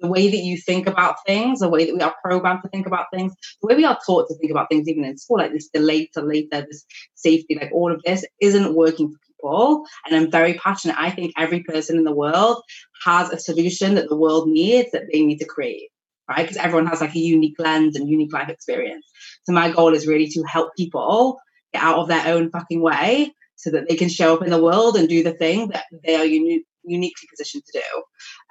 the 0.00 0.08
way 0.08 0.28
that 0.28 0.36
you 0.36 0.58
think 0.58 0.86
about 0.88 1.16
things, 1.26 1.60
the 1.60 1.68
way 1.68 1.86
that 1.86 1.94
we 1.94 2.00
are 2.00 2.14
programmed 2.24 2.62
to 2.64 2.68
think 2.68 2.86
about 2.86 3.06
things, 3.14 3.32
the 3.60 3.68
way 3.68 3.76
we 3.76 3.84
are 3.84 3.98
taught 4.04 4.28
to 4.28 4.34
think 4.34 4.50
about 4.50 4.68
things, 4.68 4.88
even 4.88 5.04
in 5.04 5.16
school, 5.16 5.38
like 5.38 5.52
this 5.52 5.68
delay 5.68 6.06
to 6.14 6.20
later, 6.20 6.66
this 6.68 6.84
safety, 7.14 7.56
like 7.60 7.70
all 7.72 7.92
of 7.92 8.02
this 8.04 8.24
isn't 8.40 8.74
working 8.74 9.08
for 9.08 9.18
people. 9.26 9.31
And 9.42 10.14
I'm 10.14 10.30
very 10.30 10.54
passionate. 10.54 10.96
I 10.98 11.10
think 11.10 11.32
every 11.36 11.62
person 11.62 11.98
in 11.98 12.04
the 12.04 12.14
world 12.14 12.62
has 13.04 13.30
a 13.30 13.38
solution 13.38 13.94
that 13.96 14.08
the 14.08 14.16
world 14.16 14.48
needs 14.48 14.90
that 14.92 15.04
they 15.12 15.22
need 15.22 15.38
to 15.38 15.44
create, 15.44 15.90
right? 16.28 16.42
Because 16.42 16.56
everyone 16.56 16.86
has 16.86 17.00
like 17.00 17.14
a 17.14 17.18
unique 17.18 17.56
lens 17.58 17.96
and 17.96 18.08
unique 18.08 18.32
life 18.32 18.48
experience. 18.48 19.06
So 19.44 19.52
my 19.52 19.70
goal 19.70 19.94
is 19.94 20.06
really 20.06 20.28
to 20.28 20.42
help 20.42 20.74
people 20.76 21.38
get 21.72 21.82
out 21.82 21.98
of 21.98 22.08
their 22.08 22.26
own 22.34 22.50
fucking 22.50 22.80
way 22.80 23.34
so 23.56 23.70
that 23.70 23.88
they 23.88 23.96
can 23.96 24.08
show 24.08 24.34
up 24.34 24.42
in 24.42 24.50
the 24.50 24.62
world 24.62 24.96
and 24.96 25.08
do 25.08 25.22
the 25.22 25.32
thing 25.32 25.68
that 25.68 25.84
they 26.04 26.16
are 26.16 26.24
uni- 26.24 26.64
uniquely 26.84 27.28
positioned 27.30 27.64
to 27.66 27.80
do. 27.80 28.02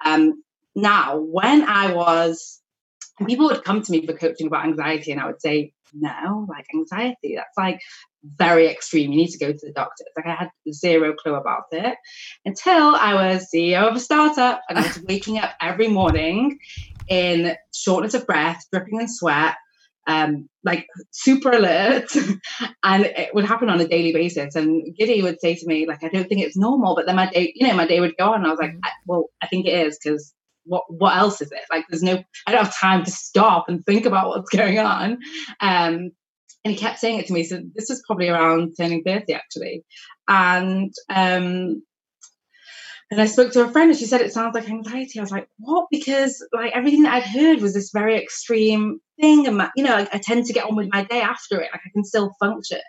Um, 0.04 0.42
now, 0.74 1.18
when 1.18 1.68
I 1.68 1.92
was, 1.92 2.60
people 3.26 3.46
would 3.46 3.64
come 3.64 3.82
to 3.82 3.92
me 3.92 4.06
for 4.06 4.14
coaching 4.14 4.46
about 4.46 4.64
anxiety, 4.64 5.12
and 5.12 5.20
I 5.20 5.26
would 5.26 5.40
say, 5.40 5.74
no, 5.92 6.46
like 6.48 6.66
anxiety, 6.74 7.36
that's 7.36 7.56
like 7.58 7.80
very 8.24 8.68
extreme. 8.68 9.12
You 9.12 9.18
need 9.18 9.30
to 9.30 9.38
go 9.38 9.52
to 9.52 9.66
the 9.66 9.72
doctor. 9.72 10.04
Like 10.16 10.26
I 10.26 10.34
had 10.34 10.50
zero 10.72 11.14
clue 11.14 11.34
about 11.34 11.64
it 11.72 11.96
until 12.44 12.94
I 12.94 13.14
was 13.14 13.48
CEO 13.54 13.88
of 13.88 13.96
a 13.96 14.00
startup 14.00 14.62
and 14.68 14.78
I 14.78 14.82
was 14.82 15.02
waking 15.08 15.38
up 15.38 15.52
every 15.60 15.88
morning 15.88 16.58
in 17.08 17.56
shortness 17.74 18.14
of 18.14 18.26
breath, 18.26 18.64
dripping 18.72 19.00
in 19.00 19.08
sweat, 19.08 19.56
um, 20.06 20.48
like 20.64 20.86
super 21.10 21.50
alert. 21.50 22.14
and 22.84 23.04
it 23.04 23.34
would 23.34 23.44
happen 23.44 23.68
on 23.68 23.80
a 23.80 23.88
daily 23.88 24.12
basis. 24.12 24.54
And 24.54 24.94
Giddy 24.96 25.22
would 25.22 25.40
say 25.40 25.54
to 25.54 25.66
me, 25.66 25.86
like, 25.86 26.02
I 26.02 26.08
don't 26.08 26.28
think 26.28 26.42
it's 26.42 26.56
normal. 26.56 26.94
But 26.94 27.06
then 27.06 27.16
my 27.16 27.30
day, 27.30 27.52
you 27.54 27.66
know, 27.66 27.74
my 27.74 27.86
day 27.86 28.00
would 28.00 28.16
go 28.16 28.32
on. 28.32 28.40
And 28.40 28.46
I 28.46 28.50
was 28.50 28.60
like, 28.60 28.72
mm. 28.72 28.80
well, 29.06 29.26
I 29.42 29.48
think 29.48 29.66
it 29.66 29.86
is 29.86 29.98
because 30.02 30.32
what 30.64 30.84
what 30.88 31.16
else 31.16 31.40
is 31.40 31.50
it? 31.50 31.62
Like 31.70 31.84
there's 31.88 32.02
no 32.02 32.22
I 32.46 32.52
don't 32.52 32.64
have 32.64 32.76
time 32.78 33.04
to 33.04 33.10
stop 33.10 33.68
and 33.68 33.84
think 33.84 34.06
about 34.06 34.28
what's 34.28 34.50
going 34.50 34.78
on. 34.78 35.18
Um, 35.60 36.12
and 36.64 36.72
he 36.72 36.78
kept 36.78 36.98
saying 36.98 37.18
it 37.18 37.26
to 37.26 37.32
me. 37.32 37.44
So 37.44 37.60
this 37.74 37.88
was 37.88 38.02
probably 38.06 38.28
around 38.28 38.74
turning 38.76 39.02
30 39.02 39.32
actually. 39.32 39.84
And 40.28 40.92
um, 41.08 41.82
and 43.12 43.20
I 43.20 43.26
spoke 43.26 43.52
to 43.52 43.64
a 43.64 43.68
friend 43.70 43.90
and 43.90 43.98
she 43.98 44.06
said 44.06 44.22
it 44.22 44.32
sounds 44.32 44.54
like 44.54 44.70
anxiety. 44.70 45.18
I 45.18 45.22
was 45.22 45.30
like, 45.30 45.46
what? 45.58 45.88
Because 45.90 46.42
like 46.54 46.72
everything 46.74 47.02
that 47.02 47.12
I'd 47.12 47.24
heard 47.24 47.60
was 47.60 47.74
this 47.74 47.90
very 47.92 48.16
extreme 48.16 49.00
thing. 49.20 49.46
And, 49.46 49.58
my, 49.58 49.70
you 49.76 49.84
know, 49.84 50.06
I, 50.10 50.18
tend 50.18 50.46
to 50.46 50.54
get 50.54 50.64
on 50.64 50.76
with 50.76 50.88
my 50.90 51.04
day 51.04 51.20
after 51.20 51.60
it. 51.60 51.68
Like 51.72 51.82
I 51.84 51.90
can 51.92 52.04
still 52.04 52.32
function. 52.40 52.80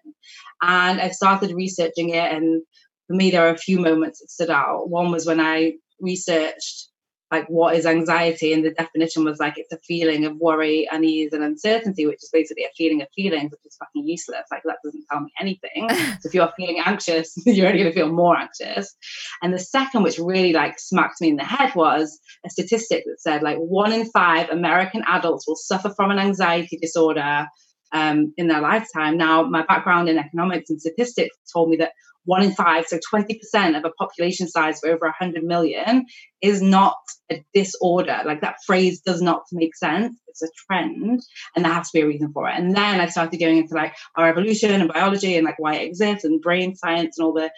And 0.62 1.02
I 1.02 1.10
started 1.10 1.52
researching 1.52 2.12
it. 2.12 2.32
And 2.32 2.62
for 3.08 3.16
me, 3.18 3.32
there 3.32 3.46
are 3.46 3.54
a 3.54 3.58
few 3.58 3.80
moments 3.80 4.22
that 4.22 4.30
stood 4.30 4.50
out. 4.50 4.90
One 4.90 5.12
was 5.12 5.26
when 5.26 5.42
I 5.42 5.74
researched 6.00 6.88
like 7.34 7.48
what 7.48 7.76
is 7.76 7.86
anxiety? 7.86 8.54
And 8.54 8.64
the 8.64 8.72
definition 8.72 9.26
was 9.26 9.40
like 9.40 9.58
it's 9.58 9.74
a 9.74 9.80
feeling 9.80 10.24
of 10.26 10.38
worry 10.38 10.88
unease 10.92 11.34
and 11.34 11.44
uncertainty 11.44 12.06
which 12.06 12.22
is 12.22 12.30
basically 12.32 12.64
a 12.64 12.70
feeling 12.78 13.02
of 13.02 13.08
feelings 13.16 13.52
which 13.52 13.66
is 13.66 13.76
fucking 13.78 14.08
useless. 14.08 14.46
Like 14.52 14.62
that 14.66 14.78
doesn't 14.84 15.06
tell 15.12 15.22
me 15.22 15.32
anything. 15.40 15.90
So 16.22 16.28
if 16.28 16.34
you're 16.36 16.52
feeling 16.56 16.82
anxious 16.86 17.34
you're 17.46 17.68
only 17.68 17.80
going 17.80 17.92
to 17.92 18.00
feel 18.00 18.12
more 18.12 18.38
anxious. 18.38 18.96
And 19.42 19.54
the 19.54 19.60
second 19.60 20.04
which 20.04 20.20
really 20.20 20.54
like 20.54 20.80
smacked 20.80 21.20
me 21.22 21.30
in 21.30 21.38
the 21.38 21.44
head 21.44 21.74
was 21.76 22.20
a 22.46 22.50
statistic 22.50 23.04
that 23.06 23.20
said 23.20 23.42
like 23.42 23.58
one 23.58 23.92
in 23.92 24.06
five 24.12 24.50
american 24.50 25.04
adults 25.08 25.48
will 25.48 25.56
suffer 25.56 25.90
from 25.90 26.12
an 26.12 26.20
anxiety 26.20 26.78
disorder 26.78 27.48
um, 27.94 28.34
in 28.38 28.48
their 28.48 28.62
lifetime. 28.62 29.18
Now, 29.18 29.44
my 29.44 29.64
background 29.64 30.10
in 30.10 30.18
economics 30.18 30.70
and 30.70 30.82
statistics 30.82 31.38
told 31.52 31.70
me 31.70 31.78
that 31.78 31.94
one 32.26 32.44
in 32.44 32.54
five, 32.54 32.86
so 32.88 33.00
20% 33.14 33.78
of 33.78 33.86
a 33.86 33.92
population 33.92 34.48
size 34.48 34.84
of 34.84 34.90
over 34.90 35.06
100 35.06 35.44
million, 35.44 36.06
is 36.42 36.62
not 36.62 36.96
a 37.32 37.44
disorder. 37.54 38.22
Like 38.26 38.42
that 38.42 38.58
phrase 38.66 39.02
does 39.02 39.22
not 39.22 39.44
make 39.52 39.76
sense. 39.76 40.20
It's 40.28 40.42
a 40.42 40.48
trend, 40.68 41.22
and 41.56 41.66
there 41.66 41.74
has 41.74 41.90
to 41.92 41.98
be 41.98 42.02
a 42.02 42.08
reason 42.08 42.32
for 42.34 42.50
it. 42.50 42.56
And 42.58 42.76
then 42.76 43.00
I 43.00 43.08
started 43.08 43.38
going 43.38 43.58
into 43.58 43.76
like 43.76 43.96
our 44.16 44.28
evolution 44.28 44.72
and 44.72 44.92
biology 44.92 45.36
and 45.36 45.46
like 45.46 45.60
why 45.60 45.76
it 45.76 45.88
exists 45.88 46.24
and 46.24 46.42
brain 46.42 46.76
science 46.76 47.18
and 47.18 47.26
all 47.26 47.34
the 47.34 47.52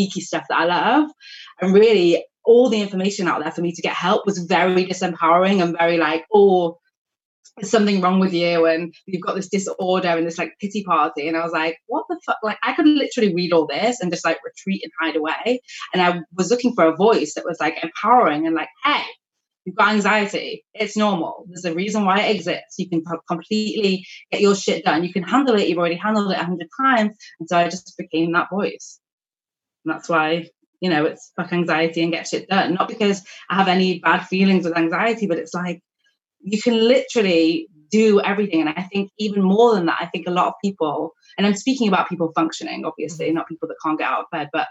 geeky 0.00 0.20
stuff 0.20 0.44
that 0.48 0.58
I 0.58 0.64
love. 0.64 1.10
And 1.60 1.72
really, 1.72 2.24
all 2.44 2.68
the 2.68 2.80
information 2.80 3.28
out 3.28 3.42
there 3.42 3.52
for 3.52 3.60
me 3.60 3.72
to 3.72 3.82
get 3.82 3.92
help 3.92 4.24
was 4.24 4.38
very 4.38 4.86
disempowering 4.86 5.62
and 5.62 5.76
very 5.76 5.98
like, 5.98 6.24
oh, 6.32 6.78
there's 7.56 7.70
something 7.70 8.00
wrong 8.00 8.20
with 8.20 8.34
you 8.34 8.66
and 8.66 8.94
you've 9.06 9.22
got 9.22 9.34
this 9.34 9.48
disorder 9.48 10.08
and 10.08 10.26
this 10.26 10.38
like 10.38 10.52
pity 10.60 10.84
party. 10.84 11.26
And 11.28 11.36
i 11.36 11.42
was 11.42 11.52
like 11.52 11.78
what 11.86 12.04
the 12.08 12.20
fuck 12.26 12.38
like 12.42 12.58
i 12.62 12.74
could 12.74 12.86
literally 12.86 13.34
read 13.34 13.52
all 13.52 13.66
this 13.66 14.00
and 14.00 14.12
just 14.12 14.24
like 14.24 14.38
retreat 14.44 14.82
and 14.84 14.92
hide 15.00 15.16
away. 15.16 15.60
And 15.92 16.02
i 16.02 16.20
was 16.36 16.50
looking 16.50 16.74
for 16.74 16.84
a 16.84 16.96
voice 16.96 17.34
that 17.34 17.44
was 17.44 17.58
like 17.60 17.82
empowering 17.82 18.46
and 18.46 18.54
like 18.54 18.68
hey 18.84 19.02
you've 19.66 19.74
got 19.74 19.92
anxiety. 19.92 20.64
It's 20.74 20.96
normal. 20.96 21.44
There's 21.48 21.64
a 21.64 21.74
reason 21.74 22.04
why 22.04 22.20
it 22.20 22.36
exists. 22.36 22.78
You 22.78 22.88
can 22.88 23.02
completely 23.28 24.06
get 24.30 24.40
your 24.40 24.54
shit 24.54 24.84
done. 24.84 25.02
You 25.02 25.12
can 25.12 25.24
handle 25.24 25.56
it. 25.56 25.68
You've 25.68 25.78
already 25.78 25.96
handled 25.96 26.30
it 26.30 26.38
a 26.38 26.44
hundred 26.44 26.68
times. 26.80 27.16
And 27.40 27.48
so 27.48 27.58
i 27.58 27.64
just 27.64 27.92
became 27.98 28.32
that 28.32 28.48
voice. 28.48 29.00
And 29.84 29.94
that's 29.94 30.08
why 30.08 30.48
you 30.80 30.90
know 30.90 31.06
it's 31.06 31.32
fuck 31.36 31.52
anxiety 31.52 32.02
and 32.02 32.12
get 32.12 32.28
shit 32.28 32.48
done. 32.48 32.74
Not 32.74 32.88
because 32.88 33.22
i 33.50 33.56
have 33.56 33.68
any 33.68 33.98
bad 33.98 34.26
feelings 34.26 34.64
with 34.64 34.76
anxiety 34.76 35.26
but 35.26 35.38
it's 35.38 35.54
like 35.54 35.82
you 36.46 36.62
can 36.62 36.74
literally 36.88 37.68
do 37.90 38.20
everything. 38.20 38.60
And 38.60 38.70
I 38.70 38.82
think 38.82 39.10
even 39.18 39.42
more 39.42 39.74
than 39.74 39.86
that, 39.86 39.98
I 40.00 40.06
think 40.06 40.26
a 40.26 40.32
lot 40.32 40.48
of 40.48 40.54
people, 40.64 41.12
and 41.36 41.46
I'm 41.46 41.54
speaking 41.54 41.88
about 41.88 42.08
people 42.08 42.32
functioning, 42.34 42.84
obviously, 42.84 43.30
not 43.32 43.48
people 43.48 43.68
that 43.68 43.76
can't 43.84 43.98
get 43.98 44.08
out 44.08 44.20
of 44.20 44.26
bed, 44.32 44.48
but 44.52 44.68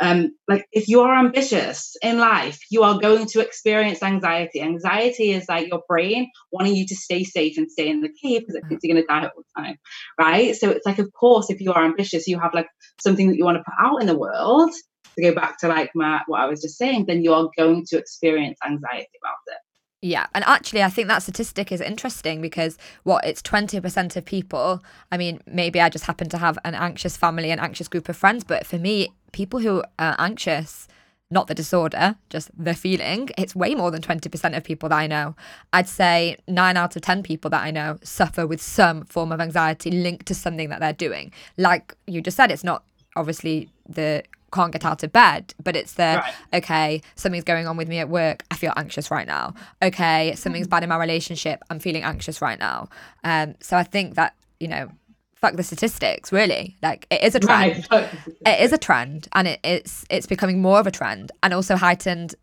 um, 0.00 0.34
like 0.48 0.66
if 0.72 0.88
you 0.88 1.00
are 1.00 1.16
ambitious 1.16 1.96
in 2.02 2.18
life, 2.18 2.58
you 2.70 2.82
are 2.82 2.98
going 2.98 3.26
to 3.26 3.40
experience 3.40 4.02
anxiety. 4.02 4.60
Anxiety 4.60 5.30
is 5.30 5.48
like 5.48 5.68
your 5.68 5.82
brain 5.88 6.28
wanting 6.50 6.74
you 6.74 6.86
to 6.86 6.96
stay 6.96 7.22
safe 7.22 7.56
and 7.56 7.70
stay 7.70 7.88
in 7.88 8.00
the 8.00 8.08
cave 8.22 8.40
because 8.40 8.56
it 8.56 8.64
thinks 8.66 8.82
you're 8.82 8.94
going 8.94 9.04
to 9.04 9.08
die 9.08 9.22
all 9.22 9.42
the 9.42 9.62
time, 9.62 9.76
right? 10.18 10.56
So 10.56 10.70
it's 10.70 10.86
like, 10.86 10.98
of 10.98 11.12
course, 11.12 11.50
if 11.50 11.60
you 11.60 11.72
are 11.72 11.84
ambitious, 11.84 12.26
you 12.26 12.40
have 12.40 12.54
like 12.54 12.66
something 13.00 13.28
that 13.28 13.36
you 13.36 13.44
want 13.44 13.58
to 13.58 13.64
put 13.64 13.74
out 13.78 14.00
in 14.00 14.06
the 14.06 14.18
world. 14.18 14.70
To 15.16 15.22
go 15.22 15.34
back 15.34 15.58
to 15.58 15.68
like 15.68 15.90
my 15.94 16.22
what 16.26 16.40
I 16.40 16.46
was 16.46 16.62
just 16.62 16.78
saying, 16.78 17.04
then 17.06 17.22
you 17.22 17.34
are 17.34 17.50
going 17.58 17.84
to 17.88 17.98
experience 17.98 18.58
anxiety 18.64 19.10
about 19.20 19.36
it. 19.46 19.58
Yeah, 20.04 20.26
and 20.34 20.42
actually, 20.44 20.82
I 20.82 20.90
think 20.90 21.06
that 21.06 21.22
statistic 21.22 21.70
is 21.70 21.80
interesting 21.80 22.40
because 22.40 22.76
what 23.04 23.24
it's 23.24 23.40
20% 23.40 24.16
of 24.16 24.24
people. 24.24 24.82
I 25.12 25.16
mean, 25.16 25.40
maybe 25.46 25.80
I 25.80 25.88
just 25.88 26.06
happen 26.06 26.28
to 26.30 26.38
have 26.38 26.58
an 26.64 26.74
anxious 26.74 27.16
family, 27.16 27.52
an 27.52 27.60
anxious 27.60 27.86
group 27.86 28.08
of 28.08 28.16
friends, 28.16 28.42
but 28.42 28.66
for 28.66 28.78
me, 28.78 29.12
people 29.30 29.60
who 29.60 29.84
are 30.00 30.16
anxious, 30.18 30.88
not 31.30 31.46
the 31.46 31.54
disorder, 31.54 32.16
just 32.30 32.50
the 32.58 32.74
feeling, 32.74 33.30
it's 33.38 33.54
way 33.54 33.76
more 33.76 33.92
than 33.92 34.02
20% 34.02 34.56
of 34.56 34.64
people 34.64 34.88
that 34.88 34.98
I 34.98 35.06
know. 35.06 35.36
I'd 35.72 35.88
say 35.88 36.36
nine 36.48 36.76
out 36.76 36.96
of 36.96 37.02
10 37.02 37.22
people 37.22 37.48
that 37.50 37.62
I 37.62 37.70
know 37.70 38.00
suffer 38.02 38.44
with 38.44 38.60
some 38.60 39.04
form 39.04 39.30
of 39.30 39.40
anxiety 39.40 39.92
linked 39.92 40.26
to 40.26 40.34
something 40.34 40.68
that 40.70 40.80
they're 40.80 40.92
doing. 40.92 41.32
Like 41.56 41.94
you 42.08 42.20
just 42.20 42.36
said, 42.36 42.50
it's 42.50 42.64
not 42.64 42.82
obviously 43.16 43.68
the 43.88 44.24
can't 44.52 44.72
get 44.72 44.84
out 44.84 45.02
of 45.02 45.12
bed, 45.12 45.54
but 45.62 45.74
it's 45.74 45.94
the 45.94 46.22
right. 46.22 46.34
okay, 46.52 47.02
something's 47.14 47.44
going 47.44 47.66
on 47.66 47.76
with 47.76 47.88
me 47.88 47.98
at 47.98 48.08
work. 48.08 48.44
I 48.50 48.56
feel 48.56 48.72
anxious 48.76 49.10
right 49.10 49.26
now. 49.26 49.54
Okay, 49.80 50.34
something's 50.36 50.68
bad 50.68 50.82
in 50.82 50.90
my 50.90 50.98
relationship. 50.98 51.62
I'm 51.70 51.78
feeling 51.78 52.02
anxious 52.02 52.42
right 52.42 52.58
now. 52.58 52.88
Um, 53.24 53.54
so 53.60 53.76
I 53.76 53.82
think 53.82 54.14
that 54.16 54.34
you 54.60 54.68
know, 54.68 54.90
fuck 55.34 55.56
the 55.56 55.62
statistics. 55.62 56.32
Really, 56.32 56.76
like 56.82 57.06
it 57.10 57.22
is 57.22 57.34
a 57.34 57.40
trend. 57.40 57.86
Right. 57.90 58.08
It 58.46 58.60
is 58.60 58.72
a 58.72 58.78
trend, 58.78 59.28
and 59.32 59.48
it, 59.48 59.60
it's 59.64 60.04
it's 60.08 60.26
becoming 60.26 60.62
more 60.62 60.78
of 60.78 60.86
a 60.86 60.90
trend, 60.92 61.32
and 61.42 61.52
also 61.52 61.76
heightened 61.76 62.34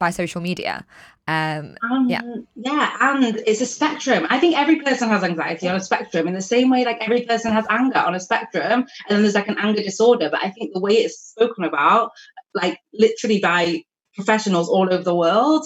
by 0.00 0.10
social 0.10 0.40
media. 0.40 0.84
Um, 1.28 1.76
um, 1.88 2.08
yeah, 2.08 2.22
yeah, 2.56 2.96
and 3.00 3.36
it's 3.46 3.60
a 3.60 3.66
spectrum. 3.66 4.26
I 4.30 4.40
think 4.40 4.58
every 4.58 4.80
person 4.80 5.08
has 5.10 5.22
anxiety 5.22 5.68
on 5.68 5.76
a 5.76 5.80
spectrum, 5.80 6.26
in 6.26 6.34
the 6.34 6.42
same 6.42 6.70
way, 6.70 6.84
like 6.84 6.98
every 7.00 7.22
person 7.22 7.52
has 7.52 7.66
anger 7.70 7.98
on 7.98 8.16
a 8.16 8.20
spectrum, 8.20 8.80
and 8.80 8.86
then 9.08 9.22
there's 9.22 9.36
like 9.36 9.46
an 9.46 9.58
anger 9.60 9.82
disorder. 9.82 10.28
But 10.28 10.42
I 10.42 10.50
think 10.50 10.72
the 10.74 10.80
way 10.80 10.94
it's 10.94 11.20
spoken 11.20 11.62
about, 11.62 12.10
like 12.52 12.80
literally 12.92 13.38
by 13.38 13.84
professionals 14.16 14.68
all 14.68 14.92
over 14.92 15.04
the 15.04 15.14
world, 15.14 15.64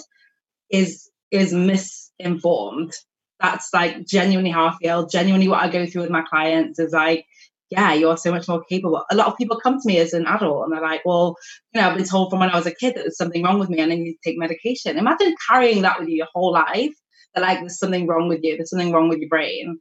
is 0.68 1.08
is 1.30 1.54
misinformed. 1.54 2.92
That's 3.40 3.72
like 3.72 4.04
genuinely 4.06 4.50
how 4.50 4.66
I 4.66 4.76
feel. 4.82 5.06
Genuinely, 5.06 5.48
what 5.48 5.62
I 5.62 5.70
go 5.70 5.86
through 5.86 6.02
with 6.02 6.10
my 6.10 6.22
clients 6.28 6.78
is 6.78 6.92
like 6.92 7.24
yeah, 7.74 7.92
you're 7.92 8.16
so 8.16 8.30
much 8.30 8.48
more 8.48 8.62
capable. 8.64 9.04
A 9.10 9.14
lot 9.14 9.26
of 9.26 9.36
people 9.36 9.58
come 9.60 9.80
to 9.80 9.86
me 9.86 9.98
as 9.98 10.12
an 10.12 10.26
adult 10.26 10.64
and 10.64 10.72
they're 10.72 10.80
like, 10.80 11.02
well, 11.04 11.36
you 11.72 11.80
know, 11.80 11.88
I've 11.88 11.96
been 11.96 12.06
told 12.06 12.30
from 12.30 12.40
when 12.40 12.50
I 12.50 12.56
was 12.56 12.66
a 12.66 12.74
kid 12.74 12.94
that 12.94 13.02
there's 13.02 13.16
something 13.16 13.42
wrong 13.42 13.58
with 13.58 13.68
me 13.68 13.80
and 13.80 13.92
I 13.92 13.96
need 13.96 14.12
to 14.12 14.18
take 14.24 14.38
medication. 14.38 14.96
Imagine 14.96 15.34
carrying 15.48 15.82
that 15.82 15.98
with 15.98 16.08
you 16.08 16.16
your 16.16 16.28
whole 16.32 16.52
life. 16.52 16.94
That 17.34 17.42
like 17.42 17.60
there's 17.60 17.78
something 17.78 18.06
wrong 18.06 18.28
with 18.28 18.40
you, 18.42 18.56
there's 18.56 18.70
something 18.70 18.92
wrong 18.92 19.08
with 19.08 19.18
your 19.18 19.28
brain. 19.28 19.80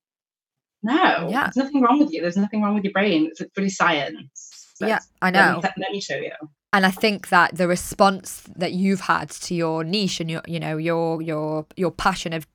No, 0.82 1.30
yeah. 1.30 1.44
there's 1.44 1.56
nothing 1.56 1.82
wrong 1.82 2.00
with 2.00 2.12
you. 2.12 2.22
There's 2.22 2.36
nothing 2.36 2.62
wrong 2.62 2.76
with 2.76 2.84
your 2.84 2.94
brain. 2.94 3.30
It's 3.32 3.42
really 3.56 3.70
science. 3.70 4.74
yeah, 4.82 5.00
I 5.22 5.30
know. 5.30 5.62
Let 5.62 5.78
me, 5.78 5.84
let 5.84 5.92
me 5.92 6.02
show 6.02 6.18
you. 6.18 6.32
And 6.74 6.86
I 6.86 6.92
think 6.92 7.30
that 7.30 7.56
the 7.56 7.68
response 7.68 8.44
that 8.56 8.74
you've 8.74 9.02
had 9.02 9.30
to 9.30 9.54
your 9.54 9.84
niche 9.84 10.20
and 10.20 10.30
your, 10.32 10.42
you 10.48 10.60
know, 10.60 10.78
your 10.78 11.22
your 11.22 11.68
your 11.78 11.92
passion 11.92 12.34
of 12.34 12.48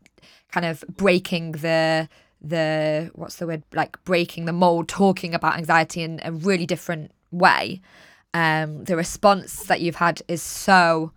kind 0.50 0.66
of 0.66 0.84
breaking 0.88 1.52
the 1.52 2.08
the 2.40 3.10
what's 3.14 3.36
the 3.36 3.46
word 3.46 3.62
like 3.72 4.02
breaking 4.04 4.44
the 4.44 4.52
mold 4.52 4.88
talking 4.88 5.34
about 5.34 5.56
anxiety 5.56 6.02
in 6.02 6.20
a 6.22 6.32
really 6.32 6.66
different 6.66 7.10
way. 7.30 7.80
Um 8.34 8.84
the 8.84 8.96
response 8.96 9.64
that 9.64 9.80
you've 9.80 9.96
had 9.96 10.22
is 10.28 10.42
so 10.42 11.12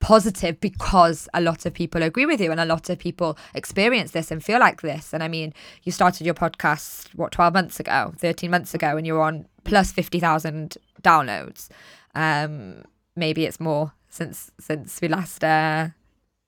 positive 0.00 0.60
because 0.60 1.28
a 1.32 1.40
lot 1.40 1.64
of 1.64 1.72
people 1.72 2.02
agree 2.02 2.26
with 2.26 2.40
you 2.40 2.50
and 2.50 2.58
a 2.58 2.64
lot 2.64 2.90
of 2.90 2.98
people 2.98 3.38
experience 3.54 4.10
this 4.10 4.30
and 4.32 4.42
feel 4.42 4.58
like 4.58 4.82
this. 4.82 5.12
And 5.12 5.22
i 5.22 5.28
mean 5.28 5.54
you 5.82 5.92
started 5.92 6.24
your 6.24 6.34
podcast 6.34 7.14
what 7.14 7.32
12 7.32 7.54
months 7.54 7.80
ago 7.80 8.12
13 8.18 8.50
months 8.50 8.74
ago 8.74 8.96
and 8.96 9.06
you're 9.06 9.22
on 9.22 9.46
plus 9.64 9.92
50,000 9.92 10.76
downloads. 11.02 11.68
Um 12.14 12.84
maybe 13.14 13.44
it's 13.44 13.60
more 13.60 13.92
since 14.08 14.50
since 14.58 15.00
we 15.00 15.08
last 15.08 15.44
uh 15.44 15.88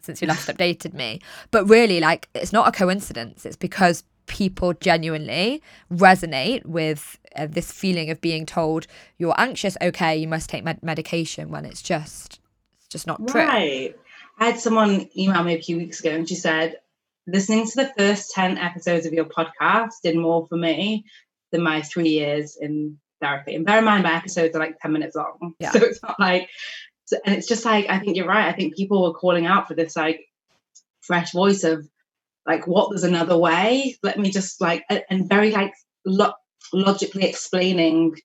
since 0.05 0.21
you 0.21 0.29
last 0.29 0.49
updated 0.49 0.95
me. 0.95 1.21
But 1.51 1.69
really, 1.69 2.01
like, 2.01 2.29
it's 2.35 2.53
not 2.53 2.69
a 2.69 2.73
coincidence. 2.73 3.45
It's 3.45 3.57
because 3.57 4.05
people 4.27 4.73
genuinely 4.75 5.63
resonate 5.93 6.65
with 6.65 7.19
uh, 7.37 7.47
this 7.47 7.71
feeling 7.71 8.11
of 8.11 8.21
being 8.21 8.47
told 8.47 8.87
you're 9.19 9.35
anxious. 9.39 9.77
Okay, 9.81 10.17
you 10.17 10.29
must 10.29 10.49
take 10.49 10.65
med- 10.65 10.83
medication 10.83 11.51
when 11.51 11.65
it's 11.65 11.83
just 11.83 12.41
it's 12.79 12.89
just 12.89 13.07
not 13.07 13.27
true. 13.27 13.41
Right. 13.41 13.95
I 14.39 14.47
had 14.47 14.59
someone 14.59 15.09
email 15.17 15.45
me 15.45 15.55
a 15.55 15.63
few 15.63 15.77
weeks 15.77 16.01
ago, 16.01 16.11
and 16.11 16.29
she 16.29 16.35
said, 16.35 16.77
"Listening 17.27 17.67
to 17.67 17.77
the 17.77 17.93
first 17.97 18.33
ten 18.33 18.59
episodes 18.59 19.07
of 19.07 19.13
your 19.13 19.27
podcast 19.27 19.93
did 20.03 20.17
more 20.17 20.47
for 20.47 20.57
me 20.57 21.05
than 21.53 21.63
my 21.63 21.83
three 21.83 22.11
years 22.11 22.57
in." 22.61 22.99
therapy 23.21 23.55
and 23.55 23.65
bear 23.65 23.79
in 23.79 23.85
mind 23.85 24.03
my 24.03 24.15
episodes 24.15 24.55
are 24.55 24.59
like 24.59 24.79
10 24.81 24.93
minutes 24.93 25.15
long 25.15 25.55
yeah. 25.59 25.71
so 25.73 25.79
it's 25.79 26.03
not 26.03 26.19
like 26.19 26.51
and 27.25 27.35
it's 27.35 27.47
just 27.47 27.65
like 27.65 27.87
I 27.89 27.99
think 27.99 28.17
you're 28.17 28.27
right. 28.27 28.49
I 28.49 28.53
think 28.53 28.77
people 28.77 29.03
were 29.03 29.19
calling 29.19 29.47
out 29.47 29.69
for 29.69 29.75
this 29.75 29.97
like 29.97 30.27
fresh 31.01 31.33
voice 31.33 31.65
of 31.65 31.87
like 32.47 32.67
what 32.67 32.91
there's 32.91 33.05
another 33.05 33.37
way. 33.37 33.97
Let 34.03 34.19
me 34.19 34.31
just 34.31 34.61
like 34.61 34.85
and 34.89 35.29
very 35.29 35.51
like 35.51 35.73
lo- 36.05 36.35
logically 36.73 37.25
explaining 37.25 38.17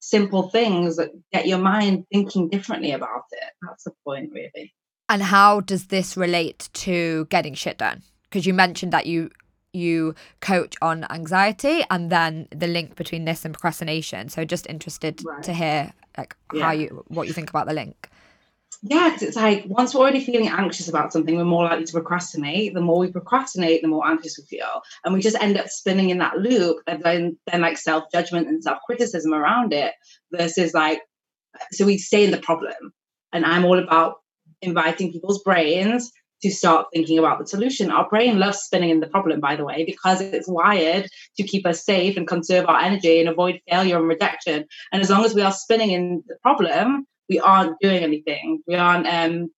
simple 0.00 0.50
things 0.50 0.96
that 0.96 1.10
get 1.32 1.46
your 1.46 1.58
mind 1.58 2.04
thinking 2.12 2.50
differently 2.50 2.92
about 2.92 3.24
it. 3.32 3.50
That's 3.62 3.84
the 3.84 3.92
point, 4.04 4.30
really. 4.32 4.74
And 5.08 5.22
how 5.22 5.60
does 5.60 5.86
this 5.86 6.16
relate 6.16 6.68
to 6.74 7.26
getting 7.30 7.54
shit 7.54 7.78
done? 7.78 8.02
Because 8.24 8.46
you 8.46 8.54
mentioned 8.54 8.92
that 8.92 9.06
you 9.06 9.30
you 9.72 10.14
coach 10.40 10.76
on 10.80 11.04
anxiety 11.10 11.82
and 11.90 12.10
then 12.10 12.46
the 12.50 12.68
link 12.68 12.94
between 12.94 13.24
this 13.24 13.44
and 13.44 13.54
procrastination. 13.54 14.28
So 14.28 14.44
just 14.44 14.68
interested 14.68 15.20
right. 15.24 15.42
to 15.42 15.52
hear 15.52 15.92
like 16.16 16.36
yeah. 16.52 16.64
how 16.64 16.70
you 16.72 17.04
what 17.08 17.26
you 17.26 17.32
think 17.32 17.50
about 17.50 17.66
the 17.66 17.74
link. 17.74 18.08
Yeah, 18.82 19.10
because 19.10 19.22
it's 19.22 19.36
like 19.36 19.64
once 19.66 19.94
we're 19.94 20.00
already 20.00 20.24
feeling 20.24 20.48
anxious 20.48 20.88
about 20.88 21.12
something, 21.12 21.36
we're 21.36 21.44
more 21.44 21.64
likely 21.64 21.84
to 21.84 21.92
procrastinate. 21.92 22.74
The 22.74 22.80
more 22.80 22.98
we 22.98 23.10
procrastinate, 23.10 23.82
the 23.82 23.88
more 23.88 24.06
anxious 24.06 24.38
we 24.38 24.44
feel, 24.44 24.82
and 25.04 25.14
we 25.14 25.20
just 25.20 25.40
end 25.40 25.58
up 25.58 25.68
spinning 25.68 26.10
in 26.10 26.18
that 26.18 26.38
loop, 26.38 26.78
and 26.86 27.02
then 27.02 27.38
then 27.46 27.60
like 27.60 27.78
self 27.78 28.04
judgment 28.12 28.48
and 28.48 28.62
self 28.62 28.78
criticism 28.86 29.32
around 29.32 29.72
it, 29.72 29.94
versus 30.32 30.74
like, 30.74 31.00
so 31.72 31.86
we 31.86 31.98
stay 31.98 32.24
in 32.24 32.30
the 32.30 32.38
problem. 32.38 32.92
And 33.32 33.44
I'm 33.44 33.64
all 33.64 33.78
about 33.78 34.16
inviting 34.62 35.12
people's 35.12 35.42
brains 35.42 36.12
to 36.42 36.50
start 36.50 36.86
thinking 36.92 37.18
about 37.18 37.38
the 37.38 37.46
solution. 37.46 37.90
Our 37.90 38.08
brain 38.08 38.38
loves 38.38 38.58
spinning 38.58 38.90
in 38.90 39.00
the 39.00 39.06
problem, 39.06 39.40
by 39.40 39.56
the 39.56 39.64
way, 39.64 39.84
because 39.84 40.20
it's 40.20 40.48
wired 40.48 41.08
to 41.36 41.42
keep 41.42 41.66
us 41.66 41.84
safe 41.84 42.16
and 42.16 42.28
conserve 42.28 42.66
our 42.66 42.80
energy 42.80 43.18
and 43.18 43.28
avoid 43.28 43.60
failure 43.68 43.96
and 43.96 44.06
rejection. 44.06 44.66
And 44.92 45.00
as 45.00 45.10
long 45.10 45.24
as 45.24 45.34
we 45.34 45.42
are 45.42 45.52
spinning 45.52 45.92
in 45.92 46.22
the 46.26 46.36
problem, 46.42 47.06
we 47.28 47.40
aren't 47.40 47.76
doing 47.80 48.02
anything. 48.02 48.62
We 48.66 48.74
aren't 48.74 49.06
um, 49.06 49.50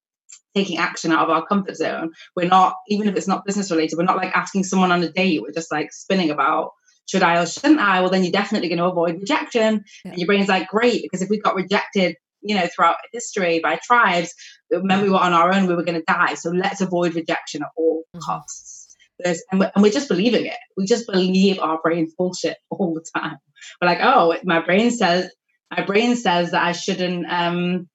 taking 0.55 0.79
action 0.79 1.13
out 1.13 1.25
of 1.25 1.31
our 1.31 1.47
comfort 1.47 1.77
zone. 1.77 2.13
We're 2.35 2.49
not, 2.49 2.77
even 2.89 3.09
if 3.09 3.17
it's 3.17 3.29
not 3.29 3.45
business 3.45 3.71
related, 3.71 3.97
we're 3.97 4.05
not 4.05 4.17
like 4.17 4.37
asking 4.37 4.65
someone 4.65 4.93
on 4.93 5.03
a 5.03 5.11
date. 5.11 5.43
We're 5.43 5.53
just 5.53 5.73
like 5.73 5.93
spinning 5.93 6.31
about 6.31 6.71
should 7.09 7.23
I 7.23 7.41
or 7.41 7.47
shouldn't 7.47 7.81
I? 7.81 8.01
Well, 8.01 8.11
then 8.11 8.25
you're 8.25 8.33
definitely 8.33 8.69
going 8.69 8.79
to 8.79 8.87
avoid 8.87 9.21
rejection. 9.21 9.85
Yeah. 10.05 10.11
And 10.11 10.19
your 10.19 10.27
brain's 10.27 10.49
like, 10.49 10.69
great, 10.69 11.03
because 11.03 11.23
if 11.23 11.31
we 11.31 11.39
got 11.39 11.55
rejected, 11.55 12.17
you 12.43 12.55
know, 12.55 12.67
throughout 12.75 12.97
history 13.13 13.61
by 13.61 13.79
tribes, 13.83 14.35
when 14.71 15.03
we 15.03 15.09
were 15.09 15.19
on 15.19 15.33
our 15.33 15.53
own, 15.53 15.67
we 15.67 15.75
were 15.75 15.85
going 15.85 16.01
to 16.01 16.13
die. 16.13 16.35
So 16.35 16.51
let's 16.51 16.81
avoid 16.81 17.15
rejection 17.15 17.63
at 17.63 17.69
all 17.77 18.03
mm-hmm. 18.15 18.21
costs. 18.21 18.97
There's, 19.19 19.43
and, 19.51 19.61
we're, 19.61 19.71
and 19.75 19.83
we're 19.83 19.93
just 19.93 20.09
believing 20.09 20.47
it. 20.47 20.59
We 20.77 20.85
just 20.85 21.07
believe 21.07 21.59
our 21.59 21.81
brain's 21.81 22.13
bullshit 22.15 22.59
all 22.71 22.93
the 22.93 23.07
time. 23.19 23.39
We're 23.81 23.89
like, 23.89 24.01
oh, 24.03 24.37
my 24.45 24.61
brain 24.61 24.91
says 24.91 25.31
my 25.71 25.85
brain 25.85 26.17
says 26.17 26.51
that 26.53 26.63
I 26.63 26.73
shouldn't, 26.73 27.27
um, 27.31 27.89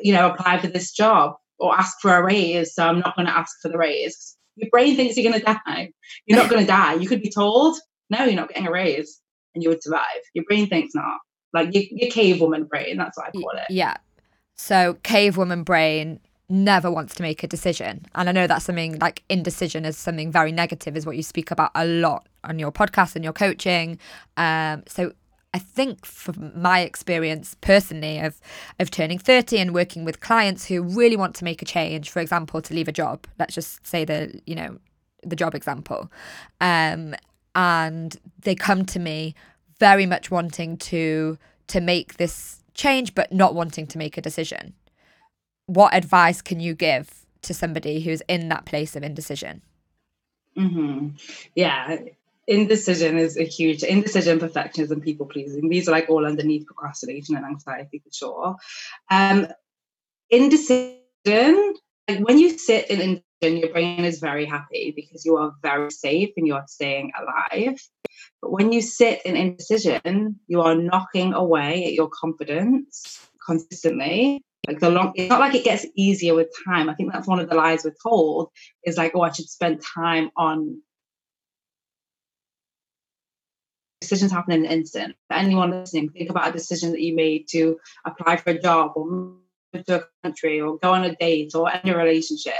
you 0.00 0.12
know, 0.12 0.30
apply 0.30 0.58
for 0.58 0.68
this 0.68 0.92
job 0.92 1.34
or 1.58 1.76
ask 1.76 1.98
for 2.00 2.14
a 2.14 2.22
raise. 2.22 2.74
So 2.74 2.86
I'm 2.86 3.00
not 3.00 3.16
going 3.16 3.26
to 3.26 3.36
ask 3.36 3.56
for 3.62 3.68
the 3.68 3.78
raise. 3.78 4.36
Your 4.56 4.70
brain 4.70 4.96
thinks 4.96 5.16
you're 5.16 5.30
going 5.30 5.40
to 5.40 5.44
die. 5.44 5.92
You're 6.26 6.38
not 6.38 6.50
going 6.50 6.60
to 6.66 6.66
die. 6.66 6.94
You 6.94 7.08
could 7.08 7.22
be 7.22 7.30
told, 7.30 7.78
no, 8.10 8.24
you're 8.24 8.34
not 8.34 8.48
getting 8.48 8.66
a 8.66 8.72
raise, 8.72 9.20
and 9.54 9.62
you 9.62 9.70
would 9.70 9.82
survive. 9.82 10.02
Your 10.34 10.44
brain 10.44 10.68
thinks 10.68 10.94
not. 10.94 11.18
Like 11.52 11.74
your, 11.74 11.84
your 11.90 12.10
cave 12.10 12.40
woman 12.40 12.64
brain. 12.64 12.96
That's 12.96 13.16
what 13.16 13.28
I 13.28 13.30
call 13.30 13.52
it. 13.56 13.64
Yeah. 13.70 13.96
So 14.56 14.94
cave 15.02 15.36
woman 15.36 15.62
brain 15.62 16.20
never 16.48 16.90
wants 16.90 17.14
to 17.16 17.22
make 17.22 17.42
a 17.42 17.46
decision. 17.46 18.06
And 18.14 18.28
I 18.28 18.32
know 18.32 18.46
that's 18.46 18.64
something 18.64 18.98
like 18.98 19.22
indecision 19.28 19.84
is 19.84 19.96
something 19.96 20.30
very 20.30 20.52
negative, 20.52 20.96
is 20.96 21.04
what 21.04 21.16
you 21.16 21.22
speak 21.22 21.50
about 21.50 21.70
a 21.74 21.84
lot 21.84 22.28
on 22.44 22.58
your 22.58 22.70
podcast 22.70 23.16
and 23.16 23.24
your 23.24 23.32
coaching. 23.32 23.98
Um, 24.36 24.84
so 24.86 25.12
I 25.56 25.58
think 25.58 26.04
from 26.04 26.52
my 26.54 26.80
experience 26.80 27.56
personally 27.62 28.18
of 28.18 28.38
of 28.78 28.90
turning 28.90 29.18
30 29.18 29.56
and 29.56 29.72
working 29.72 30.04
with 30.04 30.20
clients 30.20 30.66
who 30.66 30.82
really 30.82 31.16
want 31.16 31.34
to 31.36 31.44
make 31.44 31.62
a 31.62 31.64
change, 31.64 32.10
for 32.10 32.20
example, 32.20 32.60
to 32.60 32.74
leave 32.74 32.88
a 32.88 32.92
job, 32.92 33.26
let's 33.38 33.54
just 33.54 33.86
say 33.86 34.04
the, 34.04 34.38
you 34.44 34.54
know, 34.54 34.76
the 35.22 35.34
job 35.34 35.54
example. 35.54 36.12
Um, 36.60 37.14
and 37.54 38.18
they 38.42 38.54
come 38.54 38.84
to 38.84 38.98
me 38.98 39.34
very 39.80 40.04
much 40.04 40.30
wanting 40.30 40.76
to 40.90 41.38
to 41.68 41.80
make 41.80 42.18
this 42.18 42.62
change 42.74 43.14
but 43.14 43.32
not 43.32 43.54
wanting 43.54 43.86
to 43.86 43.96
make 43.96 44.18
a 44.18 44.20
decision. 44.20 44.74
What 45.64 45.94
advice 45.94 46.42
can 46.42 46.60
you 46.60 46.74
give 46.74 47.24
to 47.40 47.54
somebody 47.54 48.00
who's 48.00 48.20
in 48.28 48.50
that 48.50 48.66
place 48.66 48.94
of 48.94 49.02
indecision? 49.02 49.62
Mm-hmm. 50.54 51.16
Yeah, 51.54 51.96
indecision 52.46 53.18
is 53.18 53.36
a 53.36 53.44
huge 53.44 53.82
indecision, 53.82 54.38
perfectionism, 54.38 55.02
people 55.02 55.26
pleasing. 55.26 55.68
These 55.68 55.88
are 55.88 55.92
like 55.92 56.08
all 56.08 56.26
underneath 56.26 56.66
procrastination 56.66 57.36
and 57.36 57.44
anxiety 57.44 57.98
for 57.98 58.10
sure. 58.12 58.56
Um, 59.10 59.48
indecision, 60.30 61.74
like 62.08 62.20
when 62.20 62.38
you 62.38 62.56
sit 62.58 62.88
in 62.90 63.00
indecision, 63.00 63.60
your 63.60 63.72
brain 63.72 64.04
is 64.04 64.20
very 64.20 64.44
happy 64.44 64.92
because 64.94 65.24
you 65.24 65.36
are 65.36 65.52
very 65.62 65.90
safe 65.90 66.30
and 66.36 66.46
you 66.46 66.54
are 66.54 66.64
staying 66.66 67.12
alive. 67.20 67.80
But 68.40 68.52
when 68.52 68.72
you 68.72 68.80
sit 68.80 69.24
in 69.24 69.36
indecision, 69.36 70.38
you 70.46 70.62
are 70.62 70.74
knocking 70.74 71.34
away 71.34 71.84
at 71.84 71.94
your 71.94 72.08
confidence 72.08 73.28
consistently. 73.44 74.42
Like 74.66 74.80
the 74.80 74.90
long, 74.90 75.12
it's 75.14 75.28
not 75.28 75.38
like 75.38 75.54
it 75.54 75.64
gets 75.64 75.86
easier 75.94 76.34
with 76.34 76.48
time. 76.64 76.88
I 76.88 76.94
think 76.94 77.12
that's 77.12 77.28
one 77.28 77.38
of 77.38 77.48
the 77.48 77.54
lies 77.54 77.84
we're 77.84 77.94
told 78.02 78.50
is 78.84 78.96
like, 78.96 79.12
oh, 79.14 79.20
I 79.20 79.30
should 79.30 79.48
spend 79.48 79.80
time 79.80 80.30
on 80.36 80.82
decisions 84.00 84.32
happen 84.32 84.52
in 84.52 84.64
an 84.64 84.70
instant. 84.70 85.16
For 85.28 85.36
anyone 85.36 85.70
listening, 85.70 86.10
think 86.10 86.30
about 86.30 86.48
a 86.48 86.52
decision 86.52 86.92
that 86.92 87.00
you 87.00 87.14
made 87.14 87.48
to 87.48 87.78
apply 88.04 88.36
for 88.36 88.50
a 88.50 88.60
job 88.60 88.92
or 88.96 89.06
move 89.06 89.36
to 89.86 90.00
a 90.00 90.04
country 90.22 90.60
or 90.60 90.78
go 90.78 90.92
on 90.92 91.04
a 91.04 91.14
date 91.16 91.54
or 91.54 91.72
end 91.72 91.88
a 91.88 91.96
relationship. 91.96 92.54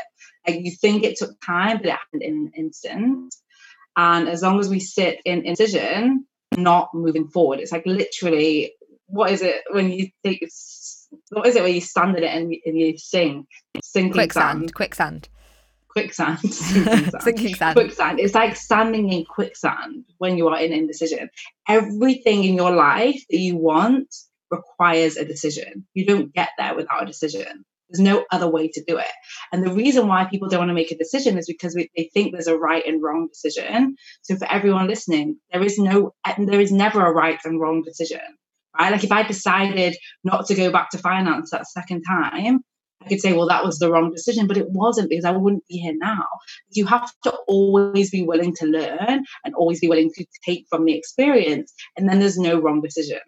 Like 0.46 0.60
you 0.60 0.70
think 0.70 1.02
it 1.02 1.16
took 1.16 1.40
time, 1.40 1.78
but 1.78 1.86
it 1.86 1.92
happened 1.92 2.22
in 2.22 2.34
an 2.34 2.52
instant. 2.56 3.34
And 3.96 4.28
as 4.28 4.42
long 4.42 4.60
as 4.60 4.68
we 4.68 4.80
sit 4.80 5.20
in 5.24 5.44
indecision, 5.44 6.26
not 6.56 6.94
moving 6.94 7.28
forward, 7.28 7.60
it's 7.60 7.72
like 7.72 7.86
literally, 7.86 8.74
what 9.06 9.30
is 9.30 9.42
it 9.42 9.62
when 9.70 9.90
you 9.90 10.08
think, 10.22 10.40
what 11.30 11.46
is 11.46 11.56
it 11.56 11.62
when 11.62 11.74
you 11.74 11.80
stand 11.80 12.16
in 12.16 12.24
it 12.24 12.34
and, 12.34 12.54
and 12.66 12.78
you 12.78 12.98
sink? 12.98 13.46
Sinking 13.82 14.12
quicksand, 14.12 14.60
sand. 14.60 14.74
quicksand 14.74 15.28
quicksand, 15.96 16.38
sinking 17.20 17.54
sand. 17.54 17.74
Quicksand. 17.74 18.20
It's 18.20 18.34
like 18.34 18.54
standing 18.54 19.10
in 19.10 19.24
quicksand 19.24 20.04
when 20.18 20.36
you 20.36 20.46
are 20.48 20.60
in 20.60 20.70
indecision. 20.70 21.30
Everything 21.66 22.44
in 22.44 22.54
your 22.54 22.70
life 22.70 23.22
that 23.30 23.38
you 23.38 23.56
want 23.56 24.14
requires 24.50 25.16
a 25.16 25.24
decision. 25.24 25.86
You 25.94 26.04
don't 26.04 26.34
get 26.34 26.50
there 26.58 26.74
without 26.76 27.04
a 27.04 27.06
decision. 27.06 27.64
There's 27.88 28.04
no 28.04 28.26
other 28.30 28.46
way 28.46 28.68
to 28.68 28.84
do 28.86 28.98
it. 28.98 29.14
And 29.52 29.64
the 29.64 29.72
reason 29.72 30.06
why 30.06 30.26
people 30.26 30.48
don't 30.48 30.58
want 30.58 30.68
to 30.68 30.74
make 30.74 30.90
a 30.90 30.98
decision 30.98 31.38
is 31.38 31.46
because 31.46 31.74
we, 31.74 31.88
they 31.96 32.10
think 32.12 32.32
there's 32.32 32.46
a 32.46 32.58
right 32.58 32.84
and 32.86 33.02
wrong 33.02 33.28
decision. 33.28 33.96
So 34.20 34.36
for 34.36 34.52
everyone 34.52 34.88
listening, 34.88 35.38
there 35.50 35.62
is 35.62 35.78
no, 35.78 36.12
there 36.36 36.60
is 36.60 36.72
never 36.72 37.06
a 37.06 37.12
right 37.12 37.38
and 37.42 37.58
wrong 37.58 37.82
decision. 37.82 38.20
Right? 38.78 38.92
Like 38.92 39.04
if 39.04 39.12
I 39.12 39.22
decided 39.22 39.96
not 40.24 40.44
to 40.46 40.54
go 40.54 40.70
back 40.70 40.90
to 40.90 40.98
finance 40.98 41.52
that 41.52 41.68
second 41.68 42.02
time, 42.02 42.60
I 43.02 43.08
could 43.08 43.20
say, 43.20 43.32
well, 43.32 43.48
that 43.48 43.64
was 43.64 43.78
the 43.78 43.90
wrong 43.90 44.10
decision, 44.10 44.46
but 44.46 44.56
it 44.56 44.70
wasn't 44.70 45.10
because 45.10 45.24
I 45.24 45.30
wouldn't 45.30 45.66
be 45.68 45.76
here 45.76 45.94
now. 45.96 46.26
You 46.70 46.86
have 46.86 47.10
to 47.24 47.32
always 47.46 48.10
be 48.10 48.22
willing 48.22 48.54
to 48.56 48.66
learn 48.66 49.24
and 49.44 49.54
always 49.54 49.80
be 49.80 49.88
willing 49.88 50.10
to 50.14 50.26
take 50.44 50.66
from 50.70 50.84
the 50.84 50.94
experience. 50.94 51.72
And 51.96 52.08
then 52.08 52.20
there's 52.20 52.38
no 52.38 52.60
wrong 52.60 52.80
decision. 52.80 53.20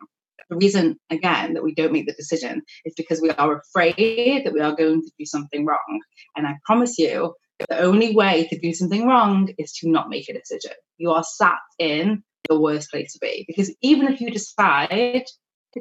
The 0.50 0.56
reason, 0.56 0.98
again, 1.10 1.52
that 1.54 1.62
we 1.62 1.74
don't 1.74 1.92
make 1.92 2.06
the 2.06 2.14
decision 2.14 2.62
is 2.86 2.94
because 2.96 3.20
we 3.20 3.30
are 3.30 3.60
afraid 3.60 4.44
that 4.44 4.54
we 4.54 4.60
are 4.60 4.74
going 4.74 5.02
to 5.02 5.10
do 5.18 5.26
something 5.26 5.66
wrong. 5.66 6.00
And 6.36 6.46
I 6.46 6.54
promise 6.64 6.98
you, 6.98 7.34
the 7.58 7.78
only 7.78 8.14
way 8.14 8.46
to 8.50 8.58
do 8.58 8.72
something 8.72 9.06
wrong 9.06 9.50
is 9.58 9.72
to 9.74 9.90
not 9.90 10.08
make 10.08 10.28
a 10.28 10.32
decision. 10.32 10.72
You 10.96 11.10
are 11.10 11.24
sat 11.24 11.58
in 11.78 12.22
the 12.48 12.58
worst 12.58 12.90
place 12.90 13.12
to 13.12 13.18
be. 13.20 13.44
Because 13.46 13.74
even 13.82 14.08
if 14.08 14.20
you 14.20 14.30
decide, 14.30 15.24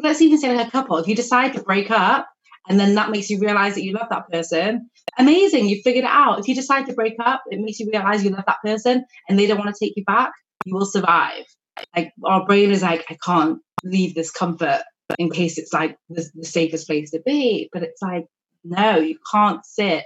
let's 0.02 0.22
even 0.22 0.38
say 0.38 0.56
like 0.56 0.68
a 0.68 0.72
couple, 0.72 0.98
if 0.98 1.08
you 1.08 1.16
decide 1.16 1.54
to 1.54 1.64
break 1.64 1.90
up, 1.90 2.28
and 2.68 2.80
then 2.80 2.96
that 2.96 3.12
makes 3.12 3.30
you 3.30 3.40
realize 3.40 3.76
that 3.76 3.84
you 3.84 3.94
love 3.94 4.08
that 4.10 4.30
person. 4.30 4.90
Amazing 5.18 5.68
you 5.68 5.82
figured 5.82 6.06
it 6.06 6.12
out. 6.12 6.40
If 6.40 6.48
you 6.48 6.56
decide 6.56 6.86
to 6.88 6.94
break 6.94 7.16
up 7.20 7.44
it 7.50 7.60
makes 7.60 7.80
you 7.80 7.90
realize 7.92 8.24
you 8.24 8.30
love 8.32 8.46
that 8.48 8.62
person 8.64 9.06
and 9.28 9.38
they 9.38 9.48
don't 9.48 9.58
want 9.58 9.74
to 9.74 9.86
take 9.86 9.96
you 9.96 10.04
back 10.06 10.32
you 10.64 10.76
will 10.76 10.86
survive. 10.86 11.46
Like 11.96 12.12
our 12.26 12.46
brain 12.46 12.72
is 12.72 12.82
like 12.82 13.06
i 13.10 13.18
can't 13.24 13.60
leave 13.84 14.16
this 14.16 14.32
comfort 14.32 14.82
in 15.18 15.30
case 15.30 15.58
it's 15.58 15.74
like 15.74 15.98
the, 16.10 16.28
the 16.36 16.46
safest 16.46 16.88
place 16.88 17.12
to 17.12 17.22
be. 17.26 17.70
But 17.72 17.84
it's 17.84 18.02
like 18.02 18.26
no 18.64 18.98
you 18.98 19.18
can't 19.32 19.66
sit 19.66 20.04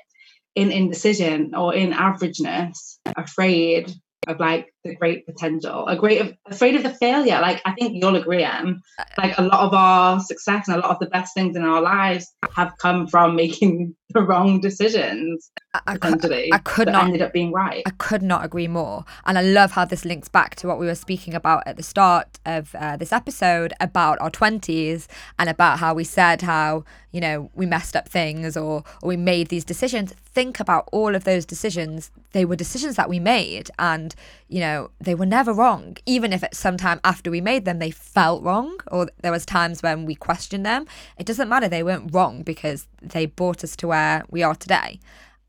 in 0.55 0.72
indecision 0.72 1.55
or 1.55 1.74
in 1.74 1.91
averageness 1.91 2.97
afraid 3.16 3.91
of 4.28 4.39
like 4.39 4.70
the 4.84 4.95
great 4.95 5.25
potential, 5.25 5.88
a 5.88 5.95
great 5.95 6.38
afraid 6.45 6.75
of 6.75 6.84
the 6.84 6.89
failure. 6.89 7.39
Like 7.39 7.61
I 7.65 7.73
think 7.73 8.01
you'll 8.01 8.15
agree, 8.15 8.43
Em. 8.43 8.82
Like 9.17 9.38
a 9.38 9.43
lot 9.43 9.61
of 9.61 9.73
our 9.73 10.19
success 10.19 10.67
and 10.67 10.77
a 10.77 10.79
lot 10.79 10.91
of 10.91 10.99
the 10.99 11.07
best 11.07 11.34
things 11.34 11.55
in 11.55 11.63
our 11.63 11.82
lives 11.82 12.34
have 12.55 12.73
come 12.79 13.07
from 13.07 13.36
making 13.41 13.95
the 14.09 14.21
wrong 14.21 14.59
decisions. 14.59 15.51
I, 15.73 15.79
I, 15.88 16.49
I 16.53 16.57
could 16.57 16.89
not 16.89 17.05
ended 17.05 17.21
up 17.21 17.32
being 17.32 17.53
right. 17.53 17.84
I 17.86 17.91
could 17.91 18.21
not 18.21 18.43
agree 18.43 18.67
more, 18.67 19.05
and 19.25 19.38
I 19.38 19.41
love 19.41 19.71
how 19.71 19.86
this 19.86 20.03
links 20.03 20.27
back 20.27 20.55
to 20.57 20.67
what 20.67 20.79
we 20.79 20.86
were 20.86 20.95
speaking 20.95 21.34
about 21.34 21.63
at 21.65 21.77
the 21.77 21.84
start 21.84 22.39
of 22.45 22.75
uh, 22.75 22.97
this 22.97 23.13
episode 23.13 23.73
about 23.79 24.19
our 24.19 24.29
twenties 24.29 25.07
and 25.39 25.49
about 25.49 25.79
how 25.79 25.93
we 25.93 26.03
said 26.03 26.41
how 26.41 26.84
you 27.11 27.21
know 27.21 27.49
we 27.53 27.65
messed 27.65 27.95
up 27.95 28.09
things 28.09 28.57
or 28.57 28.84
or 29.01 29.07
we 29.07 29.17
made 29.17 29.47
these 29.47 29.63
decisions. 29.63 30.13
Think 30.34 30.59
about 30.59 30.89
all 30.91 31.15
of 31.15 31.23
those 31.23 31.45
decisions. 31.45 32.11
They 32.32 32.45
were 32.45 32.55
decisions 32.55 32.95
that 32.95 33.09
we 33.09 33.19
made, 33.19 33.69
and 33.77 34.13
you 34.49 34.59
know 34.59 34.70
they 34.99 35.15
were 35.15 35.26
never 35.26 35.53
wrong. 35.53 35.97
Even 36.05 36.34
if 36.34 36.43
at 36.43 36.55
some 36.55 36.78
time 36.78 36.99
after 37.03 37.30
we 37.32 37.41
made 37.41 37.65
them 37.65 37.80
they 37.80 37.91
felt 37.91 38.43
wrong, 38.43 38.80
or 38.91 39.07
there 39.22 39.32
was 39.32 39.45
times 39.45 39.82
when 39.82 40.05
we 40.05 40.15
questioned 40.15 40.65
them. 40.65 40.86
It 41.17 41.26
doesn't 41.26 41.49
matter. 41.49 41.67
They 41.67 41.84
weren't 41.84 42.13
wrong 42.13 42.43
because 42.43 42.88
they 43.01 43.26
brought 43.26 43.63
us 43.63 43.76
to 43.78 43.88
where 43.88 44.24
we 44.30 44.43
are 44.43 44.55
today. 44.55 44.99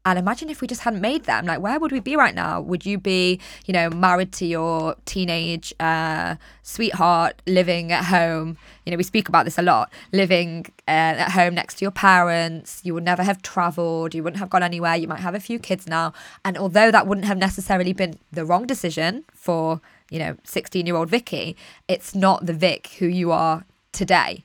And 0.04 0.18
imagine 0.18 0.50
if 0.50 0.60
we 0.60 0.66
just 0.66 0.80
hadn't 0.80 1.00
made 1.00 1.24
them. 1.24 1.46
Like, 1.46 1.60
where 1.60 1.78
would 1.78 1.92
we 1.92 2.00
be 2.00 2.16
right 2.16 2.34
now? 2.34 2.60
Would 2.60 2.84
you 2.84 2.98
be, 2.98 3.40
you 3.66 3.72
know, 3.72 3.88
married 3.88 4.32
to 4.32 4.46
your 4.46 4.96
teenage 5.04 5.72
uh, 5.78 6.36
sweetheart, 6.62 7.40
living 7.46 7.92
at 7.92 8.06
home? 8.06 8.58
You 8.84 8.90
know, 8.90 8.96
we 8.96 9.04
speak 9.04 9.28
about 9.28 9.44
this 9.44 9.58
a 9.58 9.62
lot. 9.62 9.92
Living 10.12 10.66
uh, 10.88 11.22
at 11.22 11.30
home 11.30 11.54
next 11.54 11.76
to 11.76 11.84
your 11.84 11.92
parents. 11.92 12.80
You 12.82 12.94
would 12.94 13.04
never 13.04 13.22
have 13.22 13.42
travelled. 13.42 14.14
You 14.14 14.24
wouldn't 14.24 14.40
have 14.40 14.50
gone 14.50 14.64
anywhere. 14.64 14.96
You 14.96 15.06
might 15.06 15.20
have 15.20 15.36
a 15.36 15.40
few 15.40 15.60
kids 15.60 15.86
now. 15.86 16.12
And 16.44 16.58
although 16.58 16.90
that 16.90 17.06
wouldn't 17.06 17.26
have 17.26 17.38
necessarily 17.38 17.92
been 17.92 18.18
the 18.32 18.44
wrong 18.44 18.66
decision 18.66 19.24
for, 19.32 19.80
you 20.10 20.18
know, 20.18 20.36
16 20.42 20.84
year 20.84 20.96
old 20.96 21.10
Vikki, 21.10 21.56
it's 21.86 22.12
not 22.12 22.46
the 22.46 22.52
Vic 22.52 22.88
who 22.98 23.06
you 23.06 23.30
are 23.30 23.64
today. 23.92 24.44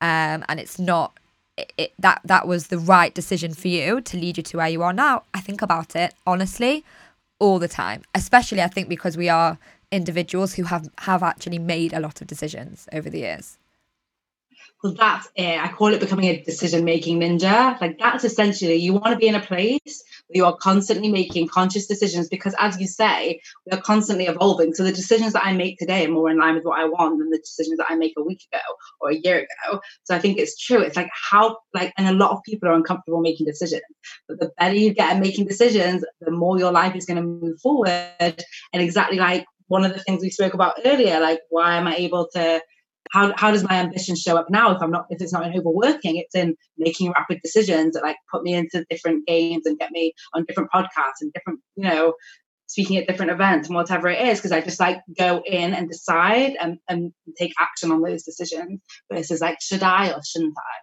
Um, 0.00 0.44
and 0.48 0.58
it's 0.58 0.78
not 0.78 1.18
it, 1.56 1.92
that 1.98 2.20
that 2.24 2.46
was 2.46 2.68
the 2.68 2.78
right 2.78 3.14
decision 3.14 3.54
for 3.54 3.68
you 3.68 4.00
to 4.00 4.16
lead 4.16 4.36
you 4.36 4.42
to 4.42 4.56
where 4.56 4.68
you 4.68 4.82
are 4.82 4.92
now. 4.92 5.22
I 5.32 5.40
think 5.40 5.62
about 5.62 5.94
it 5.96 6.14
honestly 6.26 6.84
all 7.38 7.58
the 7.58 7.68
time, 7.68 8.02
especially 8.14 8.62
I 8.62 8.68
think 8.68 8.88
because 8.88 9.16
we 9.16 9.28
are 9.28 9.58
individuals 9.92 10.54
who 10.54 10.64
have 10.64 10.88
have 10.98 11.22
actually 11.22 11.58
made 11.58 11.92
a 11.92 12.00
lot 12.00 12.20
of 12.20 12.26
decisions 12.26 12.88
over 12.92 13.08
the 13.08 13.20
years. 13.20 13.58
Well, 14.82 14.94
that's 14.94 15.28
it. 15.34 15.58
I 15.58 15.68
call 15.72 15.94
it 15.94 16.00
becoming 16.00 16.26
a 16.26 16.42
decision 16.42 16.84
making 16.84 17.20
ninja. 17.20 17.80
Like, 17.80 17.98
that's 17.98 18.22
essentially 18.22 18.74
you 18.74 18.92
want 18.92 19.06
to 19.06 19.16
be 19.16 19.28
in 19.28 19.34
a 19.34 19.40
place 19.40 20.04
you 20.34 20.44
are 20.44 20.56
constantly 20.56 21.10
making 21.10 21.46
conscious 21.48 21.86
decisions 21.86 22.28
because, 22.28 22.54
as 22.58 22.78
you 22.80 22.88
say, 22.88 23.40
we 23.64 23.72
are 23.72 23.80
constantly 23.80 24.26
evolving. 24.26 24.74
So, 24.74 24.82
the 24.82 24.92
decisions 24.92 25.32
that 25.32 25.46
I 25.46 25.52
make 25.52 25.78
today 25.78 26.04
are 26.04 26.10
more 26.10 26.28
in 26.28 26.38
line 26.38 26.56
with 26.56 26.64
what 26.64 26.78
I 26.78 26.84
want 26.84 27.18
than 27.18 27.30
the 27.30 27.38
decisions 27.38 27.78
that 27.78 27.86
I 27.88 27.94
make 27.94 28.14
a 28.18 28.22
week 28.22 28.42
ago 28.52 28.62
or 29.00 29.10
a 29.10 29.16
year 29.16 29.38
ago. 29.38 29.80
So, 30.02 30.14
I 30.14 30.18
think 30.18 30.38
it's 30.38 30.60
true. 30.60 30.80
It's 30.80 30.96
like 30.96 31.10
how, 31.30 31.58
like, 31.72 31.92
and 31.96 32.08
a 32.08 32.12
lot 32.12 32.32
of 32.32 32.42
people 32.42 32.68
are 32.68 32.74
uncomfortable 32.74 33.20
making 33.20 33.46
decisions. 33.46 33.82
But 34.28 34.40
the 34.40 34.50
better 34.58 34.74
you 34.74 34.92
get 34.92 35.12
at 35.12 35.20
making 35.20 35.46
decisions, 35.46 36.04
the 36.20 36.32
more 36.32 36.58
your 36.58 36.72
life 36.72 36.96
is 36.96 37.06
going 37.06 37.16
to 37.18 37.22
move 37.22 37.60
forward. 37.60 38.12
And 38.18 38.82
exactly 38.82 39.18
like 39.18 39.46
one 39.68 39.84
of 39.84 39.94
the 39.94 40.00
things 40.00 40.20
we 40.20 40.30
spoke 40.30 40.54
about 40.54 40.74
earlier, 40.84 41.20
like, 41.20 41.40
why 41.48 41.76
am 41.76 41.86
I 41.86 41.94
able 41.96 42.28
to? 42.34 42.60
How, 43.14 43.32
how 43.36 43.52
does 43.52 43.62
my 43.62 43.74
ambition 43.76 44.16
show 44.16 44.36
up 44.36 44.50
now 44.50 44.74
if 44.74 44.82
i'm 44.82 44.90
not 44.90 45.06
if 45.08 45.22
it's 45.22 45.32
not 45.32 45.46
in 45.46 45.56
overworking? 45.56 46.16
It's 46.16 46.34
in 46.34 46.56
making 46.76 47.12
rapid 47.12 47.40
decisions 47.42 47.94
that 47.94 48.02
like 48.02 48.16
put 48.30 48.42
me 48.42 48.54
into 48.54 48.84
different 48.90 49.24
games 49.26 49.66
and 49.66 49.78
get 49.78 49.92
me 49.92 50.12
on 50.34 50.44
different 50.46 50.70
podcasts 50.74 51.20
and 51.20 51.32
different 51.32 51.60
you 51.76 51.84
know 51.88 52.14
speaking 52.66 52.96
at 52.96 53.06
different 53.06 53.30
events 53.30 53.68
and 53.68 53.76
whatever 53.76 54.08
it 54.08 54.20
is 54.26 54.38
because 54.38 54.50
i 54.50 54.60
just 54.60 54.80
like 54.80 54.98
go 55.16 55.42
in 55.46 55.74
and 55.74 55.88
decide 55.88 56.54
and, 56.60 56.78
and 56.88 57.12
take 57.38 57.52
action 57.60 57.92
on 57.92 58.02
those 58.02 58.24
decisions 58.24 58.80
versus 59.12 59.40
like 59.40 59.58
should 59.60 59.82
i 59.82 60.10
or 60.10 60.20
shouldn't 60.24 60.54
i? 60.58 60.76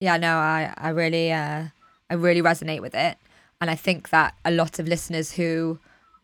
Yeah 0.00 0.16
no 0.16 0.38
i 0.38 0.74
i 0.76 0.88
really 0.88 1.30
uh 1.30 1.66
i 2.10 2.14
really 2.14 2.42
resonate 2.42 2.80
with 2.80 2.94
it. 2.94 3.18
And 3.60 3.70
i 3.70 3.76
think 3.76 4.08
that 4.08 4.34
a 4.44 4.50
lot 4.50 4.80
of 4.80 4.88
listeners 4.88 5.32
who 5.32 5.78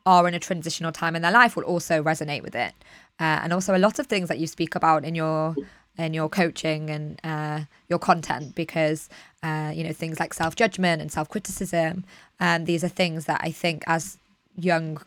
are 0.05 0.27
in 0.27 0.35
a 0.35 0.41
transitional 0.41 0.91
time 0.91 1.14
in 1.14 1.23
their 1.23 1.31
life 1.31 1.55
will 1.55 1.62
also 1.62 2.03
resonate 2.03 2.43
with 2.43 2.57
it 2.57 2.75
uh, 3.21 3.41
and 3.43 3.53
also 3.53 3.77
a 3.77 3.79
lot 3.79 3.99
of 3.99 4.07
things 4.07 4.29
that 4.29 4.39
you 4.39 4.47
speak 4.47 4.75
about 4.75 5.05
in 5.05 5.15
your 5.15 5.55
in 5.99 6.15
your 6.15 6.29
coaching 6.29 6.89
and 6.89 7.21
uh, 7.23 7.61
your 7.89 7.99
content 7.99 8.55
because 8.55 9.09
uh, 9.43 9.71
you 9.75 9.85
know 9.85 9.93
things 9.93 10.19
like 10.19 10.33
self 10.35 10.57
judgment 10.57 11.03
and 11.03 11.13
self 11.13 11.29
criticism 11.29 12.05
and 12.41 12.67
these 12.67 12.83
are 12.83 12.89
things 12.89 13.27
that 13.27 13.41
I 13.43 13.51
think 13.51 13.85
as 13.87 14.19
young 14.57 15.01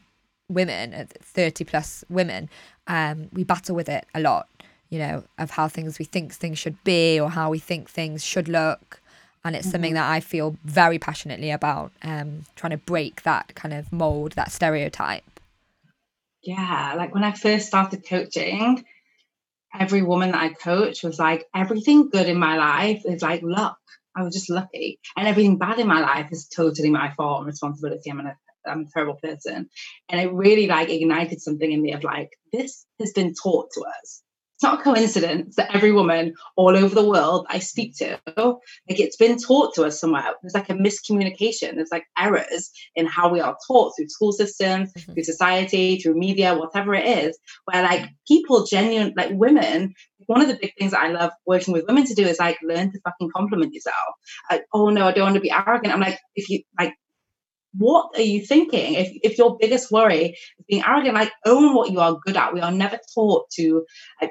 women, 0.48 0.94
uh, 0.94 1.06
thirty 1.22 1.64
plus 1.64 2.04
women, 2.10 2.50
um, 2.88 3.30
we 3.34 3.44
battle 3.44 3.76
with 3.76 3.90
it 3.90 4.06
a 4.14 4.20
lot. 4.20 4.48
You 4.90 5.00
know 5.00 5.24
of 5.38 5.52
how 5.52 5.68
things 5.68 5.98
we 5.98 6.06
think 6.06 6.34
things 6.34 6.60
should 6.60 6.82
be 6.84 7.20
or 7.20 7.32
how 7.32 7.50
we 7.50 7.60
think 7.60 7.90
things 7.90 8.24
should 8.24 8.48
look. 8.48 9.02
And 9.44 9.56
it's 9.56 9.68
mm-hmm. 9.68 9.72
something 9.74 9.94
that 9.94 10.10
I 10.10 10.22
feel 10.22 10.58
very 10.64 10.98
passionately 10.98 11.52
about, 11.52 11.92
um, 12.02 12.46
trying 12.56 12.72
to 12.72 12.78
break 12.78 13.22
that 13.24 13.54
kind 13.54 13.76
of 13.76 13.92
mold, 13.92 14.32
that 14.32 14.52
stereotype 14.52 15.35
yeah, 16.46 16.94
like 16.96 17.14
when 17.14 17.24
I 17.24 17.32
first 17.34 17.68
started 17.68 18.08
coaching, 18.08 18.86
every 19.78 20.04
woman 20.04 20.32
that 20.32 20.42
I 20.42 20.54
coach 20.54 21.04
was 21.04 21.20
like, 21.20 21.46
everything 21.54 22.10
good 22.10 22.28
in 22.28 22.38
my 22.38 22.58
life 22.58 23.04
is 23.06 23.22
like 23.22 23.42
luck. 23.44 23.78
I 24.16 24.24
was 24.24 24.34
just 24.34 24.50
lucky. 24.50 25.00
And 25.18 25.28
everything 25.28 25.58
bad 25.58 25.80
in 25.80 25.88
my 25.88 26.00
life 26.02 26.30
is 26.32 26.48
totally 26.48 26.90
my 26.90 27.12
fault 27.16 27.40
and 27.40 27.48
responsibility. 27.48 28.10
I'm 28.10 28.22
a, 28.22 28.36
I'm 28.66 28.82
a 28.82 28.92
terrible 28.94 29.16
person. 29.22 29.70
And 30.10 30.22
it 30.22 30.32
really 30.32 30.68
like 30.68 30.90
ignited 30.90 31.42
something 31.42 31.70
in 31.70 31.82
me 31.82 31.94
of 31.94 32.04
like, 32.04 32.30
this 32.54 32.86
has 33.00 33.12
been 33.12 33.34
taught 33.34 33.72
to 33.74 33.82
us 33.82 34.24
it's 34.56 34.64
not 34.64 34.80
a 34.80 34.84
coincidence 34.84 35.58
that 35.58 35.76
every 35.76 35.92
woman 35.92 36.34
all 36.56 36.78
over 36.78 36.96
the 36.96 37.06
world 37.06 37.46
I 37.50 37.60
speak 37.60 37.98
to, 37.98 38.18
like 38.38 39.00
it's 39.00 39.18
been 39.18 39.38
taught 39.38 39.76
to 39.76 39.84
us 39.84 40.00
somewhere. 40.00 40.24
There's 40.42 40.54
like 40.54 40.70
a 40.70 40.74
miscommunication. 40.74 41.76
There's 41.76 41.92
like 41.92 42.06
errors 42.18 42.72
in 42.96 43.06
how 43.06 43.28
we 43.28 43.42
are 43.42 43.58
taught 43.68 43.94
through 43.96 44.08
school 44.08 44.32
systems, 44.32 44.94
mm-hmm. 44.94 45.12
through 45.12 45.24
society, 45.24 46.00
through 46.00 46.18
media, 46.18 46.56
whatever 46.56 46.94
it 46.96 47.06
is, 47.06 47.38
where 47.66 47.84
like 47.84 48.10
people 48.26 48.66
genuine, 48.66 49.14
like 49.18 49.32
women, 49.32 49.94
one 50.28 50.42
of 50.42 50.48
the 50.48 50.58
big 50.62 50.72
things 50.80 50.92
that 50.92 51.04
I 51.04 51.10
love 51.10 51.32
working 51.46 51.74
with 51.74 51.86
women 51.88 52.06
to 52.06 52.14
do 52.14 52.26
is 52.26 52.40
like 52.40 52.58
learn 52.64 52.94
to 52.94 53.00
fucking 53.02 53.32
compliment 53.36 53.74
yourself. 53.74 53.96
Like, 54.50 54.64
oh 54.74 54.90
no, 54.90 55.08
I 55.08 55.12
don't 55.12 55.26
want 55.26 55.36
to 55.36 55.42
be 55.42 55.52
arrogant. 55.52 55.94
I'm 55.94 56.00
like, 56.00 56.18
if 56.36 56.50
you 56.50 56.62
like 56.80 56.94
what 57.78 58.10
are 58.16 58.22
you 58.22 58.46
thinking? 58.46 58.94
If, 58.96 59.12
if 59.24 59.38
your 59.38 59.58
biggest 59.60 59.92
worry 59.92 60.38
is 60.60 60.66
being 60.68 60.84
arrogant, 60.86 61.16
like 61.16 61.32
own 61.46 61.74
what 61.76 61.92
you 61.92 62.00
are 62.00 62.20
good 62.26 62.38
at. 62.38 62.54
We 62.54 62.62
are 62.62 62.72
never 62.72 63.00
taught 63.14 63.50
to 63.56 63.86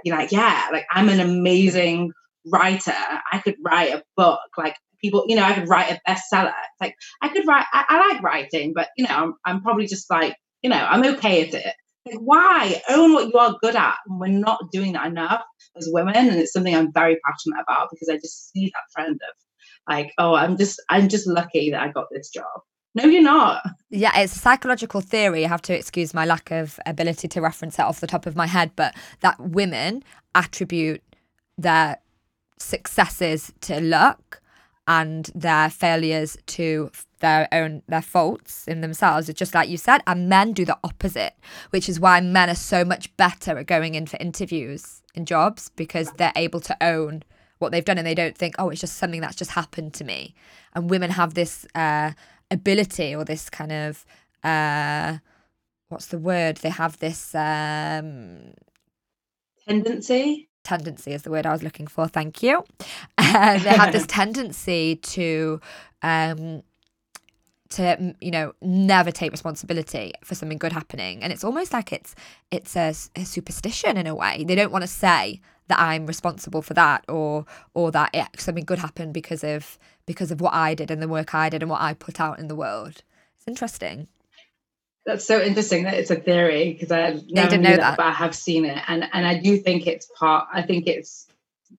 be 0.04 0.10
like, 0.10 0.32
yeah, 0.32 0.68
like 0.72 0.86
I'm 0.92 1.08
an 1.08 1.20
amazing 1.20 2.12
writer. 2.46 2.94
I 3.32 3.38
could 3.38 3.56
write 3.64 3.92
a 3.92 4.02
book. 4.16 4.40
Like 4.56 4.76
people, 5.00 5.24
you 5.28 5.36
know, 5.36 5.44
I 5.44 5.54
could 5.54 5.68
write 5.68 5.90
a 5.90 6.10
bestseller. 6.10 6.48
It's 6.48 6.80
like 6.80 6.94
I 7.22 7.28
could 7.28 7.46
write. 7.46 7.66
I, 7.72 7.84
I 7.88 8.08
like 8.08 8.22
writing, 8.22 8.72
but 8.74 8.88
you 8.96 9.06
know, 9.06 9.14
I'm, 9.14 9.34
I'm 9.44 9.62
probably 9.62 9.86
just 9.86 10.10
like, 10.10 10.36
you 10.62 10.70
know, 10.70 10.76
I'm 10.76 11.04
okay 11.14 11.48
at 11.48 11.54
it. 11.54 11.74
Like, 12.06 12.18
why 12.18 12.82
own 12.90 13.14
what 13.14 13.32
you 13.32 13.38
are 13.38 13.56
good 13.62 13.76
at? 13.76 13.96
And 14.06 14.20
we're 14.20 14.28
not 14.28 14.70
doing 14.70 14.92
that 14.92 15.06
enough 15.06 15.42
as 15.76 15.88
women, 15.90 16.16
and 16.16 16.38
it's 16.38 16.52
something 16.52 16.74
I'm 16.74 16.92
very 16.92 17.18
passionate 17.26 17.62
about 17.62 17.88
because 17.90 18.08
I 18.08 18.16
just 18.16 18.52
see 18.52 18.66
that 18.66 18.94
trend 18.94 19.16
of 19.16 19.34
like, 19.88 20.12
oh, 20.18 20.34
I'm 20.34 20.56
just, 20.56 20.82
I'm 20.88 21.08
just 21.08 21.26
lucky 21.26 21.70
that 21.70 21.82
I 21.82 21.88
got 21.88 22.06
this 22.10 22.30
job. 22.30 22.44
No, 22.94 23.04
you're 23.04 23.22
not. 23.22 23.62
Yeah, 23.90 24.12
it's 24.20 24.36
a 24.36 24.38
psychological 24.38 25.00
theory. 25.00 25.44
I 25.44 25.48
have 25.48 25.62
to 25.62 25.76
excuse 25.76 26.14
my 26.14 26.24
lack 26.24 26.50
of 26.50 26.78
ability 26.86 27.28
to 27.28 27.40
reference 27.40 27.78
it 27.78 27.82
off 27.82 28.00
the 28.00 28.06
top 28.06 28.26
of 28.26 28.36
my 28.36 28.46
head, 28.46 28.70
but 28.76 28.94
that 29.20 29.38
women 29.40 30.04
attribute 30.34 31.02
their 31.58 31.98
successes 32.58 33.52
to 33.62 33.80
luck 33.80 34.40
and 34.86 35.30
their 35.34 35.70
failures 35.70 36.36
to 36.46 36.90
their 37.20 37.48
own 37.52 37.82
their 37.88 38.02
faults 38.02 38.68
in 38.68 38.82
themselves 38.82 39.30
it's 39.30 39.38
just 39.38 39.54
like 39.54 39.68
you 39.68 39.78
said 39.78 40.02
and 40.06 40.28
men 40.28 40.52
do 40.52 40.64
the 40.64 40.76
opposite 40.84 41.34
which 41.70 41.88
is 41.88 41.98
why 41.98 42.20
men 42.20 42.50
are 42.50 42.54
so 42.54 42.84
much 42.84 43.14
better 43.16 43.56
at 43.56 43.66
going 43.66 43.94
in 43.94 44.06
for 44.06 44.18
interviews 44.18 45.02
in 45.14 45.24
jobs 45.24 45.70
because 45.74 46.10
they're 46.12 46.32
able 46.36 46.60
to 46.60 46.76
own 46.82 47.22
what 47.58 47.72
they've 47.72 47.84
done 47.84 47.96
and 47.96 48.06
they 48.06 48.14
don't 48.14 48.36
think 48.36 48.54
oh 48.58 48.68
it's 48.68 48.80
just 48.80 48.98
something 48.98 49.22
that's 49.22 49.36
just 49.36 49.52
happened 49.52 49.94
to 49.94 50.04
me 50.04 50.34
and 50.74 50.90
women 50.90 51.10
have 51.10 51.32
this 51.32 51.66
uh, 51.74 52.10
ability 52.50 53.14
or 53.14 53.24
this 53.24 53.50
kind 53.50 53.72
of 53.72 54.04
uh 54.42 55.18
what's 55.88 56.06
the 56.06 56.18
word? 56.18 56.58
They 56.58 56.70
have 56.70 56.98
this 56.98 57.34
um 57.34 58.52
tendency? 59.66 60.48
tendency 60.64 61.12
is 61.12 61.24
the 61.24 61.30
word 61.30 61.44
i 61.44 61.52
was 61.52 61.62
looking 61.62 61.86
for 61.86 62.08
thank 62.08 62.42
you. 62.42 62.64
Uh, 63.18 63.58
they 63.58 63.70
have 63.70 63.92
this 63.92 64.06
tendency 64.08 64.96
to 64.96 65.60
um 66.02 66.62
to 67.70 68.14
you 68.20 68.30
know 68.30 68.52
never 68.60 69.10
take 69.10 69.30
responsibility 69.30 70.12
for 70.22 70.34
something 70.34 70.58
good 70.58 70.72
happening. 70.72 71.22
And 71.22 71.32
it's 71.32 71.44
almost 71.44 71.72
like 71.72 71.92
it's 71.92 72.14
it's 72.50 72.76
a, 72.76 72.94
a 73.16 73.24
superstition 73.24 73.96
in 73.96 74.06
a 74.06 74.14
way. 74.14 74.44
They 74.46 74.54
don't 74.54 74.72
want 74.72 74.82
to 74.82 74.88
say 74.88 75.40
that 75.66 75.78
i'm 75.78 76.04
responsible 76.04 76.60
for 76.60 76.74
that 76.74 77.02
or 77.08 77.46
or 77.72 77.90
that 77.90 78.10
it, 78.12 78.26
something 78.36 78.66
good 78.66 78.78
happened 78.78 79.14
because 79.14 79.42
of 79.42 79.78
because 80.04 80.30
of 80.30 80.38
what 80.38 80.52
i 80.52 80.74
did 80.74 80.90
and 80.90 81.00
the 81.00 81.08
work 81.08 81.34
i 81.34 81.48
did 81.48 81.62
and 81.62 81.70
what 81.70 81.80
i 81.80 81.94
put 81.94 82.20
out 82.20 82.38
in 82.38 82.48
the 82.48 82.54
world. 82.54 83.02
It's 83.44 83.48
interesting. 83.50 84.08
That's 85.04 85.26
so 85.26 85.42
interesting 85.42 85.84
that 85.84 85.94
it's 85.94 86.10
a 86.10 86.16
theory 86.16 86.72
because 86.72 86.90
I 86.90 87.20
never 87.28 87.58
knew 87.58 87.64
that, 87.64 87.80
that, 87.80 87.96
but 87.98 88.06
I 88.06 88.12
have 88.12 88.34
seen 88.34 88.64
it, 88.64 88.82
and 88.88 89.04
and 89.12 89.26
I 89.26 89.38
do 89.38 89.58
think 89.58 89.86
it's 89.86 90.10
part. 90.18 90.48
I 90.50 90.62
think 90.62 90.86
it's 90.86 91.26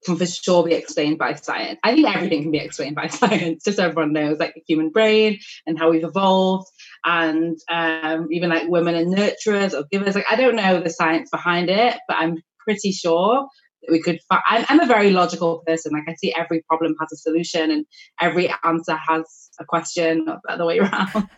can 0.06 0.18
for 0.18 0.26
sure 0.26 0.64
be 0.64 0.74
explained 0.74 1.18
by 1.18 1.34
science. 1.34 1.80
I 1.84 1.94
think 1.94 2.08
everything 2.08 2.44
can 2.44 2.52
be 2.52 2.60
explained 2.60 2.96
by 2.96 3.08
science, 3.22 3.64
just 3.64 3.78
so 3.78 3.86
everyone 3.86 4.14
knows, 4.14 4.40
like 4.40 4.54
the 4.54 4.64
human 4.68 4.90
brain 4.90 5.40
and 5.66 5.78
how 5.78 5.92
we've 5.92 6.04
evolved, 6.04 6.68
and 7.04 7.58
um, 7.70 8.28
even 8.32 8.50
like 8.50 8.68
women 8.68 8.96
and 8.96 9.14
nurturers 9.14 9.74
or 9.74 9.86
givers. 9.92 10.16
Like 10.16 10.26
I 10.30 10.36
don't 10.36 10.56
know 10.56 10.80
the 10.80 10.90
science 10.90 11.30
behind 11.30 11.70
it, 11.70 11.98
but 12.08 12.18
I'm 12.18 12.38
pretty 12.60 12.92
sure 12.92 13.48
we 13.90 14.02
could 14.02 14.20
find. 14.30 14.42
I'm, 14.46 14.66
I'm 14.70 14.80
a 14.80 14.88
very 14.88 15.12
logical 15.12 15.64
person. 15.66 15.94
Like 15.94 16.04
I 16.08 16.16
see 16.16 16.34
every 16.36 16.64
problem 16.64 16.96
has 17.00 17.12
a 17.12 17.18
solution 17.18 17.72
and 17.72 17.86
every 18.20 18.54
answer 18.64 18.96
has 18.96 19.50
a 19.60 19.66
question, 19.66 20.26
not 20.26 20.40
the 20.44 20.54
other 20.54 20.66
way 20.66 20.80
around. 20.80 21.30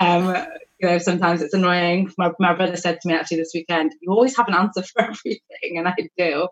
um, 0.00 0.36
you 0.80 0.88
know, 0.88 0.98
sometimes 0.98 1.40
it's 1.40 1.54
annoying. 1.54 2.12
My, 2.18 2.30
my 2.38 2.54
brother 2.54 2.76
said 2.76 3.00
to 3.00 3.08
me 3.08 3.14
actually 3.14 3.38
this 3.38 3.52
weekend, 3.54 3.92
you 4.00 4.10
always 4.10 4.36
have 4.36 4.48
an 4.48 4.54
answer 4.54 4.82
for 4.92 5.02
everything. 5.02 5.78
And 5.78 5.88
I 5.88 5.94
do. 6.18 6.48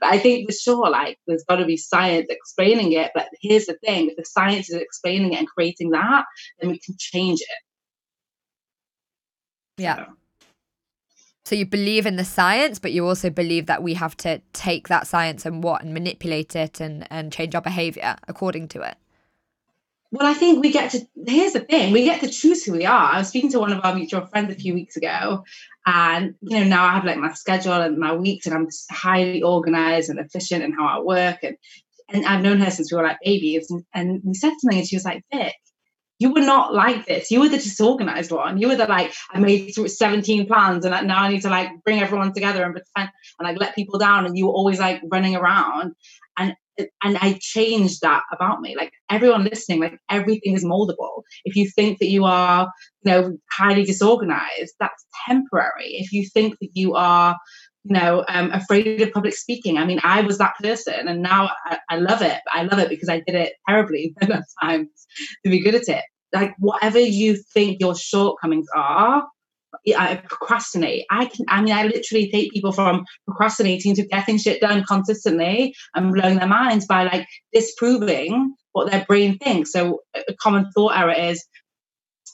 But 0.00 0.08
I 0.08 0.18
think 0.18 0.50
for 0.50 0.56
sure, 0.56 0.90
like, 0.90 1.18
there's 1.26 1.44
got 1.44 1.56
to 1.56 1.66
be 1.66 1.76
science 1.76 2.26
explaining 2.30 2.92
it. 2.92 3.10
But 3.14 3.28
here's 3.40 3.66
the 3.66 3.78
thing 3.84 4.08
if 4.10 4.16
the 4.16 4.24
science 4.24 4.70
is 4.70 4.76
explaining 4.76 5.34
it 5.34 5.38
and 5.38 5.48
creating 5.48 5.90
that, 5.90 6.24
then 6.60 6.70
we 6.70 6.78
can 6.78 6.94
change 6.98 7.40
it. 7.40 7.48
Yeah. 9.82 10.06
So. 10.06 10.12
So 11.50 11.56
you 11.56 11.66
believe 11.66 12.06
in 12.06 12.14
the 12.14 12.24
science, 12.24 12.78
but 12.78 12.92
you 12.92 13.04
also 13.04 13.28
believe 13.28 13.66
that 13.66 13.82
we 13.82 13.94
have 13.94 14.16
to 14.18 14.40
take 14.52 14.86
that 14.86 15.08
science 15.08 15.44
and 15.44 15.64
what 15.64 15.82
and 15.82 15.92
manipulate 15.92 16.54
it 16.54 16.78
and, 16.78 17.08
and 17.10 17.32
change 17.32 17.56
our 17.56 17.60
behavior 17.60 18.14
according 18.28 18.68
to 18.68 18.82
it. 18.82 18.94
Well, 20.12 20.28
I 20.28 20.34
think 20.34 20.62
we 20.62 20.70
get 20.70 20.92
to, 20.92 21.04
here's 21.26 21.54
the 21.54 21.58
thing, 21.58 21.92
we 21.92 22.04
get 22.04 22.20
to 22.20 22.28
choose 22.28 22.64
who 22.64 22.70
we 22.70 22.86
are. 22.86 23.14
I 23.14 23.18
was 23.18 23.30
speaking 23.30 23.50
to 23.50 23.58
one 23.58 23.72
of 23.72 23.84
our 23.84 23.96
mutual 23.96 24.26
friends 24.26 24.52
a 24.52 24.56
few 24.60 24.74
weeks 24.74 24.96
ago, 24.96 25.42
and, 25.84 26.36
you 26.40 26.60
know, 26.60 26.66
now 26.66 26.84
I 26.84 26.92
have 26.92 27.04
like 27.04 27.18
my 27.18 27.32
schedule 27.32 27.72
and 27.72 27.98
my 27.98 28.14
weeks, 28.14 28.46
and 28.46 28.54
I'm 28.54 28.68
highly 28.88 29.42
organized 29.42 30.08
and 30.08 30.20
efficient 30.20 30.62
in 30.62 30.72
how 30.72 30.86
I 30.86 31.00
work. 31.00 31.42
And, 31.42 31.56
and 32.10 32.26
I've 32.26 32.44
known 32.44 32.60
her 32.60 32.70
since 32.70 32.92
we 32.92 32.96
were 32.96 33.02
like 33.02 33.18
babies. 33.24 33.72
And, 33.72 33.84
and 33.92 34.20
we 34.24 34.34
said 34.34 34.52
something, 34.60 34.78
and 34.78 34.86
she 34.86 34.94
was 34.94 35.04
like, 35.04 35.24
Vic, 35.34 35.56
you 36.20 36.32
were 36.32 36.40
not 36.42 36.74
like 36.74 37.06
this. 37.06 37.30
You 37.30 37.40
were 37.40 37.48
the 37.48 37.56
disorganized 37.56 38.30
one. 38.30 38.58
You 38.58 38.68
were 38.68 38.76
the 38.76 38.86
like, 38.86 39.12
I 39.30 39.40
made 39.40 39.74
17 39.74 40.46
plans 40.46 40.84
and 40.84 41.08
now 41.08 41.22
I 41.22 41.28
need 41.28 41.40
to 41.42 41.48
like 41.48 41.70
bring 41.82 42.00
everyone 42.00 42.34
together 42.34 42.62
and 42.62 42.74
pretend 42.74 43.10
and 43.38 43.48
like 43.48 43.58
let 43.58 43.74
people 43.74 43.98
down. 43.98 44.26
And 44.26 44.36
you 44.36 44.46
were 44.46 44.52
always 44.52 44.78
like 44.78 45.00
running 45.10 45.34
around. 45.34 45.94
And 46.38 46.54
and 47.02 47.18
I 47.20 47.38
changed 47.40 48.00
that 48.02 48.22
about 48.32 48.60
me. 48.60 48.76
Like 48.76 48.92
everyone 49.10 49.44
listening, 49.44 49.80
like 49.80 49.98
everything 50.10 50.54
is 50.54 50.64
moldable. 50.64 51.22
If 51.44 51.56
you 51.56 51.68
think 51.68 51.98
that 51.98 52.08
you 52.08 52.24
are, 52.24 52.70
you 53.02 53.12
know, 53.12 53.38
highly 53.50 53.84
disorganized, 53.84 54.74
that's 54.78 55.04
temporary. 55.26 55.96
If 55.96 56.12
you 56.12 56.26
think 56.28 56.58
that 56.60 56.70
you 56.74 56.94
are, 56.94 57.36
you 57.84 57.94
know, 57.94 58.24
um, 58.28 58.52
afraid 58.52 59.00
of 59.00 59.12
public 59.12 59.34
speaking, 59.34 59.78
I 59.78 59.84
mean, 59.84 60.00
I 60.04 60.20
was 60.20 60.38
that 60.38 60.54
person, 60.62 61.08
and 61.08 61.22
now 61.22 61.50
I, 61.64 61.78
I 61.88 61.96
love 61.96 62.22
it. 62.22 62.40
I 62.52 62.64
love 62.64 62.78
it 62.78 62.88
because 62.88 63.08
I 63.08 63.22
did 63.26 63.34
it 63.34 63.54
terribly 63.68 64.14
enough 64.22 64.44
times 64.60 64.88
to 65.44 65.50
be 65.50 65.60
good 65.60 65.74
at 65.74 65.88
it. 65.88 66.04
Like 66.32 66.54
whatever 66.58 66.98
you 66.98 67.36
think 67.54 67.80
your 67.80 67.94
shortcomings 67.94 68.66
are, 68.76 69.26
I 69.96 70.16
procrastinate. 70.28 71.06
I 71.10 71.26
can, 71.26 71.46
I 71.48 71.62
mean, 71.62 71.72
I 71.72 71.84
literally 71.84 72.30
take 72.30 72.52
people 72.52 72.72
from 72.72 73.04
procrastinating 73.26 73.94
to 73.96 74.06
getting 74.06 74.38
shit 74.38 74.60
done 74.60 74.84
consistently 74.84 75.74
and 75.94 76.12
blowing 76.12 76.36
their 76.36 76.46
minds 76.46 76.86
by 76.86 77.04
like 77.04 77.26
disproving 77.52 78.54
what 78.72 78.90
their 78.90 79.04
brain 79.06 79.38
thinks. 79.38 79.72
So, 79.72 80.00
a 80.14 80.34
common 80.34 80.70
thought 80.72 80.98
error 80.98 81.12
is 81.12 81.44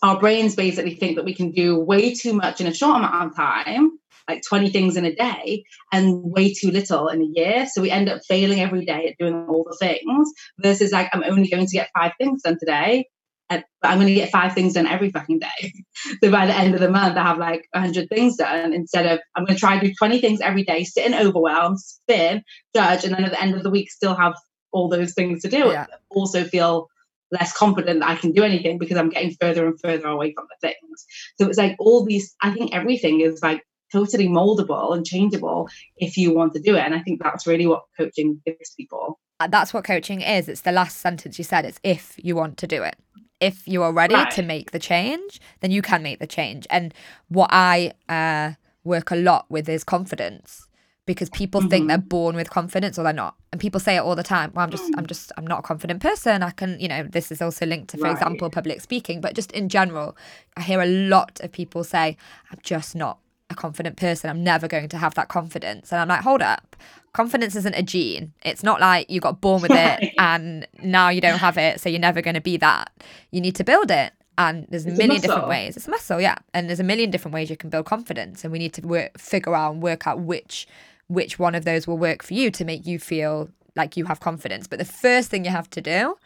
our 0.03 0.19
brains 0.19 0.55
basically 0.55 0.95
think 0.95 1.17
that 1.17 1.25
we 1.25 1.35
can 1.35 1.53
do 1.53 1.79
way 1.79 2.15
too 2.15 2.35
much 2.35 2.61
in 2.61 2.67
a 2.67 2.75
short 2.75 2.97
amount 2.97 3.31
of 3.31 3.37
time, 3.37 3.91
like 4.29 4.43
20 4.49 4.71
things 4.71 4.97
in 4.97 5.05
a 5.05 5.15
day, 5.15 5.65
and 5.93 6.23
way 6.23 6.53
too 6.53 6.71
little 6.71 7.09
in 7.09 7.23
a 7.23 7.31
year. 7.41 7.67
So, 7.71 7.83
we 7.83 7.91
end 7.91 8.09
up 8.09 8.23
failing 8.29 8.61
every 8.61 8.85
day 8.85 9.09
at 9.09 9.19
doing 9.19 9.47
all 9.49 9.65
the 9.65 9.77
things 9.79 10.31
versus 10.59 10.93
like, 10.93 11.09
I'm 11.13 11.25
only 11.25 11.49
going 11.49 11.67
to 11.67 11.77
get 11.77 11.91
five 11.95 12.13
things 12.19 12.43
done 12.43 12.59
today 12.59 13.07
but 13.49 13.65
I'm 13.83 13.99
going 13.99 14.09
to 14.09 14.15
get 14.15 14.31
five 14.31 14.53
things 14.55 14.75
done 14.75 14.87
every 14.87 15.11
fucking 15.11 15.39
day. 15.39 15.73
so 16.23 16.31
by 16.31 16.47
the 16.47 16.55
end 16.55 16.75
of 16.75 16.81
the 16.81 16.91
month, 16.91 17.17
I 17.17 17.23
have 17.23 17.39
like 17.39 17.69
100 17.73 18.09
things 18.09 18.37
done 18.37 18.73
instead 18.73 19.07
of 19.07 19.21
I'm 19.35 19.45
going 19.45 19.55
to 19.55 19.61
try 19.61 19.75
and 19.75 19.83
do 19.83 19.95
20 19.97 20.21
things 20.21 20.41
every 20.41 20.65
day, 20.65 20.85
sit 20.85 21.07
in 21.07 21.15
overwhelm, 21.15 21.77
spin, 21.77 22.43
judge, 22.75 23.05
and 23.05 23.15
then 23.15 23.25
at 23.25 23.31
the 23.31 23.41
end 23.41 23.55
of 23.55 23.63
the 23.63 23.71
week, 23.71 23.91
still 23.91 24.15
have 24.15 24.35
all 24.73 24.89
those 24.89 25.15
things 25.15 25.43
to 25.43 25.49
do. 25.49 25.69
Yeah. 25.69 25.87
Also 26.11 26.45
feel 26.45 26.89
less 27.31 27.53
confident 27.53 28.01
that 28.01 28.09
I 28.09 28.17
can 28.17 28.33
do 28.33 28.45
anything 28.45 28.79
because 28.79 28.97
I'm 28.97 29.11
getting 29.11 29.35
further 29.41 29.67
and 29.67 29.81
further 29.81 30.09
away 30.09 30.33
from 30.33 30.47
the 30.49 30.69
things. 30.69 31.07
So 31.39 31.49
it's 31.49 31.59
like 31.59 31.77
all 31.79 32.05
these, 32.05 32.35
I 32.43 32.53
think 32.53 32.75
everything 32.75 33.21
is 33.21 33.43
like 33.43 33.63
totally 33.97 34.29
moldable 34.29 34.95
and 34.95 35.05
changeable 35.05 35.69
if 35.97 36.17
you 36.17 36.35
want 36.35 36.53
to 36.55 36.61
do 36.61 36.77
it. 36.77 36.85
And 36.85 36.95
I 36.95 37.01
think 37.01 37.23
that's 37.23 37.47
really 37.47 37.67
what 37.67 37.83
coaching 37.97 38.41
gives 38.45 38.71
people. 38.77 39.19
That's 39.49 39.73
what 39.75 39.85
coaching 39.85 40.21
is. 40.23 40.49
It's 40.49 40.63
the 40.63 40.73
last 40.73 40.99
sentence 40.99 41.39
you 41.39 41.45
said. 41.45 41.65
It's 41.65 41.81
if 41.83 42.15
you 42.17 42.35
want 42.37 42.57
to 42.59 42.67
do 42.67 42.83
it 42.83 42.97
if 43.41 43.67
you 43.69 43.83
are 43.83 43.93
ready 43.93 44.15
right. 44.15 44.31
to 44.33 44.43
make 44.43 44.71
the 44.71 44.79
change, 44.79 45.41
then 45.61 45.71
you 45.71 45.83
can 45.83 46.03
make 46.03 46.19
the 46.19 46.27
change. 46.27 46.67
And 46.71 46.95
what 47.29 47.51
I 47.53 47.93
uh, 48.09 48.53
work 48.85 49.11
a 49.11 49.17
lot 49.17 49.47
with 49.51 49.69
is 49.69 49.85
confidence 49.85 50.69
because 51.05 51.31
people 51.31 51.61
mm-hmm. 51.61 51.71
think 51.71 51.89
they're 51.89 51.99
born 51.99 52.35
with 52.35 52.51
confidence 52.51 52.99
or 52.99 53.03
they're 53.03 53.13
not. 53.13 53.37
And 53.53 53.61
people 53.61 53.79
say 53.79 53.97
it 53.97 54.01
all 54.01 54.17
the 54.17 54.23
time. 54.23 54.51
Well, 54.55 54.65
I'm 54.65 54.71
just, 54.71 54.91
I'm 54.97 55.07
just, 55.07 55.33
I'm 55.37 55.47
not 55.47 55.61
a 55.61 55.63
confident 55.63 56.03
person. 56.03 56.43
I 56.43 56.51
can, 56.51 56.81
you 56.81 56.89
know, 56.89 57.05
this 57.05 57.31
is 57.31 57.41
also 57.41 57.65
linked 57.65 57.91
to, 57.91 57.99
for 57.99 58.05
right. 58.05 58.13
example, 58.13 58.51
public 58.51 58.81
speaking, 58.81 59.21
but 59.21 59.35
just 59.35 59.53
in 59.53 59.69
general, 59.69 60.17
I 60.57 60.63
hear 60.63 60.81
a 60.81 60.87
lot 60.87 61.41
of 61.41 61.53
people 61.53 61.85
say, 61.85 62.17
I'm 62.51 62.59
just 62.63 62.97
not 62.97 63.19
a 63.51 63.55
confident 63.55 63.97
person. 63.97 64.29
I'm 64.31 64.43
never 64.43 64.69
going 64.69 64.89
to 64.89 64.99
have 64.99 65.15
that 65.15 65.29
confidence. 65.29 65.93
And 65.93 66.01
I'm 66.01 66.09
like, 66.09 66.23
hold 66.23 66.43
up 66.43 66.77
confidence 67.17 67.57
isn't 67.57 67.75
a 67.75 67.83
gene. 67.83 68.35
It's 68.45 68.63
not 68.63 68.79
like 68.79 69.09
you 69.09 69.21
got 69.21 69.41
born 69.41 69.63
with 69.63 69.71
it 69.73 70.13
and 70.19 70.69
now 70.83 71.09
you 71.09 71.23
don't 71.23 71.39
have 71.39 71.57
it, 71.57 71.81
so 71.81 71.89
you're 71.89 71.99
never 71.99 72.21
going 72.21 72.35
to 72.35 72.43
be 72.43 72.59
that. 72.59 72.93
You 73.31 73.41
need 73.41 73.57
to 73.57 73.65
build 73.65 73.91
it. 73.91 74.13
And 74.37 74.67
there's 74.69 74.85
a 74.85 74.91
it's 74.91 74.99
million 74.99 75.25
a 75.25 75.27
different 75.27 75.49
ways. 75.49 75.79
It's 75.79 75.89
a 75.89 75.91
muscle, 75.91 76.21
yeah. 76.21 76.37
And 76.53 76.69
there's 76.69 76.79
a 76.79 76.85
million 76.85 77.11
different 77.11 77.35
ways 77.35 77.49
you 77.49 77.57
can 77.57 77.71
build 77.71 77.87
confidence. 77.87 78.45
And 78.45 78.53
we 78.53 78.59
need 78.59 78.75
to 78.75 78.83
work, 78.83 79.19
figure 79.19 79.55
out 79.55 79.73
and 79.73 79.83
work 79.83 80.07
out 80.07 80.21
which 80.21 80.69
which 81.09 81.39
one 81.39 81.55
of 81.55 81.65
those 81.65 81.87
will 81.87 81.97
work 81.97 82.23
for 82.23 82.35
you 82.35 82.51
to 82.51 82.65
make 82.65 82.85
you 82.85 82.99
feel 82.99 83.49
like 83.77 83.97
you 83.97 84.05
have 84.07 84.21
confidence. 84.21 84.67
But 84.67 84.79
the 84.81 84.85
first 84.85 85.31
thing 85.31 85.45
you 85.45 85.53
have 85.53 85.71
to 85.71 85.81
do, 85.81 86.19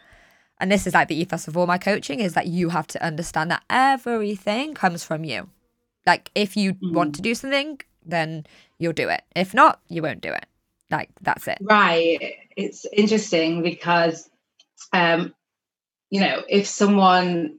and 0.59 0.71
this 0.71 0.87
is 0.87 0.93
like 0.93 1.07
the 1.07 1.15
ethos 1.15 1.47
of 1.47 1.55
all 1.55 1.67
my 1.67 1.77
coaching, 1.77 2.19
is 2.19 2.33
that 2.33 2.47
you 2.47 2.69
have 2.69 2.87
to 2.87 3.05
understand 3.05 3.51
that 3.51 3.63
everything 3.69 4.73
comes 4.73 5.05
from 5.05 5.23
you. 5.23 5.49
Like 6.05 6.31
if 6.35 6.57
you 6.57 6.73
mm-hmm. 6.73 6.93
want 6.93 7.15
to 7.15 7.21
do 7.21 7.35
something, 7.35 7.79
then 8.05 8.45
you'll 8.79 8.93
do 8.93 9.09
it. 9.09 9.23
If 9.35 9.53
not, 9.53 9.79
you 9.87 10.01
won't 10.01 10.21
do 10.21 10.31
it. 10.31 10.45
Like 10.89 11.09
that's 11.21 11.47
it. 11.47 11.57
Right. 11.61 12.35
It's 12.57 12.85
interesting 12.91 13.63
because 13.63 14.29
um, 14.93 15.33
you 16.09 16.19
know, 16.19 16.43
if 16.49 16.67
someone 16.67 17.57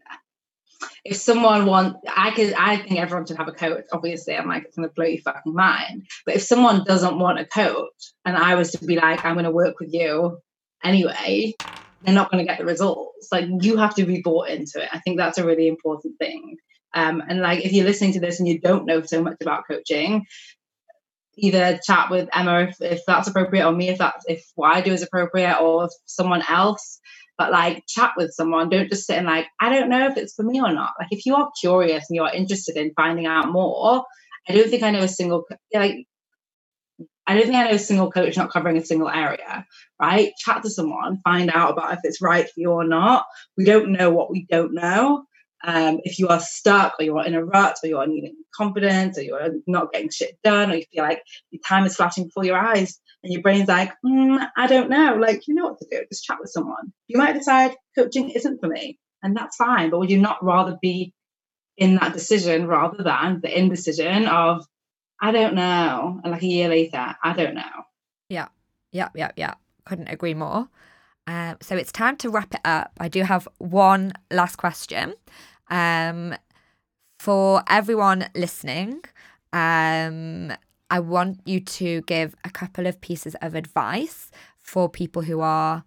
if 1.05 1.17
someone 1.17 1.67
want 1.67 1.97
I 2.09 2.33
could 2.33 2.53
I 2.55 2.77
think 2.77 2.99
everyone 2.99 3.27
should 3.27 3.39
have 3.39 3.49
a 3.49 3.53
coach. 3.53 3.85
Obviously, 3.93 4.37
I'm 4.37 4.49
like, 4.49 4.65
it's 4.65 4.77
gonna 4.77 4.89
blow 4.89 5.07
your 5.07 5.23
fucking 5.23 5.55
mind. 5.55 6.07
But 6.27 6.37
if 6.37 6.43
someone 6.43 6.85
doesn't 6.85 7.19
want 7.19 7.41
a 7.41 7.47
coach 7.47 8.13
and 8.25 8.37
I 8.37 8.55
was 8.55 8.73
to 8.73 8.85
be 8.85 8.97
like, 8.97 9.25
I'm 9.25 9.35
gonna 9.35 9.51
work 9.51 9.81
with 9.81 9.93
you 9.93 10.39
anyway, 10.85 11.55
they're 12.03 12.15
not 12.15 12.31
gonna 12.31 12.45
get 12.45 12.59
the 12.59 12.65
results. 12.65 13.29
Like 13.33 13.47
you 13.61 13.77
have 13.79 13.95
to 13.95 14.05
be 14.05 14.21
bought 14.21 14.51
into 14.51 14.83
it. 14.83 14.89
I 14.93 14.99
think 15.01 15.17
that's 15.17 15.39
a 15.39 15.47
really 15.47 15.69
important 15.69 16.19
thing. 16.19 16.57
Um, 16.95 17.23
and 17.29 17.41
like 17.41 17.65
if 17.65 17.73
you're 17.73 17.87
listening 17.87 18.15
to 18.15 18.21
this 18.21 18.41
and 18.41 18.49
you 18.49 18.61
don't 18.61 18.87
know 18.87 19.03
so 19.03 19.23
much 19.23 19.39
about 19.43 19.65
coaching, 19.69 20.27
either 21.37 21.81
chat 21.85 22.11
with 22.11 22.29
Emma 22.35 22.63
if, 22.65 22.77
if 22.81 23.03
that's 23.07 23.29
appropriate, 23.29 23.67
or 23.67 23.73
me 23.73 23.91
if 23.91 23.99
that's 23.99 24.25
if 24.29 24.45
what 24.57 24.77
I 24.77 24.83
do 24.83 24.93
is 24.93 25.03
appropriate, 25.03 25.59
or 25.61 25.89
someone 26.07 26.43
else. 26.49 27.01
But 27.39 27.53
like 27.53 27.85
chat 27.89 28.13
with 28.17 28.33
someone. 28.33 28.71
Don't 28.71 28.91
just 28.91 29.07
sit 29.07 29.19
and 29.19 29.27
like 29.27 29.47
I 29.61 29.71
don't 29.71 29.91
know 29.91 30.09
if 30.09 30.17
it's 30.19 30.35
for 30.35 30.45
me 30.45 30.61
or 30.61 30.73
not. 30.73 30.93
Like 31.01 31.09
if 31.13 31.27
you 31.27 31.37
are 31.37 31.51
curious 31.61 32.07
and 32.11 32.17
you 32.17 32.23
are 32.25 32.35
interested 32.35 32.77
in 32.77 32.93
finding 32.97 33.27
out 33.27 33.51
more, 33.53 34.05
I 34.49 34.55
don't 34.55 34.71
think 34.71 34.85
I 34.85 34.91
know 34.93 35.01
a 35.03 35.09
single 35.09 35.47
like. 35.75 35.97
I 37.27 37.37
don't 37.37 37.45
think 37.45 37.57
I 37.57 37.65
know 37.65 37.77
a 37.77 37.81
single 37.81 38.13
coach 38.13 38.37
not 38.37 38.53
covering 38.53 38.79
a 38.79 38.85
single 38.87 39.09
area, 39.11 39.67
right? 40.01 40.35
Chat 40.39 40.63
to 40.65 40.71
someone, 40.71 41.21
find 41.25 41.51
out 41.55 41.73
about 41.73 41.95
if 41.95 42.01
it's 42.05 42.23
right 42.23 42.47
for 42.47 42.55
you 42.59 42.73
or 42.73 42.85
not. 42.85 43.27
We 43.59 43.65
don't 43.65 43.93
know 43.93 44.11
what 44.11 44.31
we 44.31 44.47
don't 44.51 44.75
know. 44.75 45.25
Um, 45.65 46.01
if 46.05 46.19
you 46.19 46.29
are 46.29 46.41
stuck 46.41 46.95
or 46.99 47.05
you're 47.05 47.25
in 47.25 47.35
a 47.35 47.45
rut 47.45 47.79
or 47.83 47.89
you're 47.89 48.07
needing 48.07 48.37
confidence 48.55 49.17
or 49.17 49.23
you're 49.23 49.51
not 49.67 49.93
getting 49.93 50.11
shit 50.11 50.39
done 50.43 50.73
or 50.73 50.77
you 50.77 50.85
feel 50.93 51.05
like 51.05 51.23
your 51.51 51.61
time 51.67 51.87
is 51.87 51.97
flashing 51.97 52.25
before 52.25 52.45
your 52.45 52.59
eyes 52.59 52.99
and 53.23 53.33
your 53.33 53.43
brain's 53.43 53.69
like, 53.69 53.93
mm, 54.05 54.45
I 54.57 54.67
don't 54.67 54.91
know, 54.91 55.17
like, 55.21 55.47
you 55.47 55.55
know 55.55 55.69
what 55.69 55.79
to 55.79 55.87
do, 55.91 56.05
just 56.11 56.25
chat 56.25 56.39
with 56.41 56.51
someone. 56.51 56.93
You 57.07 57.19
might 57.19 57.35
decide 57.35 57.77
coaching 57.97 58.31
isn't 58.31 58.61
for 58.61 58.69
me 58.69 58.99
and 59.23 59.37
that's 59.37 59.57
fine, 59.57 59.91
but 59.91 60.01
would 60.01 60.11
you 60.11 60.21
not 60.21 60.43
rather 60.45 60.77
be 60.83 61.15
in 61.77 61.95
that 61.97 62.13
decision 62.13 62.67
rather 62.67 63.03
than 63.03 63.41
the 63.41 63.57
indecision 63.59 64.27
of, 64.27 64.67
I 65.21 65.31
don't 65.31 65.55
know, 65.55 66.21
and 66.23 66.33
like 66.33 66.43
a 66.43 66.47
year 66.47 66.69
later, 66.69 67.15
I 67.23 67.33
don't 67.33 67.55
know. 67.55 67.85
Yeah, 68.29 68.49
yeah, 68.91 69.09
yeah, 69.15 69.31
yeah. 69.37 69.55
Couldn't 69.85 70.09
agree 70.09 70.35
more. 70.35 70.69
Uh, 71.27 71.55
so 71.61 71.77
it's 71.77 71.93
time 71.93 72.17
to 72.17 72.31
wrap 72.31 72.55
it 72.55 72.61
up. 72.65 72.93
I 72.99 73.09
do 73.09 73.23
have 73.23 73.49
one 73.59 74.13
last 74.31 74.57
question. 74.57 75.15
Um, 75.73 76.37
for 77.19 77.63
everyone 77.69 78.29
listening, 78.35 79.01
um, 79.53 80.53
I 80.91 81.01
want 81.01 81.41
you 81.47 81.61
to 81.61 82.03
give 82.03 82.35
a 82.45 82.51
couple 82.51 82.87
of 82.87 83.01
pieces 83.01 83.35
of 83.41 83.55
advice 83.55 84.31
for 84.61 84.89
people 84.89 85.23
who 85.23 85.41
are 85.41 85.83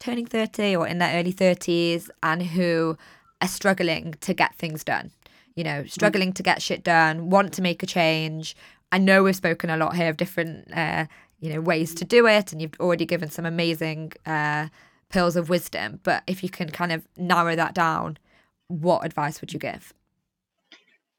turning 0.00 0.26
30 0.26 0.74
or 0.74 0.86
in 0.86 0.98
their 0.98 1.18
early 1.18 1.32
30s 1.32 2.10
and 2.22 2.42
who 2.42 2.98
are 3.40 3.48
struggling 3.48 4.14
to 4.20 4.34
get 4.34 4.54
things 4.56 4.82
done. 4.82 5.12
You 5.54 5.64
know, 5.64 5.84
struggling 5.84 6.32
to 6.32 6.42
get 6.42 6.60
shit 6.60 6.82
done, 6.82 7.30
want 7.30 7.52
to 7.54 7.62
make 7.62 7.82
a 7.82 7.86
change. 7.86 8.56
I 8.90 8.98
know 8.98 9.22
we've 9.22 9.36
spoken 9.36 9.70
a 9.70 9.76
lot 9.76 9.94
here 9.94 10.10
of 10.10 10.16
different 10.16 10.72
uh, 10.74 11.06
you 11.40 11.52
know 11.52 11.60
ways 11.60 11.94
to 11.94 12.04
do 12.04 12.26
it 12.26 12.52
and 12.52 12.60
you've 12.60 12.78
already 12.78 13.06
given 13.06 13.30
some 13.30 13.46
amazing 13.46 14.12
uh, 14.26 14.68
pills 15.08 15.36
of 15.36 15.48
wisdom 15.48 16.00
but 16.02 16.22
if 16.26 16.42
you 16.42 16.48
can 16.48 16.68
kind 16.68 16.92
of 16.92 17.06
narrow 17.16 17.56
that 17.56 17.74
down 17.74 18.18
what 18.70 19.04
advice 19.04 19.40
would 19.40 19.52
you 19.52 19.58
give 19.58 19.92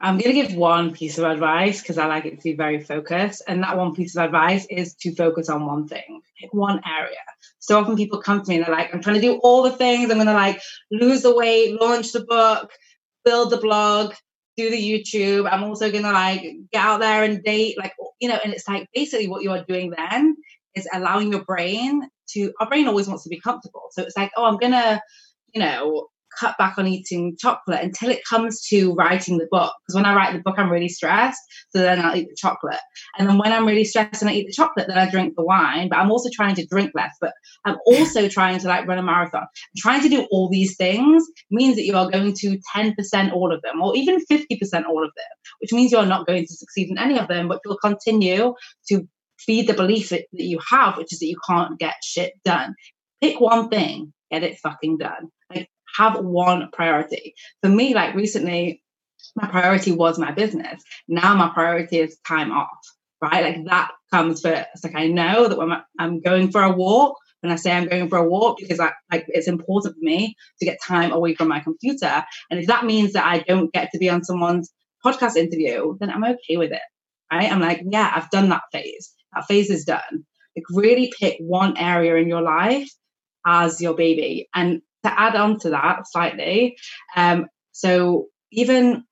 I'm 0.01 0.17
going 0.17 0.35
to 0.35 0.41
give 0.41 0.55
one 0.55 0.93
piece 0.93 1.19
of 1.19 1.25
advice 1.25 1.79
because 1.81 1.99
I 1.99 2.07
like 2.07 2.25
it 2.25 2.37
to 2.37 2.43
be 2.43 2.53
very 2.53 2.79
focused. 2.79 3.43
And 3.47 3.61
that 3.61 3.77
one 3.77 3.93
piece 3.93 4.15
of 4.15 4.23
advice 4.23 4.65
is 4.67 4.95
to 4.95 5.13
focus 5.13 5.47
on 5.47 5.67
one 5.67 5.87
thing, 5.87 6.21
one 6.51 6.81
area. 6.87 7.19
So 7.59 7.79
often 7.79 7.95
people 7.95 8.19
come 8.19 8.41
to 8.41 8.49
me 8.49 8.55
and 8.55 8.65
they're 8.65 8.75
like, 8.75 8.93
I'm 8.93 9.01
trying 9.01 9.17
to 9.17 9.21
do 9.21 9.35
all 9.43 9.61
the 9.61 9.71
things. 9.71 10.09
I'm 10.09 10.17
going 10.17 10.25
to 10.25 10.33
like 10.33 10.59
lose 10.89 11.21
the 11.21 11.35
weight, 11.35 11.79
launch 11.79 12.13
the 12.13 12.25
book, 12.25 12.71
build 13.23 13.51
the 13.51 13.57
blog, 13.57 14.15
do 14.57 14.71
the 14.71 14.75
YouTube. 14.75 15.47
I'm 15.49 15.63
also 15.63 15.91
going 15.91 16.03
to 16.03 16.11
like 16.11 16.41
get 16.71 16.83
out 16.83 16.99
there 16.99 17.23
and 17.23 17.43
date, 17.43 17.77
like, 17.77 17.93
you 18.19 18.27
know, 18.27 18.39
and 18.43 18.53
it's 18.53 18.67
like 18.67 18.89
basically 18.95 19.27
what 19.27 19.43
you 19.43 19.51
are 19.51 19.63
doing 19.65 19.93
then 19.95 20.35
is 20.73 20.87
allowing 20.91 21.31
your 21.31 21.45
brain 21.45 22.09
to, 22.29 22.51
our 22.59 22.67
brain 22.67 22.87
always 22.87 23.07
wants 23.07 23.23
to 23.23 23.29
be 23.29 23.39
comfortable. 23.39 23.83
So 23.91 24.01
it's 24.01 24.17
like, 24.17 24.31
oh, 24.35 24.45
I'm 24.45 24.57
going 24.57 24.71
to, 24.71 24.99
you 25.53 25.61
know, 25.61 26.07
cut 26.39 26.57
back 26.57 26.77
on 26.77 26.87
eating 26.87 27.35
chocolate 27.37 27.81
until 27.81 28.09
it 28.09 28.23
comes 28.25 28.61
to 28.67 28.93
writing 28.93 29.37
the 29.37 29.47
book. 29.51 29.73
Because 29.81 29.95
when 29.95 30.05
I 30.05 30.15
write 30.15 30.33
the 30.33 30.41
book, 30.41 30.55
I'm 30.57 30.69
really 30.69 30.89
stressed. 30.89 31.41
So 31.69 31.79
then 31.79 31.99
I'll 31.99 32.15
eat 32.15 32.29
the 32.29 32.35
chocolate. 32.37 32.79
And 33.17 33.27
then 33.27 33.37
when 33.37 33.51
I'm 33.51 33.65
really 33.65 33.83
stressed 33.83 34.21
and 34.21 34.29
I 34.29 34.33
eat 34.33 34.47
the 34.47 34.53
chocolate, 34.53 34.87
then 34.87 34.97
I 34.97 35.09
drink 35.09 35.33
the 35.35 35.43
wine. 35.43 35.89
But 35.89 35.99
I'm 35.99 36.11
also 36.11 36.29
trying 36.33 36.55
to 36.55 36.65
drink 36.65 36.91
less. 36.95 37.15
But 37.19 37.33
I'm 37.65 37.77
also 37.85 38.27
trying 38.27 38.59
to 38.59 38.67
like 38.67 38.87
run 38.87 38.97
a 38.97 39.03
marathon. 39.03 39.45
trying 39.77 40.01
to 40.01 40.09
do 40.09 40.27
all 40.31 40.49
these 40.49 40.75
things 40.77 41.25
means 41.49 41.75
that 41.75 41.85
you 41.85 41.95
are 41.95 42.09
going 42.09 42.33
to 42.39 42.59
10% 42.75 43.33
all 43.33 43.53
of 43.53 43.61
them, 43.61 43.81
or 43.81 43.95
even 43.95 44.23
50% 44.31 44.85
all 44.87 45.03
of 45.03 45.11
them, 45.15 45.31
which 45.59 45.73
means 45.73 45.91
you're 45.91 46.05
not 46.05 46.27
going 46.27 46.45
to 46.45 46.53
succeed 46.53 46.89
in 46.89 46.97
any 46.97 47.19
of 47.19 47.27
them, 47.27 47.47
but 47.47 47.59
you'll 47.65 47.77
continue 47.77 48.53
to 48.89 49.07
feed 49.39 49.67
the 49.67 49.73
belief 49.73 50.09
that, 50.09 50.25
that 50.33 50.43
you 50.43 50.59
have, 50.69 50.97
which 50.97 51.13
is 51.13 51.19
that 51.19 51.27
you 51.27 51.37
can't 51.47 51.79
get 51.79 51.95
shit 52.03 52.33
done. 52.45 52.75
Pick 53.21 53.39
one 53.39 53.69
thing, 53.69 54.13
get 54.31 54.43
it 54.43 54.59
fucking 54.59 54.97
done. 54.97 55.29
Have 55.97 56.19
one 56.19 56.69
priority. 56.71 57.35
For 57.61 57.69
me, 57.69 57.93
like 57.93 58.15
recently, 58.15 58.81
my 59.35 59.47
priority 59.47 59.91
was 59.91 60.19
my 60.19 60.31
business. 60.31 60.83
Now 61.07 61.35
my 61.35 61.49
priority 61.49 61.99
is 61.99 62.17
time 62.27 62.51
off, 62.51 62.69
right? 63.21 63.43
Like 63.43 63.65
that 63.65 63.91
comes 64.11 64.41
first. 64.41 64.83
Like 64.83 64.95
I 64.95 65.07
know 65.07 65.47
that 65.47 65.57
when 65.57 65.71
I'm 65.99 66.21
going 66.21 66.51
for 66.51 66.63
a 66.63 66.71
walk, 66.71 67.17
when 67.41 67.51
I 67.51 67.55
say 67.55 67.71
I'm 67.71 67.87
going 67.87 68.09
for 68.09 68.17
a 68.17 68.27
walk, 68.29 68.57
because 68.59 68.79
I 68.79 68.91
like 69.11 69.25
it's 69.27 69.47
important 69.47 69.95
for 69.95 70.01
me 70.01 70.35
to 70.59 70.65
get 70.65 70.79
time 70.85 71.11
away 71.11 71.35
from 71.35 71.47
my 71.47 71.59
computer. 71.59 72.23
And 72.49 72.59
if 72.59 72.67
that 72.67 72.85
means 72.85 73.13
that 73.13 73.25
I 73.25 73.39
don't 73.39 73.73
get 73.73 73.89
to 73.91 73.99
be 73.99 74.09
on 74.09 74.23
someone's 74.23 74.71
podcast 75.03 75.35
interview, 75.35 75.97
then 75.99 76.09
I'm 76.09 76.23
okay 76.23 76.57
with 76.57 76.71
it. 76.71 76.81
Right? 77.31 77.51
I'm 77.51 77.61
like, 77.61 77.81
yeah, 77.89 78.11
I've 78.13 78.29
done 78.29 78.49
that 78.49 78.63
phase. 78.71 79.13
That 79.33 79.47
phase 79.47 79.69
is 79.69 79.85
done. 79.85 80.25
Like 80.55 80.65
really 80.69 81.13
pick 81.17 81.37
one 81.39 81.77
area 81.77 82.15
in 82.15 82.27
your 82.27 82.41
life 82.41 82.89
as 83.45 83.81
your 83.81 83.95
baby. 83.95 84.49
And 84.53 84.81
to 85.03 85.19
add 85.19 85.35
on 85.35 85.59
to 85.59 85.71
that 85.71 86.03
slightly, 86.07 86.77
um, 87.15 87.47
so 87.71 88.27
even 88.51 89.03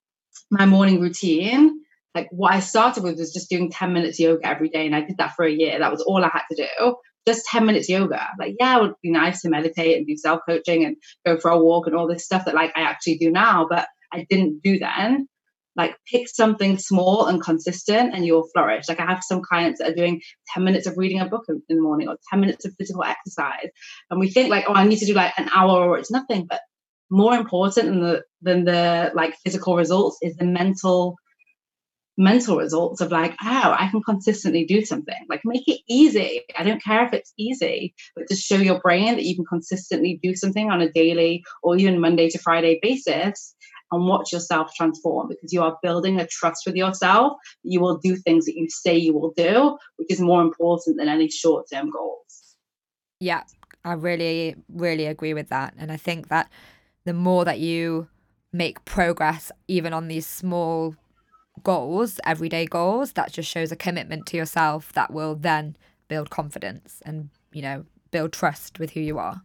my 0.51 0.65
morning 0.65 0.99
routine, 0.99 1.79
like 2.15 2.27
what 2.31 2.53
I 2.53 2.59
started 2.59 3.03
with 3.03 3.19
was 3.19 3.33
just 3.33 3.49
doing 3.49 3.71
10 3.71 3.93
minutes 3.93 4.19
yoga 4.19 4.45
every 4.45 4.69
day. 4.69 4.85
And 4.85 4.95
I 4.95 5.01
did 5.01 5.17
that 5.17 5.35
for 5.35 5.45
a 5.45 5.51
year. 5.51 5.79
That 5.79 5.91
was 5.91 6.01
all 6.01 6.23
I 6.23 6.29
had 6.31 6.43
to 6.51 6.67
do. 6.67 6.95
Just 7.27 7.45
10 7.45 7.65
minutes 7.65 7.89
yoga. 7.89 8.27
Like, 8.39 8.55
yeah, 8.59 8.77
it 8.77 8.81
would 8.81 8.93
be 9.03 9.11
nice 9.11 9.41
to 9.41 9.49
meditate 9.49 9.97
and 9.97 10.07
do 10.07 10.17
self 10.17 10.41
coaching 10.47 10.85
and 10.85 10.95
go 11.25 11.37
for 11.37 11.51
a 11.51 11.59
walk 11.59 11.87
and 11.87 11.95
all 11.95 12.07
this 12.07 12.25
stuff 12.25 12.45
that 12.45 12.55
like 12.55 12.71
I 12.75 12.81
actually 12.81 13.17
do 13.17 13.31
now, 13.31 13.67
but 13.69 13.87
I 14.11 14.25
didn't 14.29 14.61
do 14.63 14.79
then 14.79 15.27
like 15.79 15.95
pick 16.11 16.27
something 16.27 16.77
small 16.77 17.27
and 17.27 17.41
consistent 17.41 18.13
and 18.13 18.25
you'll 18.25 18.49
flourish. 18.53 18.89
Like 18.89 18.99
i 18.99 19.05
have 19.05 19.23
some 19.23 19.41
clients 19.41 19.79
that 19.79 19.91
are 19.91 19.95
doing 19.95 20.21
10 20.53 20.63
minutes 20.63 20.85
of 20.87 20.97
reading 20.97 21.21
a 21.21 21.25
book 21.25 21.45
in 21.47 21.63
the 21.69 21.81
morning 21.81 22.09
or 22.09 22.17
10 22.29 22.41
minutes 22.41 22.65
of 22.65 22.75
physical 22.77 23.03
exercise. 23.03 23.69
And 24.11 24.19
we 24.19 24.29
think 24.29 24.49
like 24.49 24.65
oh 24.67 24.73
i 24.73 24.85
need 24.85 24.99
to 24.99 25.05
do 25.05 25.13
like 25.13 25.33
an 25.37 25.49
hour 25.55 25.87
or 25.87 25.97
it's 25.97 26.11
nothing. 26.11 26.45
But 26.49 26.61
more 27.09 27.33
important 27.33 27.87
than 27.87 28.01
the 28.01 28.23
than 28.41 28.65
the 28.65 29.11
like 29.15 29.35
physical 29.43 29.75
results 29.75 30.17
is 30.21 30.35
the 30.35 30.45
mental 30.45 31.15
mental 32.17 32.57
results 32.57 32.99
of 32.99 33.09
like 33.13 33.31
oh 33.41 33.75
i 33.79 33.87
can 33.89 34.03
consistently 34.03 34.65
do 34.65 34.83
something. 34.83 35.21
Like 35.29 35.41
make 35.45 35.67
it 35.69 35.79
easy. 35.87 36.41
I 36.57 36.63
don't 36.63 36.83
care 36.83 37.05
if 37.05 37.13
it's 37.13 37.33
easy 37.37 37.95
but 38.17 38.27
just 38.27 38.45
show 38.45 38.57
your 38.57 38.81
brain 38.81 39.15
that 39.15 39.23
you 39.23 39.35
can 39.37 39.45
consistently 39.45 40.19
do 40.21 40.35
something 40.35 40.69
on 40.69 40.81
a 40.81 40.91
daily 40.91 41.41
or 41.63 41.77
even 41.77 42.01
monday 42.01 42.27
to 42.31 42.37
friday 42.37 42.79
basis 42.81 43.55
and 43.91 44.05
watch 44.05 44.31
yourself 44.31 44.73
transform 44.75 45.27
because 45.27 45.51
you 45.51 45.61
are 45.61 45.77
building 45.81 46.19
a 46.19 46.27
trust 46.27 46.63
with 46.65 46.75
yourself. 46.75 47.33
You 47.63 47.81
will 47.81 47.97
do 47.97 48.15
things 48.15 48.45
that 48.45 48.55
you 48.55 48.67
say 48.69 48.97
you 48.97 49.13
will 49.13 49.33
do, 49.35 49.77
which 49.97 50.11
is 50.11 50.19
more 50.19 50.41
important 50.41 50.97
than 50.97 51.09
any 51.09 51.29
short 51.29 51.65
term 51.71 51.89
goals. 51.91 52.55
Yeah, 53.19 53.43
I 53.83 53.93
really, 53.93 54.55
really 54.69 55.05
agree 55.05 55.33
with 55.33 55.49
that. 55.49 55.73
And 55.77 55.91
I 55.91 55.97
think 55.97 56.29
that 56.29 56.49
the 57.05 57.13
more 57.13 57.45
that 57.45 57.59
you 57.59 58.07
make 58.51 58.85
progress, 58.85 59.51
even 59.67 59.93
on 59.93 60.07
these 60.07 60.25
small 60.25 60.95
goals, 61.63 62.19
everyday 62.25 62.65
goals, 62.65 63.13
that 63.13 63.31
just 63.31 63.49
shows 63.49 63.71
a 63.71 63.75
commitment 63.75 64.25
to 64.27 64.37
yourself 64.37 64.93
that 64.93 65.11
will 65.11 65.35
then 65.35 65.75
build 66.07 66.29
confidence 66.29 67.01
and, 67.05 67.29
you 67.51 67.61
know, 67.61 67.85
build 68.11 68.33
trust 68.33 68.79
with 68.79 68.91
who 68.91 68.99
you 68.99 69.17
are. 69.17 69.41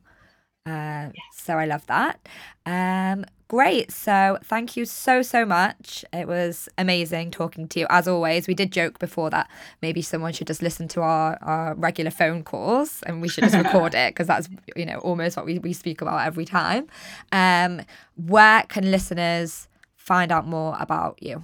Uh, 0.66 1.10
so 1.32 1.58
I 1.58 1.66
love 1.66 1.86
that. 1.86 2.26
Um, 2.64 3.26
great. 3.48 3.92
So 3.92 4.38
thank 4.44 4.76
you 4.76 4.84
so, 4.84 5.22
so 5.22 5.44
much. 5.44 6.04
It 6.12 6.26
was 6.26 6.68
amazing 6.78 7.30
talking 7.30 7.68
to 7.68 7.80
you. 7.80 7.86
As 7.90 8.08
always, 8.08 8.46
we 8.46 8.54
did 8.54 8.72
joke 8.72 8.98
before 8.98 9.30
that 9.30 9.50
maybe 9.82 10.02
someone 10.02 10.32
should 10.32 10.46
just 10.46 10.62
listen 10.62 10.88
to 10.88 11.02
our, 11.02 11.38
our 11.42 11.74
regular 11.74 12.10
phone 12.10 12.42
calls 12.42 13.02
and 13.04 13.20
we 13.20 13.28
should 13.28 13.44
just 13.44 13.56
record 13.64 13.94
it 13.94 14.14
because 14.14 14.26
that's, 14.26 14.48
you 14.76 14.86
know, 14.86 14.98
almost 14.98 15.36
what 15.36 15.46
we, 15.46 15.58
we 15.58 15.72
speak 15.72 16.00
about 16.00 16.26
every 16.26 16.44
time. 16.44 16.86
Um, 17.32 17.82
where 18.16 18.62
can 18.64 18.90
listeners 18.90 19.68
find 19.96 20.32
out 20.32 20.46
more 20.46 20.76
about 20.80 21.22
you? 21.22 21.42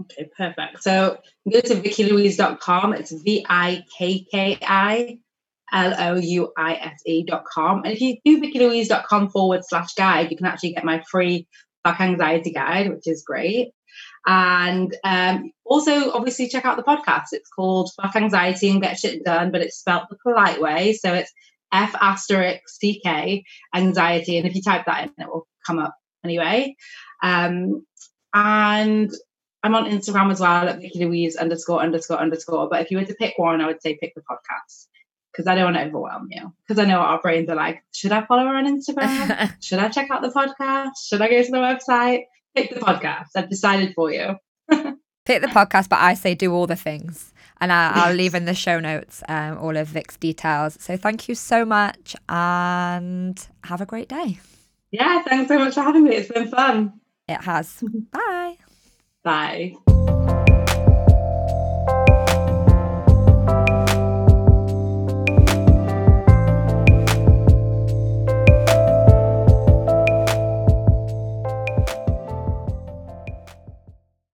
Okay, 0.00 0.30
perfect. 0.36 0.82
So 0.82 1.18
go 1.50 1.60
to 1.60 1.74
vikkilouise.com. 1.74 2.94
It's 2.94 3.12
V 3.12 3.44
I 3.48 3.84
K 3.96 4.26
K 4.30 4.58
I 4.62 5.18
L-O-U-I-S-E 5.72 7.24
dot 7.24 7.44
com. 7.44 7.84
And 7.84 7.92
if 7.92 8.00
you 8.00 8.16
do 8.24 8.40
vikkilouise.com 8.40 9.30
forward 9.30 9.62
slash 9.66 9.94
guide, 9.94 10.30
you 10.30 10.36
can 10.36 10.46
actually 10.46 10.74
get 10.74 10.84
my 10.84 11.02
free 11.10 11.48
back 11.84 12.00
anxiety 12.00 12.52
guide, 12.52 12.90
which 12.90 13.06
is 13.06 13.24
great. 13.24 13.72
And 14.26 14.94
um, 15.04 15.50
also, 15.64 16.12
obviously, 16.12 16.48
check 16.48 16.64
out 16.64 16.76
the 16.76 16.82
podcast. 16.82 17.26
It's 17.32 17.50
called 17.50 17.90
Fuck 18.00 18.14
Anxiety 18.14 18.70
and 18.70 18.80
Get 18.80 18.98
Shit 18.98 19.24
Done, 19.24 19.50
but 19.50 19.62
it's 19.62 19.78
spelled 19.78 20.04
the 20.10 20.16
polite 20.22 20.60
way. 20.60 20.92
So 20.92 21.12
it's 21.12 21.32
F 21.72 21.94
asterisk 22.00 22.62
CK 22.80 23.42
anxiety. 23.74 24.38
And 24.38 24.46
if 24.46 24.54
you 24.54 24.62
type 24.62 24.86
that 24.86 25.04
in, 25.04 25.24
it 25.24 25.28
will 25.28 25.46
come 25.66 25.78
up 25.78 25.96
anyway. 26.24 26.76
Um, 27.22 27.84
and 28.34 29.10
I'm 29.62 29.74
on 29.74 29.90
Instagram 29.90 30.30
as 30.30 30.40
well 30.40 30.68
at 30.68 30.80
Vikki 30.80 31.04
Louise 31.04 31.36
underscore 31.36 31.80
underscore 31.80 32.18
underscore. 32.18 32.68
But 32.68 32.82
if 32.82 32.90
you 32.90 32.98
were 32.98 33.04
to 33.04 33.14
pick 33.14 33.34
one, 33.38 33.60
I 33.60 33.66
would 33.66 33.82
say 33.82 33.96
pick 34.00 34.14
the 34.14 34.22
podcast 34.22 34.86
because 35.32 35.46
I 35.46 35.54
don't 35.54 35.64
want 35.64 35.76
to 35.76 35.84
overwhelm 35.84 36.28
you. 36.30 36.52
Because 36.62 36.78
I 36.78 36.86
know 36.86 36.98
our 36.98 37.20
brains 37.20 37.48
are 37.48 37.56
like, 37.56 37.82
should 37.92 38.12
I 38.12 38.24
follow 38.26 38.44
her 38.44 38.54
on 38.54 38.66
Instagram? 38.66 39.54
should 39.62 39.78
I 39.78 39.88
check 39.88 40.10
out 40.10 40.22
the 40.22 40.28
podcast? 40.28 41.08
Should 41.08 41.22
I 41.22 41.28
go 41.28 41.42
to 41.42 41.50
the 41.50 41.56
website? 41.56 42.24
Pick 42.54 42.74
the 42.74 42.80
podcast. 42.80 43.28
I've 43.34 43.48
decided 43.48 43.94
for 43.94 44.12
you. 44.12 44.36
Pick 45.24 45.40
the 45.40 45.48
podcast, 45.48 45.88
but 45.88 46.00
I 46.00 46.14
say 46.14 46.34
do 46.34 46.52
all 46.52 46.66
the 46.66 46.76
things. 46.76 47.32
And 47.60 47.72
I, 47.72 48.08
will 48.08 48.16
leave 48.16 48.34
in 48.34 48.44
the 48.44 48.54
show 48.54 48.80
notes 48.80 49.22
um, 49.28 49.56
all 49.58 49.76
of 49.76 49.86
Vic's 49.86 50.16
details. 50.16 50.76
So 50.80 50.96
thank 50.96 51.28
you 51.28 51.36
so 51.36 51.64
much 51.64 52.16
and 52.28 53.48
have 53.64 53.80
a 53.80 53.86
great 53.86 54.08
day. 54.08 54.40
Yeah, 54.90 55.22
thanks 55.22 55.48
so 55.48 55.58
much 55.58 55.74
for 55.74 55.82
having 55.82 56.04
me. 56.04 56.16
It's 56.16 56.28
been 56.28 56.48
fun. 56.48 57.00
It 57.28 57.40
has. 57.40 57.82
Bye. 58.12 58.56
Bye. 59.22 60.31